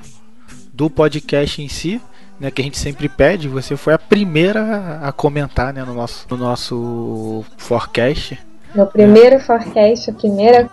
do 0.74 0.90
podcast 0.90 1.62
em 1.62 1.68
si, 1.68 2.02
né, 2.40 2.50
que 2.50 2.62
a 2.62 2.66
gente 2.66 2.80
sempre 2.80 3.08
pede, 3.08 3.48
você 3.48 3.78
foi 3.78 3.94
a 3.94 4.00
primeira 4.00 5.00
a 5.04 5.12
comentar 5.12 5.72
né, 5.72 5.84
no, 5.84 5.94
nosso, 5.94 6.26
no 6.30 6.36
nosso 6.36 7.46
forecast. 7.58 8.40
No 8.74 8.88
primeiro 8.88 9.40
forecast, 9.40 10.10
o 10.10 10.14
primeiro, 10.16 10.68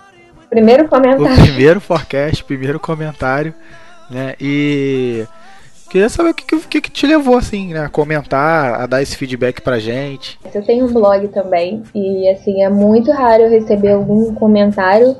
primeiro 0.49 0.85
O 0.85 0.89
comentário. 0.89 1.43
primeiro 1.43 1.81
forecast, 1.81 2.43
primeiro 2.45 2.81
comentário, 2.81 3.55
né? 4.11 4.35
E 4.41 5.27
queria 5.91 6.09
saber 6.09 6.31
o 6.31 6.35
que, 6.35 6.55
o 6.55 6.61
que 6.61 6.81
que 6.81 6.91
te 6.91 7.07
levou 7.07 7.37
assim, 7.37 7.75
né, 7.75 7.85
a 7.85 7.89
comentar, 7.91 8.81
a 8.81 8.87
dar 8.87 9.03
esse 9.03 9.19
feedback 9.19 9.61
pra 9.61 9.79
gente. 9.79 10.39
Eu 10.55 10.65
tenho 10.65 10.87
um 10.87 10.93
blog 10.95 11.29
também 11.29 11.83
e 11.95 12.27
assim 12.31 12.63
é 12.63 12.71
muito 12.71 13.13
raro 13.13 13.43
eu 13.43 13.51
receber 13.51 13.93
algum 13.93 14.35
comentário 14.35 15.15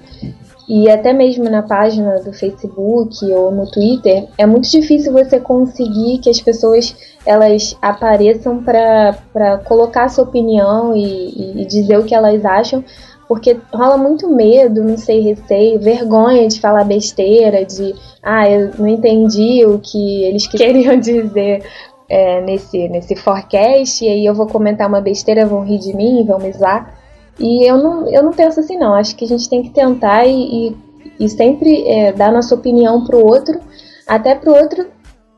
e 0.73 0.89
até 0.89 1.13
mesmo 1.13 1.51
na 1.51 1.65
página 1.65 2.21
do 2.21 2.33
Facebook 2.33 3.25
ou 3.25 3.51
no 3.51 3.69
Twitter 3.69 4.29
é 4.39 4.47
muito 4.47 4.71
difícil 4.71 5.13
você 5.13 5.41
conseguir 5.41 6.19
que 6.19 6.31
as 6.31 6.41
pessoas 6.41 6.95
elas 7.27 7.77
apareçam 7.83 8.63
para 8.63 9.59
colocar 9.65 10.09
sua 10.09 10.23
opinião 10.23 10.97
e, 10.97 11.63
e 11.63 11.67
dizer 11.67 11.99
o 11.99 12.05
que 12.05 12.15
elas 12.15 12.45
acham 12.45 12.85
porque 13.27 13.57
rola 13.73 13.97
muito 13.97 14.29
medo, 14.29 14.85
não 14.85 14.97
sei, 14.97 15.21
receio, 15.21 15.81
vergonha 15.81 16.47
de 16.47 16.61
falar 16.61 16.85
besteira, 16.85 17.65
de 17.65 17.93
ah, 18.23 18.49
eu 18.49 18.71
não 18.79 18.87
entendi 18.87 19.65
o 19.67 19.81
que 19.81 20.25
eles 20.25 20.47
queriam 20.51 20.99
dizer 20.99 21.65
é, 22.09 22.41
nesse, 22.43 22.89
nesse 22.89 23.17
forecast, 23.17 24.05
e 24.05 24.09
aí 24.09 24.27
eu 24.27 24.35
vou 24.35 24.47
comentar 24.47 24.89
uma 24.89 25.01
besteira, 25.01 25.47
vão 25.47 25.65
rir 25.65 25.79
de 25.79 25.95
mim, 25.97 26.25
vão 26.25 26.39
me 26.39 26.53
zoar. 26.53 27.00
E 27.41 27.69
eu 27.69 27.79
não, 27.79 28.09
eu 28.09 28.23
não 28.23 28.33
penso 28.33 28.61
assim, 28.61 28.77
não. 28.77 28.95
Acho 28.95 29.17
que 29.17 29.25
a 29.25 29.29
gente 29.29 29.49
tem 29.49 29.63
que 29.63 29.71
tentar 29.71 30.27
e, 30.27 30.69
e, 30.69 30.77
e 31.19 31.29
sempre 31.29 31.89
é, 31.89 32.13
dar 32.13 32.31
nossa 32.31 32.55
opinião 32.55 33.05
pro 33.05 33.25
outro, 33.25 33.59
até 34.07 34.35
pro 34.35 34.55
outro 34.55 34.87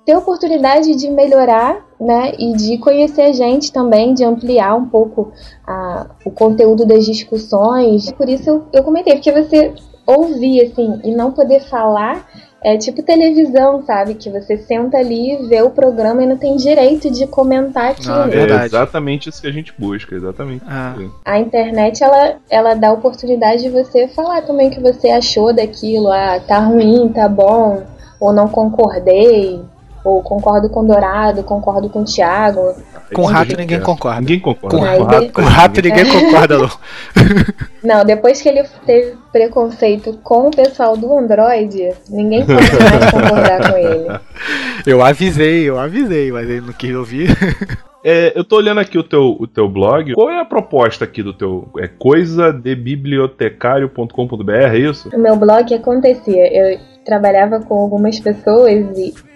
ter 0.04 0.16
oportunidade 0.16 0.96
de 0.96 1.08
melhorar, 1.08 1.86
né? 2.00 2.32
E 2.36 2.52
de 2.54 2.76
conhecer 2.78 3.22
a 3.22 3.32
gente 3.32 3.72
também, 3.72 4.14
de 4.14 4.24
ampliar 4.24 4.74
um 4.74 4.86
pouco 4.86 5.32
a, 5.64 6.10
o 6.24 6.30
conteúdo 6.30 6.84
das 6.84 7.06
discussões. 7.06 8.10
Por 8.12 8.28
isso 8.28 8.50
eu, 8.50 8.64
eu 8.72 8.82
comentei, 8.82 9.14
porque 9.14 9.30
você 9.30 9.72
ouvir, 10.04 10.62
assim, 10.62 11.00
e 11.04 11.14
não 11.14 11.30
poder 11.30 11.60
falar 11.60 12.26
é 12.64 12.76
tipo 12.76 13.02
televisão, 13.02 13.82
sabe? 13.84 14.14
Que 14.14 14.30
você 14.30 14.56
senta 14.56 14.96
ali, 14.98 15.36
vê 15.48 15.62
o 15.62 15.70
programa 15.70 16.22
e 16.22 16.26
não 16.26 16.36
tem 16.36 16.56
direito 16.56 17.10
de 17.10 17.26
comentar 17.26 17.90
aquilo. 17.90 18.14
Ah, 18.14 18.28
É 18.30 18.64
exatamente 18.64 19.28
isso 19.28 19.40
que 19.40 19.48
a 19.48 19.52
gente 19.52 19.74
busca, 19.76 20.14
exatamente. 20.14 20.64
Ah. 20.66 20.94
isso. 20.98 21.14
A 21.24 21.38
internet, 21.38 22.02
ela, 22.02 22.36
ela 22.48 22.74
dá 22.74 22.88
a 22.88 22.92
oportunidade 22.92 23.62
de 23.62 23.68
você 23.68 24.08
falar 24.08 24.42
também 24.42 24.68
o 24.68 24.70
que 24.70 24.80
você 24.80 25.10
achou 25.10 25.52
daquilo. 25.52 26.10
Ah, 26.10 26.40
tá 26.40 26.58
ruim, 26.60 27.08
tá 27.08 27.28
bom, 27.28 27.82
ou 28.20 28.32
não 28.32 28.48
concordei, 28.48 29.60
ou 30.04 30.22
concordo 30.22 30.68
com 30.68 30.80
o 30.80 30.86
Dourado, 30.86 31.42
concordo 31.42 31.88
com 31.88 32.00
o 32.00 32.04
Thiago. 32.04 32.74
É 33.10 33.14
Com 33.14 33.24
rato 33.24 33.56
ninguém 33.56 33.80
concorda. 33.80 34.20
Ninguém 34.20 34.40
concorda. 34.40 34.76
Com, 34.76 34.84
Com 34.84 35.04
rato, 35.04 35.32
com 35.32 35.42
rato 35.42 35.82
ninguém 35.82 36.06
concorda, 36.06 36.58
não. 36.58 36.70
Não, 37.82 38.04
depois 38.04 38.40
que 38.40 38.48
ele 38.48 38.62
teve 38.86 39.16
preconceito 39.32 40.16
com 40.22 40.46
o 40.46 40.50
pessoal 40.52 40.96
do 40.96 41.18
Android, 41.18 41.92
ninguém 42.08 42.46
pode 42.46 42.60
mais 42.60 43.10
concordar 43.10 43.72
com 43.72 43.76
ele. 43.76 44.20
Eu 44.86 45.02
avisei, 45.02 45.68
eu 45.68 45.78
avisei, 45.78 46.32
mas 46.32 46.48
ele 46.48 46.60
não 46.60 46.72
quis 46.72 46.94
ouvir. 46.94 47.36
É, 48.04 48.36
eu 48.36 48.42
tô 48.42 48.56
olhando 48.56 48.80
aqui 48.80 48.98
o 48.98 49.04
teu, 49.04 49.36
o 49.38 49.46
teu 49.46 49.68
blog. 49.68 50.12
Qual 50.14 50.28
é 50.28 50.40
a 50.40 50.44
proposta 50.44 51.04
aqui 51.04 51.22
do 51.22 51.32
teu. 51.32 51.68
É 51.78 51.86
coisadebibliotecário.com.br, 51.86 54.52
é 54.52 54.78
isso? 54.78 55.08
O 55.14 55.18
meu 55.18 55.36
blog 55.36 55.72
acontecia. 55.72 56.52
Eu 56.52 56.80
trabalhava 57.04 57.60
com 57.60 57.74
algumas 57.74 58.18
pessoas 58.18 58.84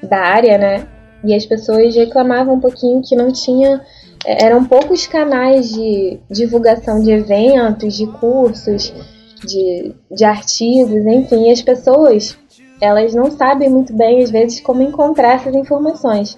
da 0.03 0.19
área, 0.19 0.59
né? 0.59 0.89
E 1.25 1.33
as 1.35 1.47
pessoas 1.47 1.95
reclamavam 1.95 2.55
um 2.55 2.61
pouquinho 2.61 3.01
que 3.03 3.15
não 3.15 3.31
tinha. 3.33 3.81
é, 4.25 4.45
Eram 4.45 4.65
poucos 4.65 5.07
canais 5.07 5.73
de 5.73 6.19
divulgação 6.31 7.01
de 7.01 7.13
eventos, 7.13 7.97
de 7.97 8.07
cursos, 8.07 8.93
de, 9.45 9.93
de 10.11 10.25
artigos, 10.25 11.07
enfim. 11.07 11.49
E 11.49 11.53
as 11.53 11.63
pessoas, 11.63 12.37
elas 12.81 13.15
não 13.15 13.31
sabem 13.31 13.71
muito 13.71 13.93
bem, 13.93 14.23
às 14.23 14.31
vezes, 14.31 14.61
como 14.61 14.83
encontrar 14.83 15.35
essas 15.35 15.55
informações. 15.55 16.37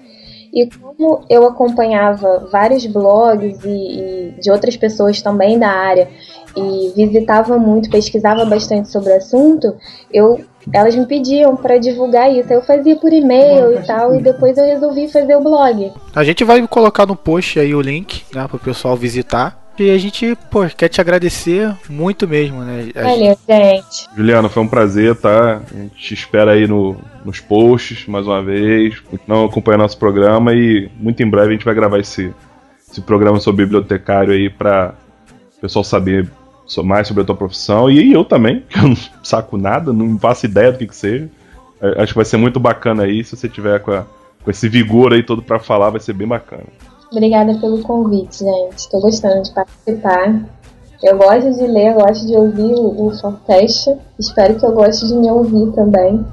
E 0.53 0.67
como 0.67 1.23
eu 1.29 1.45
acompanhava 1.45 2.47
vários 2.51 2.85
blogs 2.85 3.63
e, 3.63 3.69
e 3.69 4.41
de 4.41 4.51
outras 4.51 4.75
pessoas 4.75 5.21
também 5.21 5.59
da 5.59 5.69
área 5.69 6.07
e 6.55 6.91
visitava 6.95 7.57
muito, 7.57 7.89
pesquisava 7.89 8.43
bastante 8.45 8.89
sobre 8.89 9.11
o 9.11 9.17
assunto, 9.17 9.75
eu, 10.11 10.43
elas 10.73 10.95
me 10.95 11.05
pediam 11.05 11.55
para 11.55 11.77
divulgar 11.77 12.33
isso. 12.33 12.51
Eu 12.51 12.61
fazia 12.61 12.95
por 12.95 13.13
e-mail 13.13 13.73
e 13.73 13.85
tal, 13.85 14.15
e 14.15 14.21
depois 14.21 14.57
eu 14.57 14.65
resolvi 14.65 15.07
fazer 15.07 15.35
o 15.35 15.41
blog. 15.43 15.91
A 16.15 16.23
gente 16.23 16.43
vai 16.43 16.65
colocar 16.67 17.05
no 17.05 17.15
post 17.15 17.59
aí 17.59 17.73
o 17.73 17.81
link, 17.81 18.23
né, 18.33 18.47
pro 18.47 18.59
pessoal 18.59 18.95
visitar. 18.95 19.58
E 19.79 19.89
a 19.91 19.97
gente, 19.97 20.35
pô, 20.51 20.65
quer 20.67 20.89
te 20.89 20.99
agecer 20.99 21.73
muito 21.89 22.27
mesmo, 22.27 22.61
né? 22.63 22.89
A 22.95 23.01
Valeu, 23.03 23.37
gente. 23.47 24.07
Juliana, 24.15 24.49
foi 24.49 24.61
um 24.63 24.67
prazer, 24.67 25.15
tá? 25.15 25.61
A 25.73 25.77
gente 25.77 25.95
te 25.95 26.13
espera 26.13 26.51
aí 26.51 26.67
no, 26.67 26.97
nos 27.23 27.39
posts 27.39 28.05
mais 28.07 28.27
uma 28.27 28.41
vez. 28.43 29.01
Não 29.27 29.45
acompanha 29.45 29.77
nosso 29.77 29.97
programa 29.97 30.53
e 30.53 30.89
muito 30.99 31.23
em 31.23 31.29
breve 31.29 31.49
a 31.49 31.51
gente 31.53 31.65
vai 31.65 31.73
gravar 31.73 31.99
esse, 31.99 32.33
esse 32.91 32.99
programa 33.01 33.39
sobre 33.39 33.63
bibliotecário 33.65 34.33
aí 34.33 34.49
pra 34.49 34.93
o 35.57 35.61
pessoal 35.61 35.83
saber 35.83 36.29
mais 36.83 37.07
sobre 37.07 37.23
a 37.23 37.25
tua 37.25 37.35
profissão. 37.35 37.89
E 37.89 38.11
eu 38.11 38.25
também, 38.25 38.61
que 38.69 38.77
eu 38.77 38.89
não 38.89 38.97
saco 39.23 39.57
nada, 39.57 39.93
não 39.93 40.19
faço 40.19 40.45
ideia 40.45 40.71
do 40.73 40.77
que, 40.77 40.87
que 40.87 40.95
seja. 40.95 41.29
É, 41.81 42.03
Acho 42.03 42.11
que 42.13 42.17
vai 42.17 42.25
ser 42.25 42.37
muito 42.37 42.59
bacana 42.59 43.03
aí, 43.03 43.23
se 43.23 43.35
você 43.37 43.47
tiver 43.47 43.79
com, 43.79 43.91
a- 43.91 44.05
com 44.43 44.51
esse 44.51 44.67
vigor 44.67 45.13
aí 45.13 45.23
todo 45.23 45.41
pra 45.41 45.57
falar, 45.57 45.89
vai 45.89 46.01
ser 46.01 46.11
bem 46.13 46.27
bacana. 46.27 46.63
Obrigada 47.11 47.55
pelo 47.55 47.81
convite, 47.81 48.39
gente. 48.39 48.77
Estou 48.77 49.01
gostando 49.01 49.41
de 49.43 49.51
participar. 49.51 50.45
Eu 51.01 51.17
gosto 51.17 51.53
de 51.53 51.65
ler, 51.65 51.93
gosto 51.93 52.27
de 52.27 52.35
ouvir 52.35 52.73
o, 52.73 53.07
o. 53.07 53.11
Espero 54.19 54.59
que 54.59 54.65
eu 54.65 54.71
goste 54.73 55.07
de 55.07 55.13
me 55.15 55.31
ouvir 55.31 55.71
também. 55.71 56.25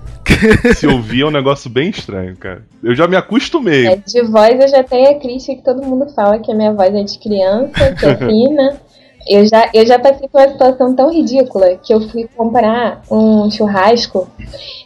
Se 0.75 0.87
ouvir 0.87 1.23
é 1.23 1.27
um 1.27 1.31
negócio 1.31 1.71
bem 1.71 1.91
estranho, 1.91 2.37
cara. 2.37 2.63
Eu 2.83 2.95
já 2.95 3.07
me 3.07 3.17
acostumei. 3.17 3.87
É, 3.87 3.97
de 3.97 4.23
voz 4.23 4.61
eu 4.61 4.69
já 4.69 4.83
tenho 4.83 5.11
a 5.11 5.15
crítica 5.15 5.55
que 5.55 5.63
todo 5.63 5.87
mundo 5.87 6.13
fala 6.15 6.39
que 6.41 6.51
a 6.51 6.55
minha 6.55 6.73
voz 6.73 6.93
é 6.95 7.03
de 7.03 7.19
criança, 7.19 7.95
que 7.95 8.05
é 8.05 8.17
fina, 8.27 8.77
Eu 9.29 9.45
já, 9.45 9.69
eu 9.75 9.85
já 9.85 9.99
passei 9.99 10.29
por 10.29 10.41
uma 10.41 10.49
situação 10.49 10.95
tão 10.95 11.11
ridícula 11.11 11.77
que 11.77 11.93
eu 11.93 12.01
fui 12.09 12.29
comprar 12.37 13.03
um 13.11 13.51
churrasco 13.51 14.29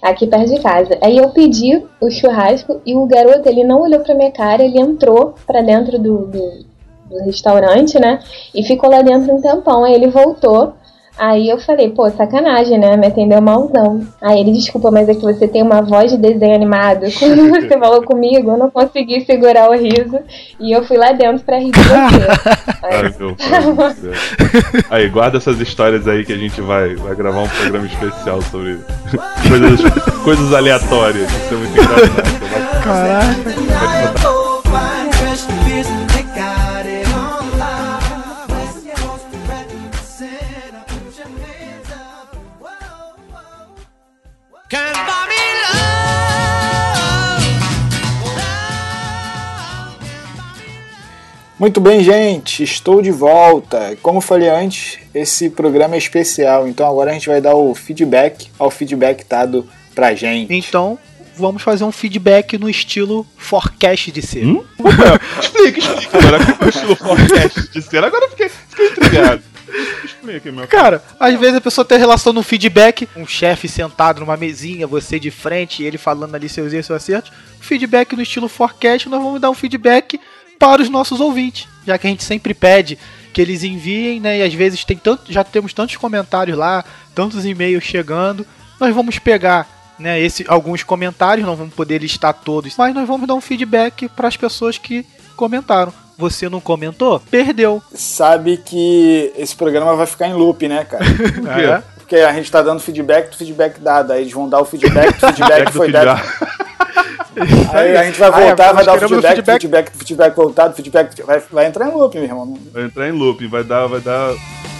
aqui 0.00 0.26
perto 0.26 0.54
de 0.54 0.60
casa. 0.60 0.98
Aí 1.02 1.18
eu 1.18 1.28
pedi 1.30 1.84
o 2.00 2.10
churrasco 2.10 2.80
e 2.86 2.94
o 2.94 3.04
garoto, 3.06 3.48
ele 3.48 3.64
não 3.64 3.82
olhou 3.82 4.00
pra 4.00 4.14
minha 4.14 4.30
cara, 4.30 4.62
ele 4.62 4.80
entrou 4.80 5.34
pra 5.46 5.60
dentro 5.60 5.98
do, 5.98 6.26
do, 6.26 6.64
do 7.10 7.24
restaurante, 7.24 7.98
né? 7.98 8.20
E 8.54 8.62
ficou 8.62 8.90
lá 8.90 9.02
dentro 9.02 9.34
um 9.34 9.42
tempão. 9.42 9.84
Aí 9.84 9.92
ele 9.92 10.08
voltou. 10.08 10.72
Aí 11.20 11.50
eu 11.50 11.58
falei, 11.58 11.90
pô, 11.90 12.08
sacanagem, 12.08 12.78
né? 12.78 12.96
Me 12.96 13.08
atendeu 13.08 13.42
malzão. 13.42 14.00
Aí 14.22 14.40
ele, 14.40 14.52
desculpa, 14.52 14.90
mas 14.90 15.06
é 15.06 15.14
que 15.14 15.20
você 15.20 15.46
tem 15.46 15.62
uma 15.62 15.82
voz 15.82 16.10
de 16.10 16.16
desenho 16.16 16.54
animado. 16.54 17.04
Quando 17.18 17.50
você 17.52 17.78
falou 17.78 18.02
comigo, 18.02 18.52
eu 18.52 18.56
não 18.56 18.70
consegui 18.70 19.20
segurar 19.26 19.68
o 19.68 19.74
riso. 19.74 20.18
E 20.58 20.72
eu 20.72 20.82
fui 20.82 20.96
lá 20.96 21.12
dentro 21.12 21.44
pra 21.44 21.58
rir 21.58 21.72
de 21.72 21.78
você. 21.78 22.70
Ai, 22.82 23.04
Aí, 23.04 23.14
meu. 23.18 23.36
Aí, 24.88 25.08
guarda 25.10 25.36
essas 25.36 25.60
histórias 25.60 26.08
aí 26.08 26.24
que 26.24 26.32
a 26.32 26.38
gente 26.38 26.58
vai, 26.62 26.94
vai 26.94 27.14
gravar 27.14 27.42
um 27.42 27.48
programa 27.48 27.84
especial 27.84 28.40
sobre 28.40 28.78
coisas, 29.46 29.80
coisas 30.24 30.54
aleatórias. 30.54 31.30
Isso 31.30 31.52
é 31.52 31.56
muito 31.58 31.72
engraçado. 31.72 32.82
Caraca. 32.82 34.39
Muito 51.60 51.78
bem, 51.78 52.02
gente, 52.02 52.62
estou 52.62 53.02
de 53.02 53.10
volta. 53.10 53.94
Como 54.00 54.16
eu 54.16 54.22
falei 54.22 54.48
antes, 54.48 54.98
esse 55.14 55.50
programa 55.50 55.94
é 55.94 55.98
especial, 55.98 56.66
então 56.66 56.88
agora 56.88 57.10
a 57.10 57.12
gente 57.12 57.28
vai 57.28 57.38
dar 57.38 57.54
o 57.54 57.74
feedback 57.74 58.50
ao 58.58 58.70
feedback 58.70 59.26
dado 59.28 59.68
pra 59.94 60.14
gente. 60.14 60.50
Então, 60.54 60.98
vamos 61.36 61.60
fazer 61.60 61.84
um 61.84 61.92
feedback 61.92 62.56
no 62.56 62.66
estilo 62.66 63.26
forecast 63.36 64.10
de 64.10 64.22
ser. 64.22 64.46
Hum? 64.46 64.64
explica, 65.38 65.80
explica. 65.80 66.18
Agora 66.18 66.58
o 66.64 66.68
estilo 66.70 66.96
podcast 66.96 67.70
de 67.70 67.82
ser. 67.82 68.04
Agora 68.04 68.24
eu 68.24 68.30
fiquei, 68.30 68.48
fiquei 68.48 68.86
intrigado. 68.86 69.42
Explica, 70.02 70.50
meu 70.50 70.66
Cara, 70.66 71.02
às 71.20 71.38
vezes 71.38 71.56
a 71.56 71.60
pessoa 71.60 71.84
tem 71.84 71.98
relação 71.98 72.32
no 72.32 72.42
feedback, 72.42 73.06
um 73.14 73.26
chefe 73.26 73.68
sentado 73.68 74.20
numa 74.20 74.36
mesinha, 74.36 74.86
você 74.86 75.20
de 75.20 75.30
frente, 75.30 75.82
e 75.82 75.86
ele 75.86 75.98
falando 75.98 76.34
ali 76.34 76.48
seus 76.48 76.72
erros 76.72 76.86
e 76.86 76.86
seus 76.86 77.02
acertos. 77.02 77.32
Feedback 77.60 78.16
no 78.16 78.22
estilo 78.22 78.48
forecast, 78.48 79.10
nós 79.10 79.22
vamos 79.22 79.40
dar 79.42 79.50
um 79.50 79.54
feedback 79.54 80.18
para 80.60 80.82
os 80.82 80.90
nossos 80.90 81.20
ouvintes, 81.20 81.66
já 81.86 81.96
que 81.96 82.06
a 82.06 82.10
gente 82.10 82.22
sempre 82.22 82.52
pede 82.52 82.98
que 83.32 83.40
eles 83.40 83.64
enviem, 83.64 84.20
né? 84.20 84.38
E 84.38 84.42
às 84.42 84.52
vezes 84.52 84.84
tem 84.84 84.96
tanto, 84.98 85.32
já 85.32 85.42
temos 85.42 85.72
tantos 85.72 85.96
comentários 85.96 86.56
lá, 86.56 86.84
tantos 87.14 87.46
e-mails 87.46 87.82
chegando. 87.82 88.46
Nós 88.78 88.94
vamos 88.94 89.18
pegar, 89.18 89.66
né, 89.98 90.20
esse, 90.20 90.44
alguns 90.46 90.82
comentários, 90.82 91.46
não 91.46 91.56
vamos 91.56 91.72
poder 91.72 91.98
listar 91.98 92.34
todos, 92.34 92.76
mas 92.76 92.94
nós 92.94 93.08
vamos 93.08 93.26
dar 93.26 93.34
um 93.34 93.40
feedback 93.40 94.08
para 94.10 94.28
as 94.28 94.36
pessoas 94.36 94.76
que 94.76 95.06
comentaram. 95.34 95.94
Você 96.18 96.50
não 96.50 96.60
comentou? 96.60 97.18
Perdeu. 97.30 97.82
Sabe 97.94 98.58
que 98.58 99.32
esse 99.36 99.56
programa 99.56 99.96
vai 99.96 100.06
ficar 100.06 100.28
em 100.28 100.34
loop, 100.34 100.68
né, 100.68 100.84
cara? 100.84 101.04
quê? 101.08 101.62
É. 101.62 101.82
Porque 101.96 102.16
a 102.16 102.32
gente 102.34 102.50
tá 102.50 102.60
dando 102.60 102.80
feedback 102.80 103.30
do 103.30 103.36
feedback 103.36 103.80
dado. 103.80 104.12
Aí 104.12 104.20
eles 104.20 104.32
vão 104.32 104.46
dar 104.46 104.60
o 104.60 104.66
feedback 104.66 105.14
do 105.18 105.32
feedback 105.32 105.66
que 105.66 105.72
foi 105.72 105.90
dado. 105.90 106.20
feedback. 107.46 107.74
Aí 107.76 107.96
a 107.96 108.04
gente 108.04 108.18
vai 108.18 108.30
voltar, 108.30 108.72
vai 108.72 108.84
nós 108.84 108.86
dar 108.86 109.06
o 109.06 109.08
feedback, 109.08 109.34
feedback. 109.34 109.60
feedback, 109.60 109.92
feedback 109.96 110.36
voltado, 110.36 110.74
feedback. 110.74 111.22
Vai, 111.22 111.42
vai 111.50 111.66
entrar 111.66 111.88
em 111.88 111.92
loop, 111.92 112.14
meu 112.14 112.24
irmão. 112.24 112.58
Vai 112.72 112.84
entrar 112.84 113.08
em 113.08 113.12
looping, 113.12 113.48
vai 113.48 113.64
dar, 113.64 113.86
vai 113.86 114.00
dar. 114.00 114.34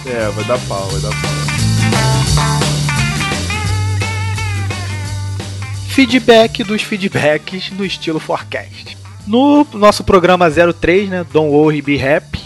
É, 0.05 0.29
vai 0.29 0.43
dar 0.45 0.59
pau, 0.67 0.87
vai 0.87 1.01
dar 1.01 1.09
pau. 1.09 1.51
feedback 5.91 6.63
dos 6.63 6.81
feedbacks 6.81 7.69
no 7.71 7.85
estilo 7.85 8.19
forecast. 8.19 8.97
No 9.27 9.67
nosso 9.73 10.03
programa 10.03 10.49
03, 10.49 11.09
né, 11.09 11.25
Don't 11.31 11.51
Worry 11.51 11.81
Be 11.81 12.01
Happy, 12.01 12.41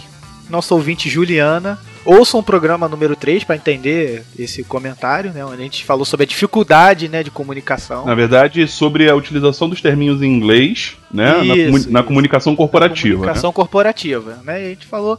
nosso 0.50 0.74
ouvinte 0.74 1.08
Juliana, 1.08 1.78
ouçam 2.06 2.40
o 2.40 2.42
programa 2.42 2.88
número 2.88 3.14
3 3.16 3.44
para 3.44 3.56
entender 3.56 4.24
esse 4.38 4.62
comentário, 4.64 5.32
né, 5.32 5.44
onde 5.44 5.60
a 5.60 5.64
gente 5.64 5.84
falou 5.84 6.04
sobre 6.04 6.24
a 6.24 6.26
dificuldade, 6.26 7.08
né, 7.08 7.22
de 7.22 7.30
comunicação. 7.30 8.06
Na 8.06 8.14
verdade, 8.14 8.66
sobre 8.68 9.10
a 9.10 9.14
utilização 9.14 9.68
dos 9.68 9.82
terminhos 9.82 10.22
em 10.22 10.26
inglês, 10.26 10.96
né? 11.10 11.32
na, 11.38 11.56
Isso, 11.56 11.66
comu- 11.72 11.90
na 11.92 12.00
isso. 12.00 12.08
comunicação 12.08 12.56
corporativa. 12.56 13.08
né? 13.10 13.16
Comunicação 13.16 13.52
corporativa, 13.52 14.40
né? 14.44 14.62
E 14.62 14.66
a 14.66 14.68
gente 14.70 14.86
falou. 14.86 15.18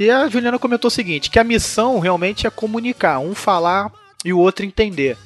E 0.00 0.10
a 0.10 0.28
Juliana 0.28 0.58
comentou 0.58 0.88
o 0.88 0.90
seguinte: 0.90 1.30
que 1.30 1.38
a 1.38 1.44
missão 1.44 1.98
realmente 2.00 2.46
é 2.46 2.50
comunicar, 2.50 3.18
um 3.20 3.34
falar 3.34 3.92
e 4.24 4.32
o 4.32 4.38
outro 4.38 4.64
entender. 4.64 5.16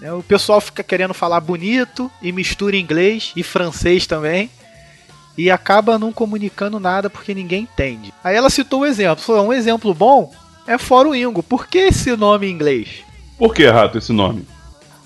Né, 0.00 0.12
O 0.12 0.22
pessoal 0.22 0.60
fica 0.60 0.82
querendo 0.84 1.14
falar 1.14 1.40
bonito 1.40 2.10
e 2.22 2.30
mistura 2.30 2.76
inglês 2.76 3.32
e 3.34 3.42
francês 3.42 4.06
também. 4.06 4.50
E 5.36 5.50
acaba 5.50 5.98
não 5.98 6.12
comunicando 6.12 6.80
nada 6.80 7.10
porque 7.10 7.34
ninguém 7.34 7.62
entende. 7.62 8.12
Aí 8.24 8.34
ela 8.34 8.50
citou 8.50 8.80
um 8.80 8.86
exemplo. 8.86 9.22
Falou, 9.22 9.46
um 9.46 9.52
exemplo 9.52 9.92
bom 9.92 10.32
é 10.66 10.78
Fórum 10.78 11.14
Ingo. 11.14 11.42
Por 11.42 11.66
que 11.66 11.78
esse 11.78 12.16
nome 12.16 12.46
em 12.46 12.50
inglês? 12.50 13.04
Por 13.38 13.54
que, 13.54 13.66
Rato, 13.66 13.98
esse 13.98 14.12
nome? 14.12 14.46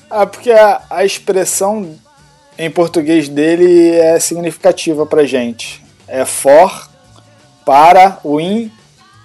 Ah, 0.08 0.26
porque 0.26 0.50
a, 0.50 0.82
a 0.88 1.04
expressão 1.04 1.96
em 2.58 2.70
português 2.70 3.28
dele 3.28 3.90
é 3.96 4.18
significativa 4.18 5.04
pra 5.04 5.24
gente. 5.24 5.82
É 6.06 6.24
for, 6.24 6.88
para, 7.64 8.18
win, 8.24 8.70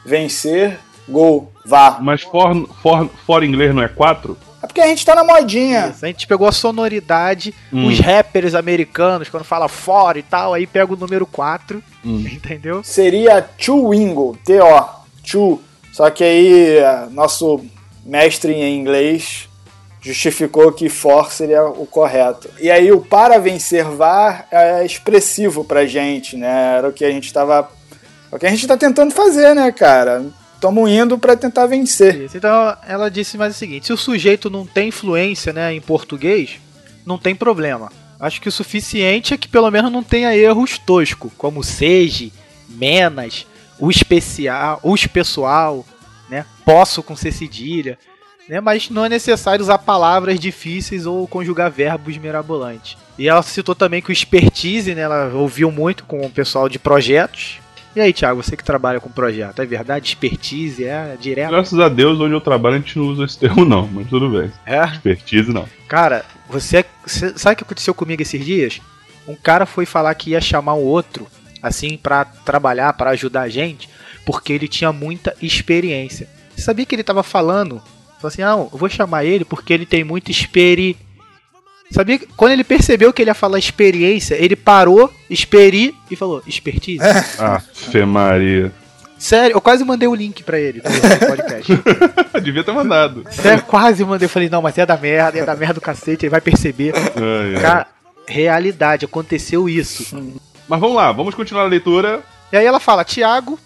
vencer, 0.06 0.80
gol, 1.08 1.51
vá. 1.66 1.97
Mas 1.99 2.22
for, 2.22 2.68
for, 2.82 3.10
for 3.26 3.43
inglês 3.43 3.74
não 3.74 3.82
é 3.82 3.88
4? 3.88 4.38
É 4.66 4.68
porque 4.68 4.82
a 4.82 4.88
gente 4.88 5.05
tá 5.05 5.13
na 5.13 5.24
modinha. 5.24 5.91
Isso, 5.95 6.03
A 6.03 6.07
gente 6.07 6.26
pegou 6.28 6.47
a 6.47 6.51
sonoridade, 6.51 7.53
Hum. 7.72 7.86
os 7.88 7.99
rappers 7.99 8.55
americanos, 8.55 9.30
quando 9.30 9.43
fala 9.43 9.68
fora 9.70 10.18
e 10.18 10.24
tal, 10.24 10.53
aí 10.55 10.66
pega 10.66 10.91
o 10.91 10.97
número 10.97 11.26
4, 11.26 11.84
Hum. 12.03 12.26
entendeu? 12.34 12.84
Seria 12.84 13.41
to 13.41 13.89
wingo, 13.91 14.38
T-O, 14.43 14.86
to. 15.30 15.61
Só 15.93 16.09
que 16.09 16.24
aí 16.24 16.80
ah, 16.84 17.07
nosso 17.11 17.63
mestre 18.03 18.53
em 18.53 18.76
inglês 18.78 19.47
justificou 20.01 20.72
que 20.72 20.89
for 20.89 21.32
seria 21.32 21.63
o 21.66 21.86
correto. 21.86 22.49
E 22.59 22.70
aí 22.70 22.91
o 22.91 23.01
para 23.01 23.39
vencer 23.39 23.84
vá 23.86 24.45
é 24.51 24.86
expressivo 24.86 25.63
pra 25.63 25.86
gente, 25.86 26.36
né? 26.38 26.76
Era 26.78 26.89
o 26.89 26.93
que 26.93 27.03
a 27.05 27.09
gente 27.11 27.32
tava. 27.34 27.70
É 28.32 28.36
o 28.36 28.39
que 28.39 28.45
a 28.45 28.49
gente 28.49 28.68
tá 28.68 28.76
tentando 28.78 29.13
fazer, 29.13 29.55
né, 29.55 29.72
cara? 29.72 30.26
Estamos 30.56 30.89
indo 30.89 31.18
pra 31.18 31.36
tentar 31.36 31.68
vencer. 31.68 32.24
Isso. 32.24 32.38
Então 32.38 32.76
ela 32.88 33.10
disse 33.10 33.38
mais 33.38 33.56
o 33.56 33.58
seguinte: 33.58 33.86
se 33.86 33.93
o 33.93 33.97
sujeito 33.97 34.49
não 34.49 34.66
tem 34.66 34.88
influência 34.88 35.53
né, 35.53 35.74
em 35.74 35.82
português, 35.82 36.60
não 37.06 37.18
tem 37.18 37.36
problema. 37.36 37.91
Acho 38.20 38.41
que 38.41 38.49
o 38.49 38.51
suficiente 38.51 39.34
é 39.34 39.38
que 39.38 39.47
pelo 39.47 39.70
menos 39.70 39.91
não 39.91 40.01
tenha 40.01 40.36
erros 40.36 40.78
toscos, 40.78 41.32
como 41.38 41.64
seja, 41.64 42.32
menas, 42.70 43.45
o 43.78 43.91
especial, 43.91 44.80
os 44.82 45.06
pessoal, 45.06 45.86
né? 46.30 46.45
Posso 46.64 47.03
com 47.03 47.16
C 47.16 47.32
cedilha, 47.32 47.99
né? 48.47 48.62
Mas 48.62 48.89
não 48.89 49.06
é 49.06 49.10
necessário 49.10 49.62
usar 49.62 49.78
palavras 49.80 50.39
difíceis 50.39 51.06
ou 51.06 51.28
conjugar 51.28 51.70
verbos 51.70 52.18
mirabolantes. 52.18 52.97
E 53.18 53.28
ela 53.28 53.43
citou 53.43 53.76
também 53.76 54.01
que 54.01 54.10
o 54.10 54.14
expertise, 54.14 54.95
né? 54.95 55.01
Ela 55.01 55.32
ouviu 55.34 55.70
muito 55.72 56.06
com 56.06 56.26
o 56.26 56.30
pessoal 56.30 56.70
de 56.70 56.80
projetos. 56.80 57.60
E 57.96 58.02
aí, 58.02 58.12
Thiago, 58.12 58.43
você 58.43 58.58
que 58.58 58.64
trabalha 58.64 59.00
com 59.00 59.10
projeto, 59.10 59.62
é 59.62 59.66
verdade? 59.66 60.06
Expertise 60.10 60.84
é 60.84 61.16
direto? 61.20 61.50
Graças 61.52 61.80
a 61.80 61.88
Deus, 61.88 62.20
onde 62.20 62.34
eu 62.34 62.41
trabalho, 62.41 62.76
a 62.76 62.80
gente 62.80 62.98
não 63.00 63.06
usa 63.06 63.24
esse 63.24 63.38
termo, 63.39 63.64
não, 63.64 63.88
mas 63.88 64.08
tudo 64.10 64.30
bem. 64.30 64.52
É? 64.66 64.84
Expertise, 64.84 65.52
não. 65.54 65.66
Cara, 65.88 66.26
você, 66.50 66.84
você- 67.06 67.38
sabe 67.38 67.54
o 67.54 67.58
que 67.58 67.64
aconteceu 67.64 67.93
comigo 67.93 68.22
esses 68.22 68.43
dias? 68.43 68.82
Um 69.28 69.36
cara 69.36 69.66
foi 69.66 69.86
falar 69.86 70.14
que 70.16 70.32
ia 70.32 70.41
chamar 70.41 70.74
um 70.74 70.84
outro, 70.84 71.26
assim, 71.64 71.98
pra 71.98 72.26
trabalhar, 72.26 72.91
pra 72.93 73.12
ajudar 73.12 73.43
a 73.43 73.50
gente, 73.50 73.88
porque 74.26 74.52
ele 74.52 74.68
tinha 74.68 74.91
muita 74.91 75.34
experiência. 75.41 76.28
Você 76.54 76.64
sabia 76.64 76.86
que 76.86 76.93
ele 76.96 77.04
tava 77.04 77.24
falando? 77.24 77.82
Falou 78.20 78.28
assim: 78.28 78.41
não, 78.41 78.70
eu 78.72 78.78
vou 78.78 78.89
chamar 78.89 79.24
ele 79.26 79.46
porque 79.46 79.72
ele 79.74 79.86
tem 79.86 80.04
muita 80.04 80.32
experi. 80.32 80.98
Sabia 81.91 82.17
que 82.19 82.27
quando 82.36 82.51
ele 82.51 82.63
percebeu 82.63 83.13
que 83.13 83.21
ele 83.21 83.29
ia 83.29 83.36
falar 83.36 83.59
experiência, 83.59 84.36
ele 84.36 84.55
parou, 84.55 85.13
experi 85.29 85.95
e 86.09 86.15
falou: 86.15 86.41
expertise? 86.47 87.03
Ah, 87.39 87.61
Fê 87.73 88.05
Maria. 88.05 88.71
Sério, 89.17 89.55
eu 89.55 89.61
quase 89.61 89.83
mandei 89.86 90.07
o 90.07 90.13
link 90.15 90.43
pra 90.43 90.59
ele 90.59 90.81
do 90.81 91.27
podcast. 91.27 91.71
Devia 92.43 92.63
ter 92.63 92.73
mandado. 92.73 93.23
Sério, 93.31 93.63
quase 93.63 94.03
mandei. 94.03 94.25
Eu 94.25 94.29
falei: 94.29 94.49
não, 94.49 94.61
mas 94.61 94.77
é 94.77 94.86
da 94.86 94.97
merda, 94.97 95.39
é 95.39 95.45
da 95.45 95.55
merda 95.55 95.75
do 95.75 95.81
cacete, 95.81 96.25
ele 96.25 96.29
vai 96.31 96.41
perceber. 96.41 96.93
Ai, 96.95 97.55
ai. 97.55 97.61
Cara, 97.61 97.88
realidade, 98.27 99.05
aconteceu 99.05 99.69
isso. 99.69 100.15
Mas 100.67 100.79
vamos 100.79 100.95
lá, 100.95 101.11
vamos 101.11 101.33
continuar 101.33 101.63
a 101.63 101.67
leitura. 101.67 102.21
E 102.51 102.57
aí 102.57 102.65
ela 102.65 102.79
fala, 102.79 103.03
Tiago, 103.03 103.59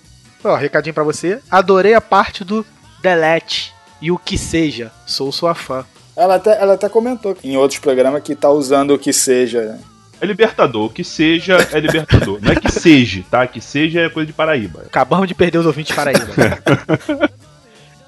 ó, 0.43 0.55
recadinho 0.55 0.93
pra 0.93 1.03
você. 1.03 1.39
Adorei 1.49 1.93
a 1.93 2.01
parte 2.01 2.43
do 2.43 2.65
delete 3.01 3.74
e 4.01 4.11
o 4.11 4.17
que 4.17 4.38
seja. 4.38 4.91
Sou 5.05 5.32
sua 5.32 5.55
fã. 5.55 5.86
Ela 6.20 6.36
até, 6.36 6.61
ela 6.61 6.74
até 6.74 6.89
comentou 6.89 7.34
em 7.41 7.55
outros 7.55 7.80
programas 7.80 8.22
que 8.22 8.36
tá 8.36 8.49
usando 8.49 8.93
o 8.93 8.99
que 8.99 9.13
seja. 9.13 9.80
É 10.20 10.26
libertador. 10.26 10.88
O 10.88 10.89
que 10.89 11.01
seja 11.01 11.65
é 11.72 11.80
libertador. 11.80 12.39
Não 12.41 12.51
é 12.51 12.55
que 12.57 12.70
seja, 12.70 13.24
tá? 13.32 13.47
Que 13.47 13.61
seja 13.61 14.01
é 14.01 14.09
coisa 14.09 14.28
de 14.28 14.34
Paraíba. 14.34 14.84
Acabamos 14.86 15.30
de 15.30 15.34
perder 15.34 15.59
os 15.59 15.65
ouvintes 15.65 15.95
paraíba. 15.95 16.28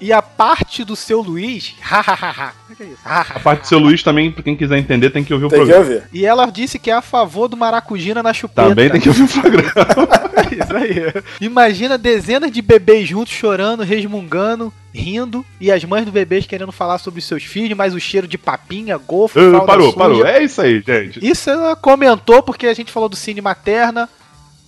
E 0.02 0.12
a 0.12 0.20
parte 0.20 0.84
do 0.84 0.96
seu 0.96 1.20
Luiz. 1.22 1.74
Hahaha. 1.80 2.52
O 2.68 2.74
que 2.74 2.82
é 2.82 2.86
isso? 2.86 2.98
A 3.04 3.38
parte 3.38 3.60
do 3.60 3.66
seu 3.68 3.78
Luiz 3.78 4.02
também, 4.02 4.32
pra 4.32 4.42
quem 4.42 4.56
quiser 4.56 4.76
entender, 4.76 5.10
tem 5.10 5.22
que 5.22 5.32
ouvir 5.32 5.46
o 5.46 5.48
Tem 5.48 5.60
que 5.60 5.64
programa. 5.66 5.94
ouvir. 5.94 6.08
E 6.12 6.26
ela 6.26 6.46
disse 6.46 6.76
que 6.78 6.90
é 6.90 6.94
a 6.94 7.00
favor 7.00 7.46
do 7.46 7.56
maracujina 7.56 8.20
na 8.20 8.32
chupeta. 8.32 8.68
Também 8.70 8.90
tem 8.90 9.00
que 9.00 9.08
ouvir 9.08 9.22
o 9.22 9.28
programa. 9.28 9.72
Isso 10.50 10.76
aí. 10.76 11.22
Imagina 11.40 11.96
dezenas 11.96 12.50
de 12.50 12.60
bebês 12.60 13.08
juntos 13.08 13.32
chorando, 13.32 13.84
resmungando, 13.84 14.72
rindo, 14.92 15.46
e 15.60 15.70
as 15.70 15.84
mães 15.84 16.04
do 16.04 16.10
bebês 16.12 16.46
querendo 16.46 16.72
falar 16.72 16.98
sobre 16.98 17.20
os 17.20 17.24
seus 17.24 17.44
filhos, 17.44 17.78
mas 17.78 17.94
o 17.94 18.00
cheiro 18.00 18.26
de 18.26 18.36
papinha, 18.36 18.98
golfo, 18.98 19.38
Uh, 19.38 19.50
fralda 19.50 19.66
parou, 19.66 19.86
suja. 19.86 19.98
parou. 19.98 20.26
É 20.26 20.42
isso 20.42 20.60
aí, 20.60 20.82
gente. 20.84 21.24
Isso 21.24 21.48
ela 21.48 21.76
comentou 21.76 22.42
porque 22.42 22.66
a 22.66 22.74
gente 22.74 22.90
falou 22.90 23.08
do 23.08 23.16
cine 23.16 23.40
materna. 23.40 24.08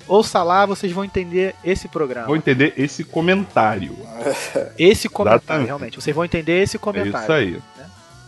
Ouça 0.06 0.42
lá, 0.42 0.66
vocês 0.66 0.92
vão 0.92 1.04
entender 1.04 1.54
esse 1.64 1.88
programa. 1.88 2.26
Vou 2.26 2.36
entender 2.36 2.74
esse 2.76 3.02
comentário. 3.04 3.96
Esse 4.78 5.08
comentário, 5.08 5.42
Exatamente. 5.44 5.66
realmente. 5.66 6.00
Vocês 6.00 6.14
vão 6.14 6.24
entender 6.24 6.62
esse 6.62 6.76
É 6.76 6.78
comentário. 6.78 7.22
isso 7.24 7.32
aí. 7.32 7.58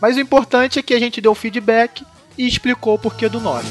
Mas 0.01 0.15
o 0.17 0.19
importante 0.19 0.77
é 0.79 0.81
que 0.83 0.93
a 0.93 0.99
gente 0.99 1.19
deu 1.21 1.33
feedback 1.35 2.03
e 2.37 2.47
explicou 2.47 2.95
o 2.95 2.99
porquê 2.99 3.27
do 3.29 3.39
nome. 3.39 3.65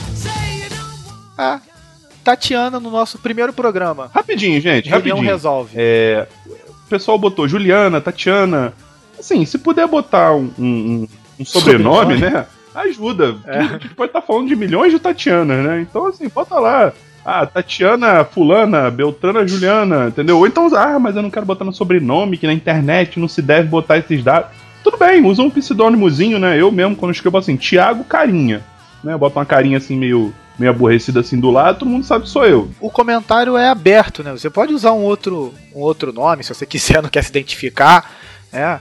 Tatiana, 2.24 2.80
no 2.80 2.90
nosso 2.90 3.18
primeiro 3.18 3.52
programa, 3.52 4.10
Rapidinho, 4.12 4.60
gente, 4.60 4.88
Reunião 4.88 5.16
rapidinho. 5.16 5.32
Resolve. 5.32 5.72
É, 5.76 6.26
o 6.48 6.88
pessoal 6.88 7.18
botou 7.18 7.46
Juliana, 7.46 8.00
Tatiana. 8.00 8.72
Assim, 9.18 9.44
se 9.46 9.58
puder 9.58 9.86
botar 9.86 10.32
um, 10.34 10.50
um- 10.58 11.08
um 11.38 11.44
sobrenome, 11.44 12.14
Sobrenome. 12.14 12.34
né? 12.36 12.46
Ajuda. 12.74 13.36
É. 13.46 13.58
A 13.58 13.62
gente 13.78 13.88
pode 13.94 14.10
estar 14.10 14.20
falando 14.22 14.48
de 14.48 14.56
milhões 14.56 14.92
de 14.92 14.98
Tatianas, 14.98 15.64
né? 15.64 15.80
Então, 15.80 16.06
assim, 16.06 16.28
bota 16.28 16.58
lá. 16.58 16.92
Ah, 17.28 17.44
Tatiana 17.44 18.24
Fulana, 18.24 18.88
Beltrana 18.88 19.44
Juliana, 19.44 20.06
entendeu? 20.06 20.38
Ou 20.38 20.46
então, 20.46 20.72
ah, 20.76 20.96
mas 20.96 21.16
eu 21.16 21.22
não 21.22 21.30
quero 21.30 21.44
botar 21.44 21.64
no 21.64 21.72
sobrenome, 21.72 22.38
que 22.38 22.46
na 22.46 22.52
internet 22.52 23.18
não 23.18 23.26
se 23.26 23.42
deve 23.42 23.68
botar 23.68 23.98
esses 23.98 24.22
dados. 24.22 24.50
Tudo 24.84 24.96
bem, 24.96 25.26
usa 25.26 25.42
um 25.42 25.50
pseudônimozinho, 25.50 26.38
né? 26.38 26.56
Eu 26.56 26.70
mesmo, 26.70 26.94
quando 26.94 27.12
escrevo 27.12 27.36
assim, 27.36 27.56
Tiago 27.56 28.04
Carinha, 28.04 28.62
né? 29.02 29.16
Bota 29.16 29.40
uma 29.40 29.44
carinha 29.44 29.78
assim, 29.78 29.96
meio, 29.96 30.32
meio 30.56 30.70
aborrecida 30.70 31.18
assim 31.18 31.40
do 31.40 31.50
lado, 31.50 31.80
todo 31.80 31.88
mundo 31.88 32.06
sabe 32.06 32.26
que 32.26 32.30
sou 32.30 32.46
eu. 32.46 32.70
O 32.80 32.88
comentário 32.88 33.56
é 33.56 33.70
aberto, 33.70 34.22
né? 34.22 34.30
Você 34.30 34.48
pode 34.48 34.72
usar 34.72 34.92
um 34.92 35.02
outro, 35.02 35.52
um 35.74 35.80
outro 35.80 36.12
nome, 36.12 36.44
se 36.44 36.54
você 36.54 36.64
quiser, 36.64 37.02
não 37.02 37.10
quer 37.10 37.24
se 37.24 37.30
identificar. 37.30 38.08
É. 38.52 38.78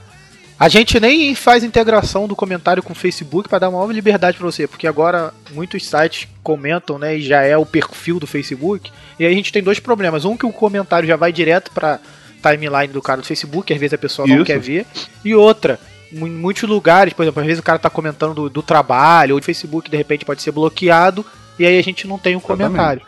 A 0.58 0.70
gente 0.70 1.00
nem 1.02 1.36
faz 1.36 1.64
integração 1.64 2.28
do 2.28 2.36
comentário 2.36 2.82
com 2.82 2.94
o 2.94 2.96
Facebook 2.96 3.50
para 3.50 3.60
dar 3.60 3.72
maior 3.72 3.92
liberdade 3.92 4.38
para 4.38 4.46
você, 4.46 4.66
porque 4.66 4.88
agora 4.88 5.34
muitos 5.52 5.86
sites 5.86 6.30
comentam, 6.42 6.98
né, 6.98 7.18
e 7.18 7.22
já 7.22 7.42
é 7.42 7.58
o 7.58 7.66
perfil 7.66 8.20
do 8.20 8.28
Facebook. 8.28 8.90
E 9.20 9.26
aí 9.26 9.32
a 9.32 9.36
gente 9.36 9.52
tem 9.52 9.62
dois 9.62 9.80
problemas. 9.80 10.24
Um 10.24 10.38
que 10.38 10.46
o 10.46 10.54
comentário 10.54 11.08
já 11.08 11.18
vai 11.18 11.34
direto 11.34 11.72
para 11.72 12.00
timeline 12.42 12.94
do 12.94 13.02
cara 13.02 13.22
do 13.22 13.28
Facebook, 13.28 13.74
às 13.74 13.80
vezes 13.80 13.94
a 13.94 13.98
pessoa 13.98 14.26
não 14.28 14.38
Isso. 14.38 14.46
quer 14.46 14.60
ver. 14.60 14.86
E 15.26 15.36
outra, 15.36 15.78
em 16.12 16.30
muitos 16.30 16.64
lugares, 16.64 17.12
por 17.12 17.24
exemplo, 17.24 17.42
às 17.42 17.48
vezes 17.48 17.60
o 17.60 17.64
cara 17.64 17.78
tá 17.78 17.90
comentando 17.90 18.34
do, 18.34 18.50
do 18.50 18.64
trabalho, 18.64 19.36
ou 19.36 19.42
o 19.42 19.44
Facebook 19.44 19.90
de 19.90 19.98
repente 19.98 20.24
pode 20.24 20.42
ser 20.42 20.52
bloqueado, 20.52 21.26
e 21.60 21.66
aí 21.66 21.78
a 21.78 21.84
gente 21.84 22.08
não 22.08 22.18
tem 22.18 22.34
um 22.34 22.40
Exatamente. 22.40 22.68
comentário. 22.70 23.02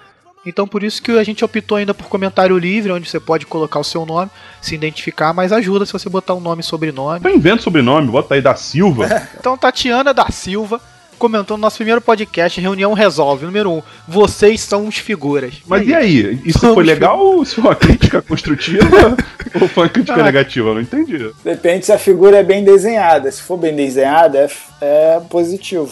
Então 0.47 0.67
por 0.67 0.83
isso 0.83 1.01
que 1.01 1.11
a 1.11 1.23
gente 1.23 1.43
optou 1.43 1.77
ainda 1.77 1.93
por 1.93 2.07
comentário 2.07 2.57
livre, 2.57 2.91
onde 2.91 3.09
você 3.09 3.19
pode 3.19 3.45
colocar 3.45 3.79
o 3.79 3.83
seu 3.83 4.05
nome, 4.05 4.31
se 4.61 4.73
identificar, 4.75 5.33
mas 5.33 5.51
ajuda 5.51 5.85
se 5.85 5.93
você 5.93 6.09
botar 6.09 6.33
um 6.35 6.39
nome 6.39 6.61
e 6.61 6.65
sobrenome. 6.65 7.19
Então 7.19 7.31
inventa 7.31 7.61
sobrenome, 7.63 8.07
bota 8.09 8.35
aí 8.35 8.41
da 8.41 8.55
Silva. 8.55 9.07
Então 9.39 9.57
Tatiana 9.57 10.13
da 10.13 10.29
Silva 10.29 10.79
comentou 11.17 11.57
no 11.57 11.61
nosso 11.61 11.77
primeiro 11.77 11.99
podcast, 11.99 12.61
Reunião 12.61 12.93
Resolve, 12.93 13.45
número 13.45 13.71
1. 13.71 13.77
Um, 13.77 13.81
vocês 14.07 14.61
são 14.61 14.85
uns 14.85 14.97
figuras. 14.97 15.55
Mas 15.65 15.87
e 15.87 15.93
aí? 15.93 16.39
Isso 16.45 16.59
Somos 16.59 16.75
foi 16.75 16.83
legal 16.83 17.19
ou 17.19 17.43
se 17.43 17.55
foi 17.55 17.63
uma 17.63 17.75
crítica 17.75 18.21
construtiva 18.21 19.17
ou 19.59 19.67
foi 19.67 19.83
uma 19.83 19.89
crítica 19.89 20.19
Ah. 20.19 20.23
negativa? 20.23 20.69
Eu 20.69 20.75
não 20.75 20.81
entendi. 20.81 21.31
Depende 21.43 21.85
se 21.87 21.91
a 21.91 21.97
figura 21.97 22.37
é 22.37 22.43
bem 22.43 22.63
desenhada. 22.63 23.31
Se 23.31 23.41
for 23.41 23.57
bem 23.57 23.75
desenhada, 23.75 24.37
é, 24.39 24.49
é 24.81 25.19
positivo. 25.27 25.91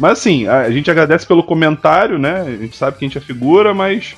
Mas 0.00 0.12
assim, 0.12 0.48
a 0.48 0.70
gente 0.70 0.90
agradece 0.90 1.26
pelo 1.26 1.44
comentário, 1.44 2.18
né? 2.18 2.40
A 2.40 2.56
gente 2.56 2.74
sabe 2.74 2.96
que 2.96 3.04
a 3.04 3.08
gente 3.08 3.18
é 3.18 3.20
figura, 3.20 3.74
mas. 3.74 4.16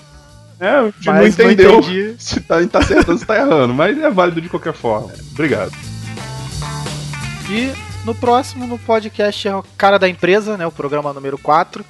É, 0.60 0.68
a 0.68 0.84
gente 0.84 1.06
não 1.06 1.12
Mas 1.14 1.36
não 1.36 1.50
entendeu 1.50 1.78
entendi. 1.80 2.14
se 2.22 2.40
tá, 2.40 2.64
tá 2.68 2.78
acertando 2.78 3.12
ou 3.12 3.18
se 3.18 3.26
tá 3.26 3.36
errando. 3.36 3.74
Mas 3.74 3.98
é 3.98 4.08
válido 4.08 4.40
de 4.40 4.48
qualquer 4.48 4.72
forma. 4.72 5.12
Obrigado. 5.32 5.72
E 7.50 7.72
no 8.04 8.14
próximo, 8.14 8.64
no 8.64 8.78
podcast, 8.78 9.48
é 9.48 9.56
o 9.56 9.64
cara 9.76 9.98
da 9.98 10.08
empresa, 10.08 10.56
né? 10.56 10.64
O 10.64 10.70
programa 10.70 11.12
número 11.12 11.36
4. 11.36 11.84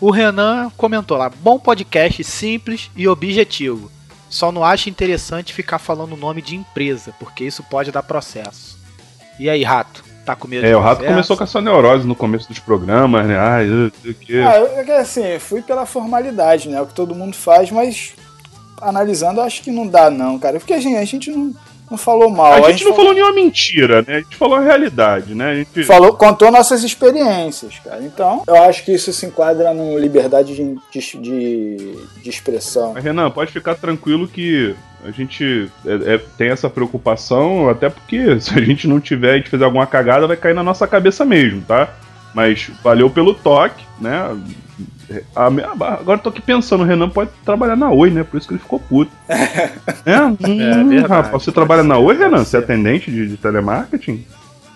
O 0.00 0.12
Renan 0.12 0.70
comentou 0.76 1.16
lá: 1.16 1.28
bom 1.28 1.58
podcast, 1.58 2.22
simples 2.22 2.88
e 2.94 3.08
objetivo. 3.08 3.90
Só 4.30 4.52
não 4.52 4.62
acho 4.62 4.88
interessante 4.88 5.52
ficar 5.52 5.80
falando 5.80 6.12
o 6.12 6.16
nome 6.16 6.40
de 6.40 6.54
empresa, 6.54 7.12
porque 7.18 7.42
isso 7.42 7.64
pode 7.64 7.90
dar 7.90 8.04
processo. 8.04 8.78
E 9.40 9.50
aí, 9.50 9.64
Rato? 9.64 10.03
Tá 10.24 10.34
com 10.34 10.48
medo 10.48 10.66
É, 10.66 10.74
o 10.74 10.80
Rato 10.80 11.04
começou 11.04 11.36
com 11.36 11.44
essa 11.44 11.60
neurose 11.60 12.06
no 12.06 12.14
começo 12.14 12.48
dos 12.48 12.58
programas, 12.58 13.26
né? 13.26 13.38
Ai, 13.38 13.68
eu 13.68 13.92
sei 14.02 14.10
o 14.10 14.14
quê. 14.14 14.42
Ah, 14.46 14.58
eu, 14.58 14.78
é 14.78 14.84
que 14.84 14.92
assim, 14.92 15.38
fui 15.38 15.60
pela 15.60 15.84
formalidade, 15.84 16.68
né? 16.68 16.80
O 16.80 16.86
que 16.86 16.94
todo 16.94 17.14
mundo 17.14 17.36
faz, 17.36 17.70
mas 17.70 18.14
analisando, 18.80 19.40
acho 19.40 19.62
que 19.62 19.70
não 19.70 19.86
dá, 19.86 20.10
não, 20.10 20.38
cara. 20.38 20.58
Porque 20.58 20.72
a 20.72 20.80
gente, 20.80 20.96
a 20.96 21.04
gente 21.04 21.30
não, 21.30 21.54
não 21.90 21.98
falou 21.98 22.30
mal. 22.30 22.52
A 22.64 22.70
gente 22.70 22.84
não 22.84 22.94
falou 22.94 23.12
nenhuma 23.12 23.34
mentira, 23.34 24.02
né? 24.02 24.16
A 24.16 24.20
gente 24.20 24.36
falou 24.36 24.56
a 24.56 24.60
realidade, 24.60 25.34
né? 25.34 25.50
A 25.50 25.54
gente... 25.56 25.84
falou, 25.84 26.14
contou 26.14 26.50
nossas 26.50 26.82
experiências, 26.82 27.78
cara. 27.84 28.02
Então, 28.02 28.42
eu 28.46 28.56
acho 28.62 28.84
que 28.84 28.92
isso 28.92 29.12
se 29.12 29.26
enquadra 29.26 29.74
no 29.74 29.98
liberdade 29.98 30.54
de, 30.54 30.78
de, 30.90 31.18
de, 31.18 31.98
de 32.22 32.30
expressão. 32.30 32.94
Mas, 32.94 33.04
Renan, 33.04 33.30
pode 33.30 33.52
ficar 33.52 33.74
tranquilo 33.74 34.26
que 34.26 34.74
a 35.04 35.10
gente 35.10 35.70
é- 35.86 36.14
é- 36.14 36.20
tem 36.38 36.48
essa 36.48 36.68
preocupação, 36.70 37.68
até 37.68 37.88
porque 37.90 38.38
se 38.40 38.58
a 38.58 38.62
gente 38.62 38.88
não 38.88 38.98
tiver, 39.00 39.32
a 39.34 39.36
gente 39.36 39.50
fizer 39.50 39.64
alguma 39.64 39.86
cagada, 39.86 40.26
vai 40.26 40.36
cair 40.36 40.54
na 40.54 40.62
nossa 40.62 40.86
cabeça 40.86 41.24
mesmo, 41.24 41.60
tá? 41.62 41.88
Mas 42.34 42.70
valeu 42.82 43.08
pelo 43.08 43.34
toque, 43.34 43.84
né? 44.00 44.36
A- 45.36 45.46
agora 45.46 46.18
eu 46.18 46.22
tô 46.22 46.30
aqui 46.30 46.40
pensando, 46.40 46.80
o 46.82 46.86
Renan 46.86 47.08
pode 47.08 47.30
trabalhar 47.44 47.76
na 47.76 47.90
Oi, 47.90 48.10
né? 48.10 48.24
Por 48.24 48.38
isso 48.38 48.48
que 48.48 48.54
ele 48.54 48.60
ficou 48.60 48.80
puto. 48.80 49.12
é? 49.28 50.20
Hum, 50.20 50.88
verdade. 50.88 51.06
rapaz, 51.06 51.44
você 51.44 51.52
trabalha 51.52 51.82
na 51.82 51.98
Oi, 51.98 52.16
Renan? 52.16 52.44
Você 52.44 52.56
é 52.56 52.60
atendente 52.60 53.10
de, 53.10 53.28
de 53.28 53.36
telemarketing? 53.36 54.24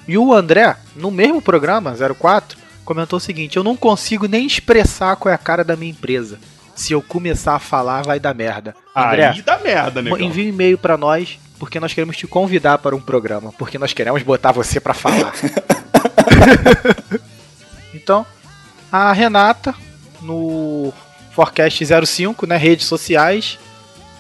E 0.07 0.17
o 0.17 0.33
André, 0.33 0.77
no 0.95 1.11
mesmo 1.11 1.43
programa, 1.43 1.95
04, 2.17 2.57
comentou 2.85 3.17
o 3.17 3.21
seguinte: 3.21 3.57
Eu 3.57 3.65
não 3.65 3.77
consigo 3.77 4.27
nem 4.29 4.47
expressar 4.47 5.17
qual 5.17 5.33
é 5.33 5.35
a 5.35 5.39
cara 5.39 5.65
da 5.65 5.77
minha 5.77 5.91
empresa. 5.91 6.39
Se 6.79 6.93
eu 6.93 7.03
começar 7.03 7.57
a 7.57 7.59
falar, 7.59 8.03
vai 8.03 8.21
dar 8.21 8.33
merda. 8.33 8.73
André, 8.95 9.27
Aí 9.27 9.43
dá 9.43 9.59
merda, 9.59 10.01
né? 10.01 10.13
envie 10.21 10.47
um 10.47 10.51
e-mail 10.51 10.79
pra 10.79 10.97
nós, 10.97 11.37
porque 11.59 11.81
nós 11.81 11.93
queremos 11.93 12.17
te 12.17 12.25
convidar 12.25 12.79
para 12.79 12.95
um 12.95 13.01
programa. 13.01 13.53
Porque 13.59 13.77
nós 13.77 13.93
queremos 13.93 14.23
botar 14.23 14.53
você 14.53 14.79
pra 14.79 14.95
falar. 14.95 15.35
então, 17.93 18.25
a 18.93 19.13
Renata, 19.13 19.75
no 20.23 20.93
Forecast 21.33 21.85
05, 22.07 22.47
né, 22.47 22.57
redes 22.57 22.87
sociais, 22.87 23.59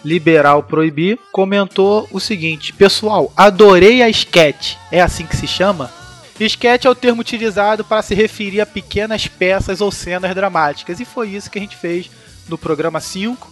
Liberal 0.05 0.65
Proibir, 0.65 1.17
comentou 1.31 2.09
o 2.11 2.19
seguinte: 2.19 2.73
Pessoal, 2.73 3.33
adorei 3.37 4.03
a 4.03 4.09
sketch. 4.09 4.75
É 4.91 5.01
assim 5.01 5.25
que 5.25 5.37
se 5.37 5.47
chama? 5.47 5.93
Sketch 6.41 6.87
é 6.87 6.91
o 6.91 6.95
termo 6.97 7.21
utilizado 7.21 7.85
para 7.85 8.03
se 8.03 8.17
referir 8.17 8.61
a 8.61 8.67
pequenas 8.67 9.29
peças 9.29 9.81
ou 9.81 9.93
cenas 9.93 10.35
dramáticas. 10.35 10.99
E 10.99 11.05
foi 11.05 11.29
isso 11.29 11.49
que 11.49 11.59
a 11.59 11.63
gente 11.63 11.77
fez 11.77 12.11
no 12.49 12.57
programa 12.59 13.01
5, 13.01 13.51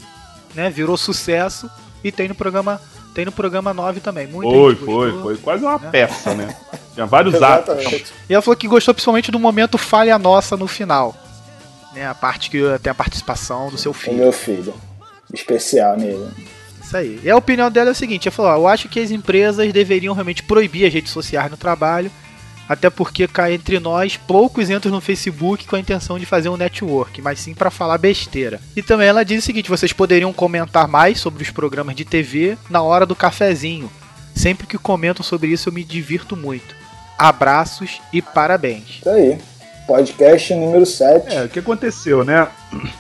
né? 0.55 0.71
Virou 0.71 0.97
sucesso. 0.97 1.71
E 2.05 2.13
tem 2.13 2.29
no 2.29 2.35
programa, 2.35 2.81
tem 3.15 3.25
no 3.25 3.33
programa 3.33 3.73
9 3.75 4.01
também. 4.01 4.27
Muita 4.27 4.53
Foi, 4.53 4.75
gente 4.75 4.85
foi, 4.85 5.11
gostou. 5.11 5.23
foi. 5.23 5.37
Quase 5.39 5.65
uma 5.65 5.75
É. 5.75 5.91
peça, 5.91 6.35
né? 6.35 6.55
Tinha 6.95 7.07
vários 7.07 7.43
atos. 7.43 7.85
E 8.29 8.33
ela 8.35 8.43
falou 8.43 8.57
que 8.57 8.69
gostou 8.69 8.95
principalmente 8.95 9.31
do 9.31 9.39
momento 9.39 9.77
falha 9.77 10.19
nossa 10.19 10.57
no 10.57 10.67
final. 10.67 11.15
Né? 11.95 12.07
A 12.07 12.15
parte 12.15 12.49
que 12.51 12.59
tem 12.83 12.91
a 12.91 12.95
participação 12.95 13.69
do 13.71 13.77
seu 13.79 13.91
O 13.91 13.95
filho. 13.95 14.17
meu 14.17 14.33
filho. 14.33 14.75
Especial 15.33 15.97
nele. 15.97 16.29
Isso 16.83 16.97
aí. 16.97 17.21
E 17.23 17.29
a 17.29 17.37
opinião 17.37 17.71
dela 17.71 17.91
é 17.91 17.93
o 17.93 17.95
seguinte: 17.95 18.29
ela 18.29 18.35
falou, 18.35 18.53
ó, 18.53 18.57
eu 18.57 18.69
acho 18.69 18.89
que 18.89 19.01
as 19.01 19.11
empresas 19.11 19.73
deveriam 19.73 20.15
realmente 20.15 20.43
proibir 20.43 20.87
as 20.87 20.93
redes 20.95 21.11
sociais 21.13 21.51
no 21.51 21.57
trabalho, 21.57 22.11
até 22.69 22.91
porque 22.91 23.29
cá 23.29 23.51
entre 23.51 23.79
nós, 23.79 24.17
poucos 24.17 24.71
entram 24.71 24.93
no 24.93 25.01
Facebook 25.01 25.67
com 25.67 25.77
a 25.77 25.81
intenção 25.81 26.19
de 26.19 26.27
fazer 26.27 26.49
um 26.49 26.57
network, 26.57 27.23
mas 27.23 27.41
sim 27.41 27.55
para 27.55 27.71
falar 27.71 27.99
besteira. 27.99 28.61
E 28.75 28.83
também 28.83 29.09
ela 29.09 29.25
diz 29.25 29.43
o 29.43 29.47
seguinte: 29.47 29.71
vocês 29.71 29.93
poderiam 29.93 30.33
comentar 30.33 30.89
mais 30.89 31.21
sobre 31.21 31.43
os 31.43 31.51
programas 31.51 31.95
de 31.95 32.05
TV 32.05 32.57
na 32.69 32.83
hora 32.83 33.07
do 33.07 33.17
cafezinho. 33.17 33.91
Sempre 34.35 34.67
que 34.67 34.77
comentam 34.77 35.25
sobre 35.25 35.49
isso, 35.49 35.69
eu 35.69 35.73
me 35.73 35.83
divirto 35.83 36.37
muito. 36.37 36.75
Abraços 37.17 38.01
e 38.13 38.21
parabéns. 38.21 38.99
Isso 39.01 39.09
aí. 39.09 39.39
Podcast 39.87 40.53
número 40.55 40.85
7. 40.85 41.35
É, 41.35 41.45
o 41.45 41.49
que 41.49 41.61
aconteceu, 41.61 42.25
né? 42.25 42.49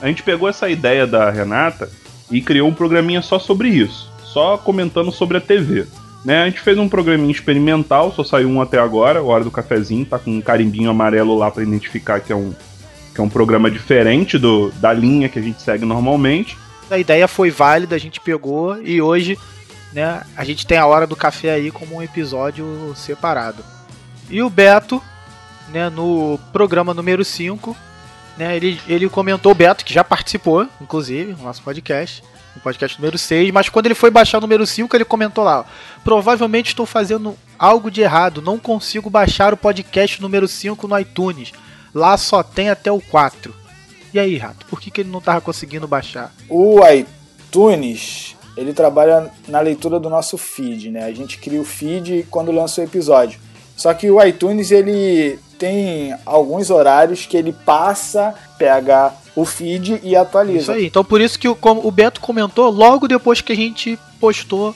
A 0.00 0.06
gente 0.06 0.22
pegou 0.22 0.48
essa 0.48 0.68
ideia 0.68 1.06
da 1.06 1.30
Renata 1.30 1.90
e 2.30 2.40
criou 2.40 2.68
um 2.68 2.74
programinha 2.74 3.20
só 3.20 3.38
sobre 3.38 3.68
isso, 3.68 4.10
só 4.22 4.56
comentando 4.56 5.10
sobre 5.10 5.36
a 5.36 5.40
TV. 5.40 5.86
Né? 6.26 6.42
A 6.42 6.46
gente 6.46 6.60
fez 6.60 6.76
um 6.76 6.88
programinha 6.88 7.30
experimental, 7.30 8.12
só 8.12 8.22
saiu 8.22 8.50
um 8.50 8.60
até 8.60 8.78
agora, 8.78 9.22
Hora 9.22 9.44
do 9.44 9.50
Cafezinho, 9.50 10.04
tá 10.04 10.18
com 10.18 10.32
um 10.32 10.40
carimbinho 10.42 10.90
amarelo 10.90 11.38
lá 11.38 11.50
para 11.50 11.62
identificar 11.62 12.20
que 12.20 12.32
é 12.32 12.36
um, 12.36 12.52
que 13.14 13.20
é 13.20 13.24
um 13.24 13.28
programa 13.28 13.70
diferente 13.70 14.36
do, 14.36 14.72
da 14.72 14.92
linha 14.92 15.28
que 15.28 15.38
a 15.38 15.42
gente 15.42 15.62
segue 15.62 15.84
normalmente. 15.86 16.58
A 16.90 16.98
ideia 16.98 17.26
foi 17.26 17.50
válida, 17.50 17.94
a 17.94 17.98
gente 17.98 18.20
pegou 18.20 18.76
e 18.82 19.00
hoje 19.00 19.38
né? 19.96 20.22
A 20.36 20.44
gente 20.44 20.66
tem 20.66 20.76
a 20.76 20.86
hora 20.86 21.06
do 21.06 21.16
café 21.16 21.52
aí 21.52 21.70
como 21.70 21.96
um 21.96 22.02
episódio 22.02 22.92
separado. 22.94 23.64
E 24.28 24.42
o 24.42 24.50
Beto, 24.50 25.02
né, 25.70 25.88
no 25.88 26.38
programa 26.52 26.92
número 26.92 27.24
5, 27.24 27.74
né, 28.36 28.54
ele, 28.54 28.78
ele 28.86 29.08
comentou, 29.08 29.52
o 29.52 29.54
Beto, 29.54 29.86
que 29.86 29.94
já 29.94 30.04
participou, 30.04 30.68
inclusive, 30.82 31.32
no 31.32 31.44
nosso 31.44 31.62
podcast, 31.62 32.22
no 32.56 32.60
podcast 32.60 32.98
número 32.98 33.16
6, 33.16 33.50
mas 33.52 33.68
quando 33.68 33.86
ele 33.86 33.94
foi 33.94 34.10
baixar 34.10 34.38
o 34.38 34.40
número 34.40 34.66
5, 34.66 34.96
ele 34.96 35.04
comentou 35.04 35.44
lá, 35.44 35.64
provavelmente 36.02 36.68
estou 36.68 36.86
fazendo 36.86 37.36
algo 37.58 37.90
de 37.90 38.00
errado, 38.00 38.42
não 38.42 38.58
consigo 38.58 39.08
baixar 39.08 39.52
o 39.52 39.56
podcast 39.56 40.20
número 40.20 40.48
5 40.48 40.88
no 40.88 40.98
iTunes, 40.98 41.52
lá 41.94 42.16
só 42.16 42.42
tem 42.42 42.70
até 42.70 42.90
o 42.90 43.00
4. 43.00 43.54
E 44.12 44.18
aí, 44.18 44.36
Rato, 44.38 44.64
por 44.66 44.80
que, 44.80 44.90
que 44.90 45.02
ele 45.02 45.10
não 45.10 45.20
tava 45.20 45.40
conseguindo 45.40 45.86
baixar? 45.86 46.32
O 46.48 46.80
iTunes, 46.88 48.34
ele 48.56 48.72
trabalha 48.72 49.30
na 49.46 49.60
leitura 49.60 50.00
do 50.00 50.08
nosso 50.08 50.38
feed, 50.38 50.90
né? 50.90 51.04
A 51.04 51.12
gente 51.12 51.38
cria 51.38 51.60
o 51.60 51.64
feed 51.64 52.26
quando 52.30 52.50
lança 52.50 52.80
o 52.80 52.84
episódio. 52.84 53.38
Só 53.76 53.92
que 53.92 54.10
o 54.10 54.22
iTunes, 54.24 54.70
ele 54.70 55.38
tem 55.58 56.16
alguns 56.24 56.70
horários 56.70 57.26
que 57.26 57.36
ele 57.36 57.52
passa, 57.52 58.34
pega 58.56 59.12
o 59.36 59.44
feed 59.44 60.00
e 60.02 60.16
atualiza. 60.16 60.58
Isso 60.58 60.72
aí. 60.72 60.86
Então 60.86 61.04
por 61.04 61.20
isso 61.20 61.38
que 61.38 61.46
o, 61.46 61.54
como 61.54 61.86
o 61.86 61.90
Beto 61.90 62.20
comentou 62.20 62.70
logo 62.70 63.06
depois 63.06 63.40
que 63.42 63.52
a 63.52 63.56
gente 63.56 63.98
postou 64.18 64.74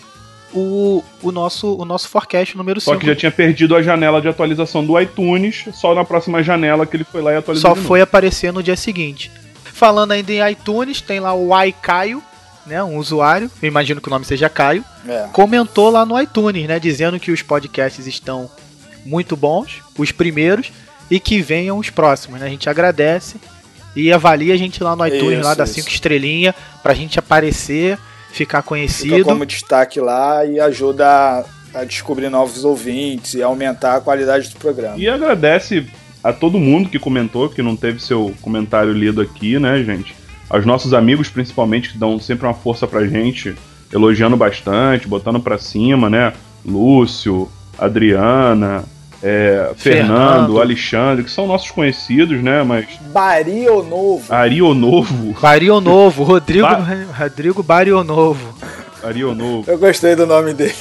o, 0.52 1.02
o, 1.22 1.32
nosso, 1.32 1.74
o 1.76 1.84
nosso 1.84 2.08
forecast 2.08 2.56
número 2.56 2.80
5. 2.80 2.92
Só 2.92 3.00
que 3.00 3.06
já 3.06 3.16
tinha 3.16 3.30
perdido 3.30 3.74
a 3.74 3.82
janela 3.82 4.20
de 4.20 4.28
atualização 4.28 4.84
do 4.84 5.00
iTunes, 5.00 5.64
só 5.72 5.94
na 5.94 6.04
próxima 6.04 6.42
janela 6.42 6.84
que 6.84 6.96
ele 6.96 7.04
foi 7.04 7.22
lá 7.22 7.32
e 7.32 7.36
atualizou. 7.36 7.74
Só 7.74 7.80
foi 7.80 8.00
aparecer 8.00 8.52
no 8.52 8.62
dia 8.62 8.76
seguinte. 8.76 9.30
Falando 9.64 10.12
ainda 10.12 10.30
em 10.30 10.50
iTunes, 10.50 11.00
tem 11.00 11.20
lá 11.20 11.32
o 11.32 11.50
iCaio, 11.64 12.22
né, 12.66 12.82
um 12.84 12.98
usuário, 12.98 13.50
eu 13.62 13.68
imagino 13.68 14.00
que 14.00 14.08
o 14.08 14.10
nome 14.10 14.24
seja 14.24 14.48
Caio, 14.48 14.84
É. 15.08 15.28
comentou 15.32 15.88
lá 15.88 16.04
no 16.04 16.20
iTunes, 16.20 16.68
né, 16.68 16.78
dizendo 16.78 17.18
que 17.18 17.30
os 17.30 17.40
podcasts 17.40 18.06
estão 18.06 18.50
muito 19.06 19.36
bons, 19.36 19.80
os 19.96 20.12
primeiros, 20.12 20.70
e 21.10 21.18
que 21.18 21.40
venham 21.40 21.78
os 21.78 21.88
próximos, 21.90 22.38
né? 22.38 22.46
A 22.46 22.50
gente 22.50 22.68
agradece 22.68 23.36
e 23.94 24.12
avalia 24.12 24.54
a 24.54 24.56
gente 24.56 24.82
lá 24.82 24.94
no 24.94 25.06
iTunes, 25.06 25.38
Isso, 25.38 25.44
lá 25.48 25.54
dá 25.54 25.64
isso. 25.64 25.74
cinco 25.74 25.88
estrelinhas, 25.88 26.54
pra 26.82 26.94
gente 26.94 27.18
aparecer, 27.18 27.96
ficar 28.30 28.58
Fica 28.58 28.62
conhecido. 28.62 29.24
como 29.24 29.44
destaque 29.44 30.00
lá 30.00 30.44
e 30.44 30.60
ajuda 30.60 31.06
a, 31.06 31.44
a 31.80 31.84
descobrir 31.84 32.28
novos 32.28 32.64
ouvintes 32.64 33.34
e 33.34 33.42
aumentar 33.42 33.96
a 33.96 34.00
qualidade 34.00 34.48
do 34.50 34.56
programa. 34.56 34.96
E 34.96 35.08
agradece 35.08 35.86
a 36.22 36.32
todo 36.32 36.58
mundo 36.58 36.88
que 36.88 36.98
comentou, 36.98 37.48
que 37.48 37.62
não 37.62 37.74
teve 37.74 38.00
seu 38.00 38.32
comentário 38.40 38.92
lido 38.92 39.20
aqui, 39.20 39.58
né, 39.58 39.82
gente? 39.82 40.14
Aos 40.48 40.66
nossos 40.66 40.92
amigos, 40.92 41.28
principalmente, 41.28 41.90
que 41.92 41.98
dão 41.98 42.18
sempre 42.18 42.46
uma 42.46 42.54
força 42.54 42.86
pra 42.86 43.06
gente, 43.06 43.54
elogiando 43.92 44.36
bastante, 44.36 45.08
botando 45.08 45.40
pra 45.40 45.58
cima, 45.58 46.10
né? 46.10 46.32
Lúcio, 46.64 47.48
Adriana, 47.78 48.84
é, 49.22 49.70
Fernando, 49.76 50.06
Fernando. 50.16 50.60
Alexandre, 50.60 51.24
que 51.24 51.30
são 51.30 51.46
nossos 51.46 51.70
conhecidos, 51.70 52.42
né? 52.42 52.62
Mas 52.62 52.86
Bario 53.12 53.82
Novo. 53.82 54.24
Arionovo, 54.32 55.34
Barionovo, 55.40 56.22
Rodrigo, 56.24 56.66
Ba- 56.66 56.86
Rodrigo 57.18 57.62
Barionovo. 57.62 58.54
Arionovo, 59.02 59.70
Eu 59.70 59.78
gostei 59.78 60.14
do 60.14 60.26
nome 60.26 60.52
dele. 60.54 60.74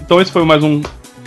Então 0.00 0.20
esse 0.20 0.32
foi 0.32 0.44
mais 0.44 0.64
um 0.64 0.82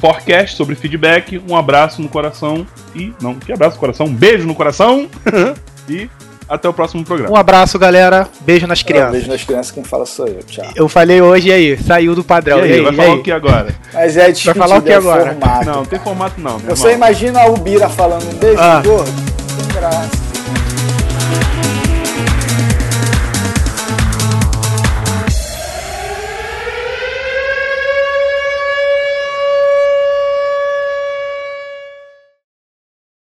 forecast 0.05 0.55
sobre 0.55 0.75
feedback. 0.75 1.41
Um 1.49 1.55
abraço 1.55 2.01
no 2.01 2.07
coração 2.09 2.65
e 2.93 3.13
não, 3.21 3.35
que 3.35 3.51
abraço 3.51 3.75
no 3.75 3.79
coração, 3.79 4.05
um 4.05 4.13
beijo 4.13 4.45
no 4.45 4.53
coração 4.53 5.07
e 5.89 6.09
até 6.47 6.69
o 6.69 6.73
próximo 6.73 7.03
programa. 7.03 7.33
Um 7.33 7.35
abraço, 7.35 7.79
galera. 7.79 8.27
Beijo 8.41 8.67
nas 8.67 8.81
Um 8.81 8.85
crianças. 8.85 9.11
beijo 9.13 9.27
nas 9.31 9.43
crianças, 9.43 9.71
quem 9.71 9.83
fala 9.83 10.05
sou 10.05 10.27
eu. 10.27 10.43
Tchau. 10.43 10.65
Eu 10.75 10.87
falei 10.87 11.19
hoje 11.19 11.47
e 11.49 11.51
aí, 11.51 11.77
saiu 11.77 12.13
do 12.13 12.21
E 12.21 12.23
padrão. 12.23 12.59
aí, 12.59 12.69
E 12.69 12.73
aí, 12.73 12.81
vai 12.81 12.93
e 12.93 12.95
falar 12.95 13.09
aí? 13.13 13.15
o 13.19 13.23
que 13.23 13.31
agora? 13.31 13.75
Mas 13.91 14.15
é 14.15 14.31
despedida, 14.31 14.53
falar 14.63 14.77
o 14.77 14.81
que 14.83 14.91
é 14.91 14.95
agora? 14.95 15.25
formato. 15.31 15.65
Não, 15.65 15.73
não 15.75 15.85
tem 15.85 15.99
formato 15.99 16.39
não, 16.39 16.59
Você 16.59 16.89
irmão. 16.89 16.97
imagina 16.97 17.45
o 17.47 17.57
Bira 17.57 17.89
falando 17.89 18.29
um 18.31 18.35
beijo 18.37 18.61
Ah. 18.61 18.81
gordo? 18.85 19.09
Sem 19.09 19.67
graça. 19.81 20.24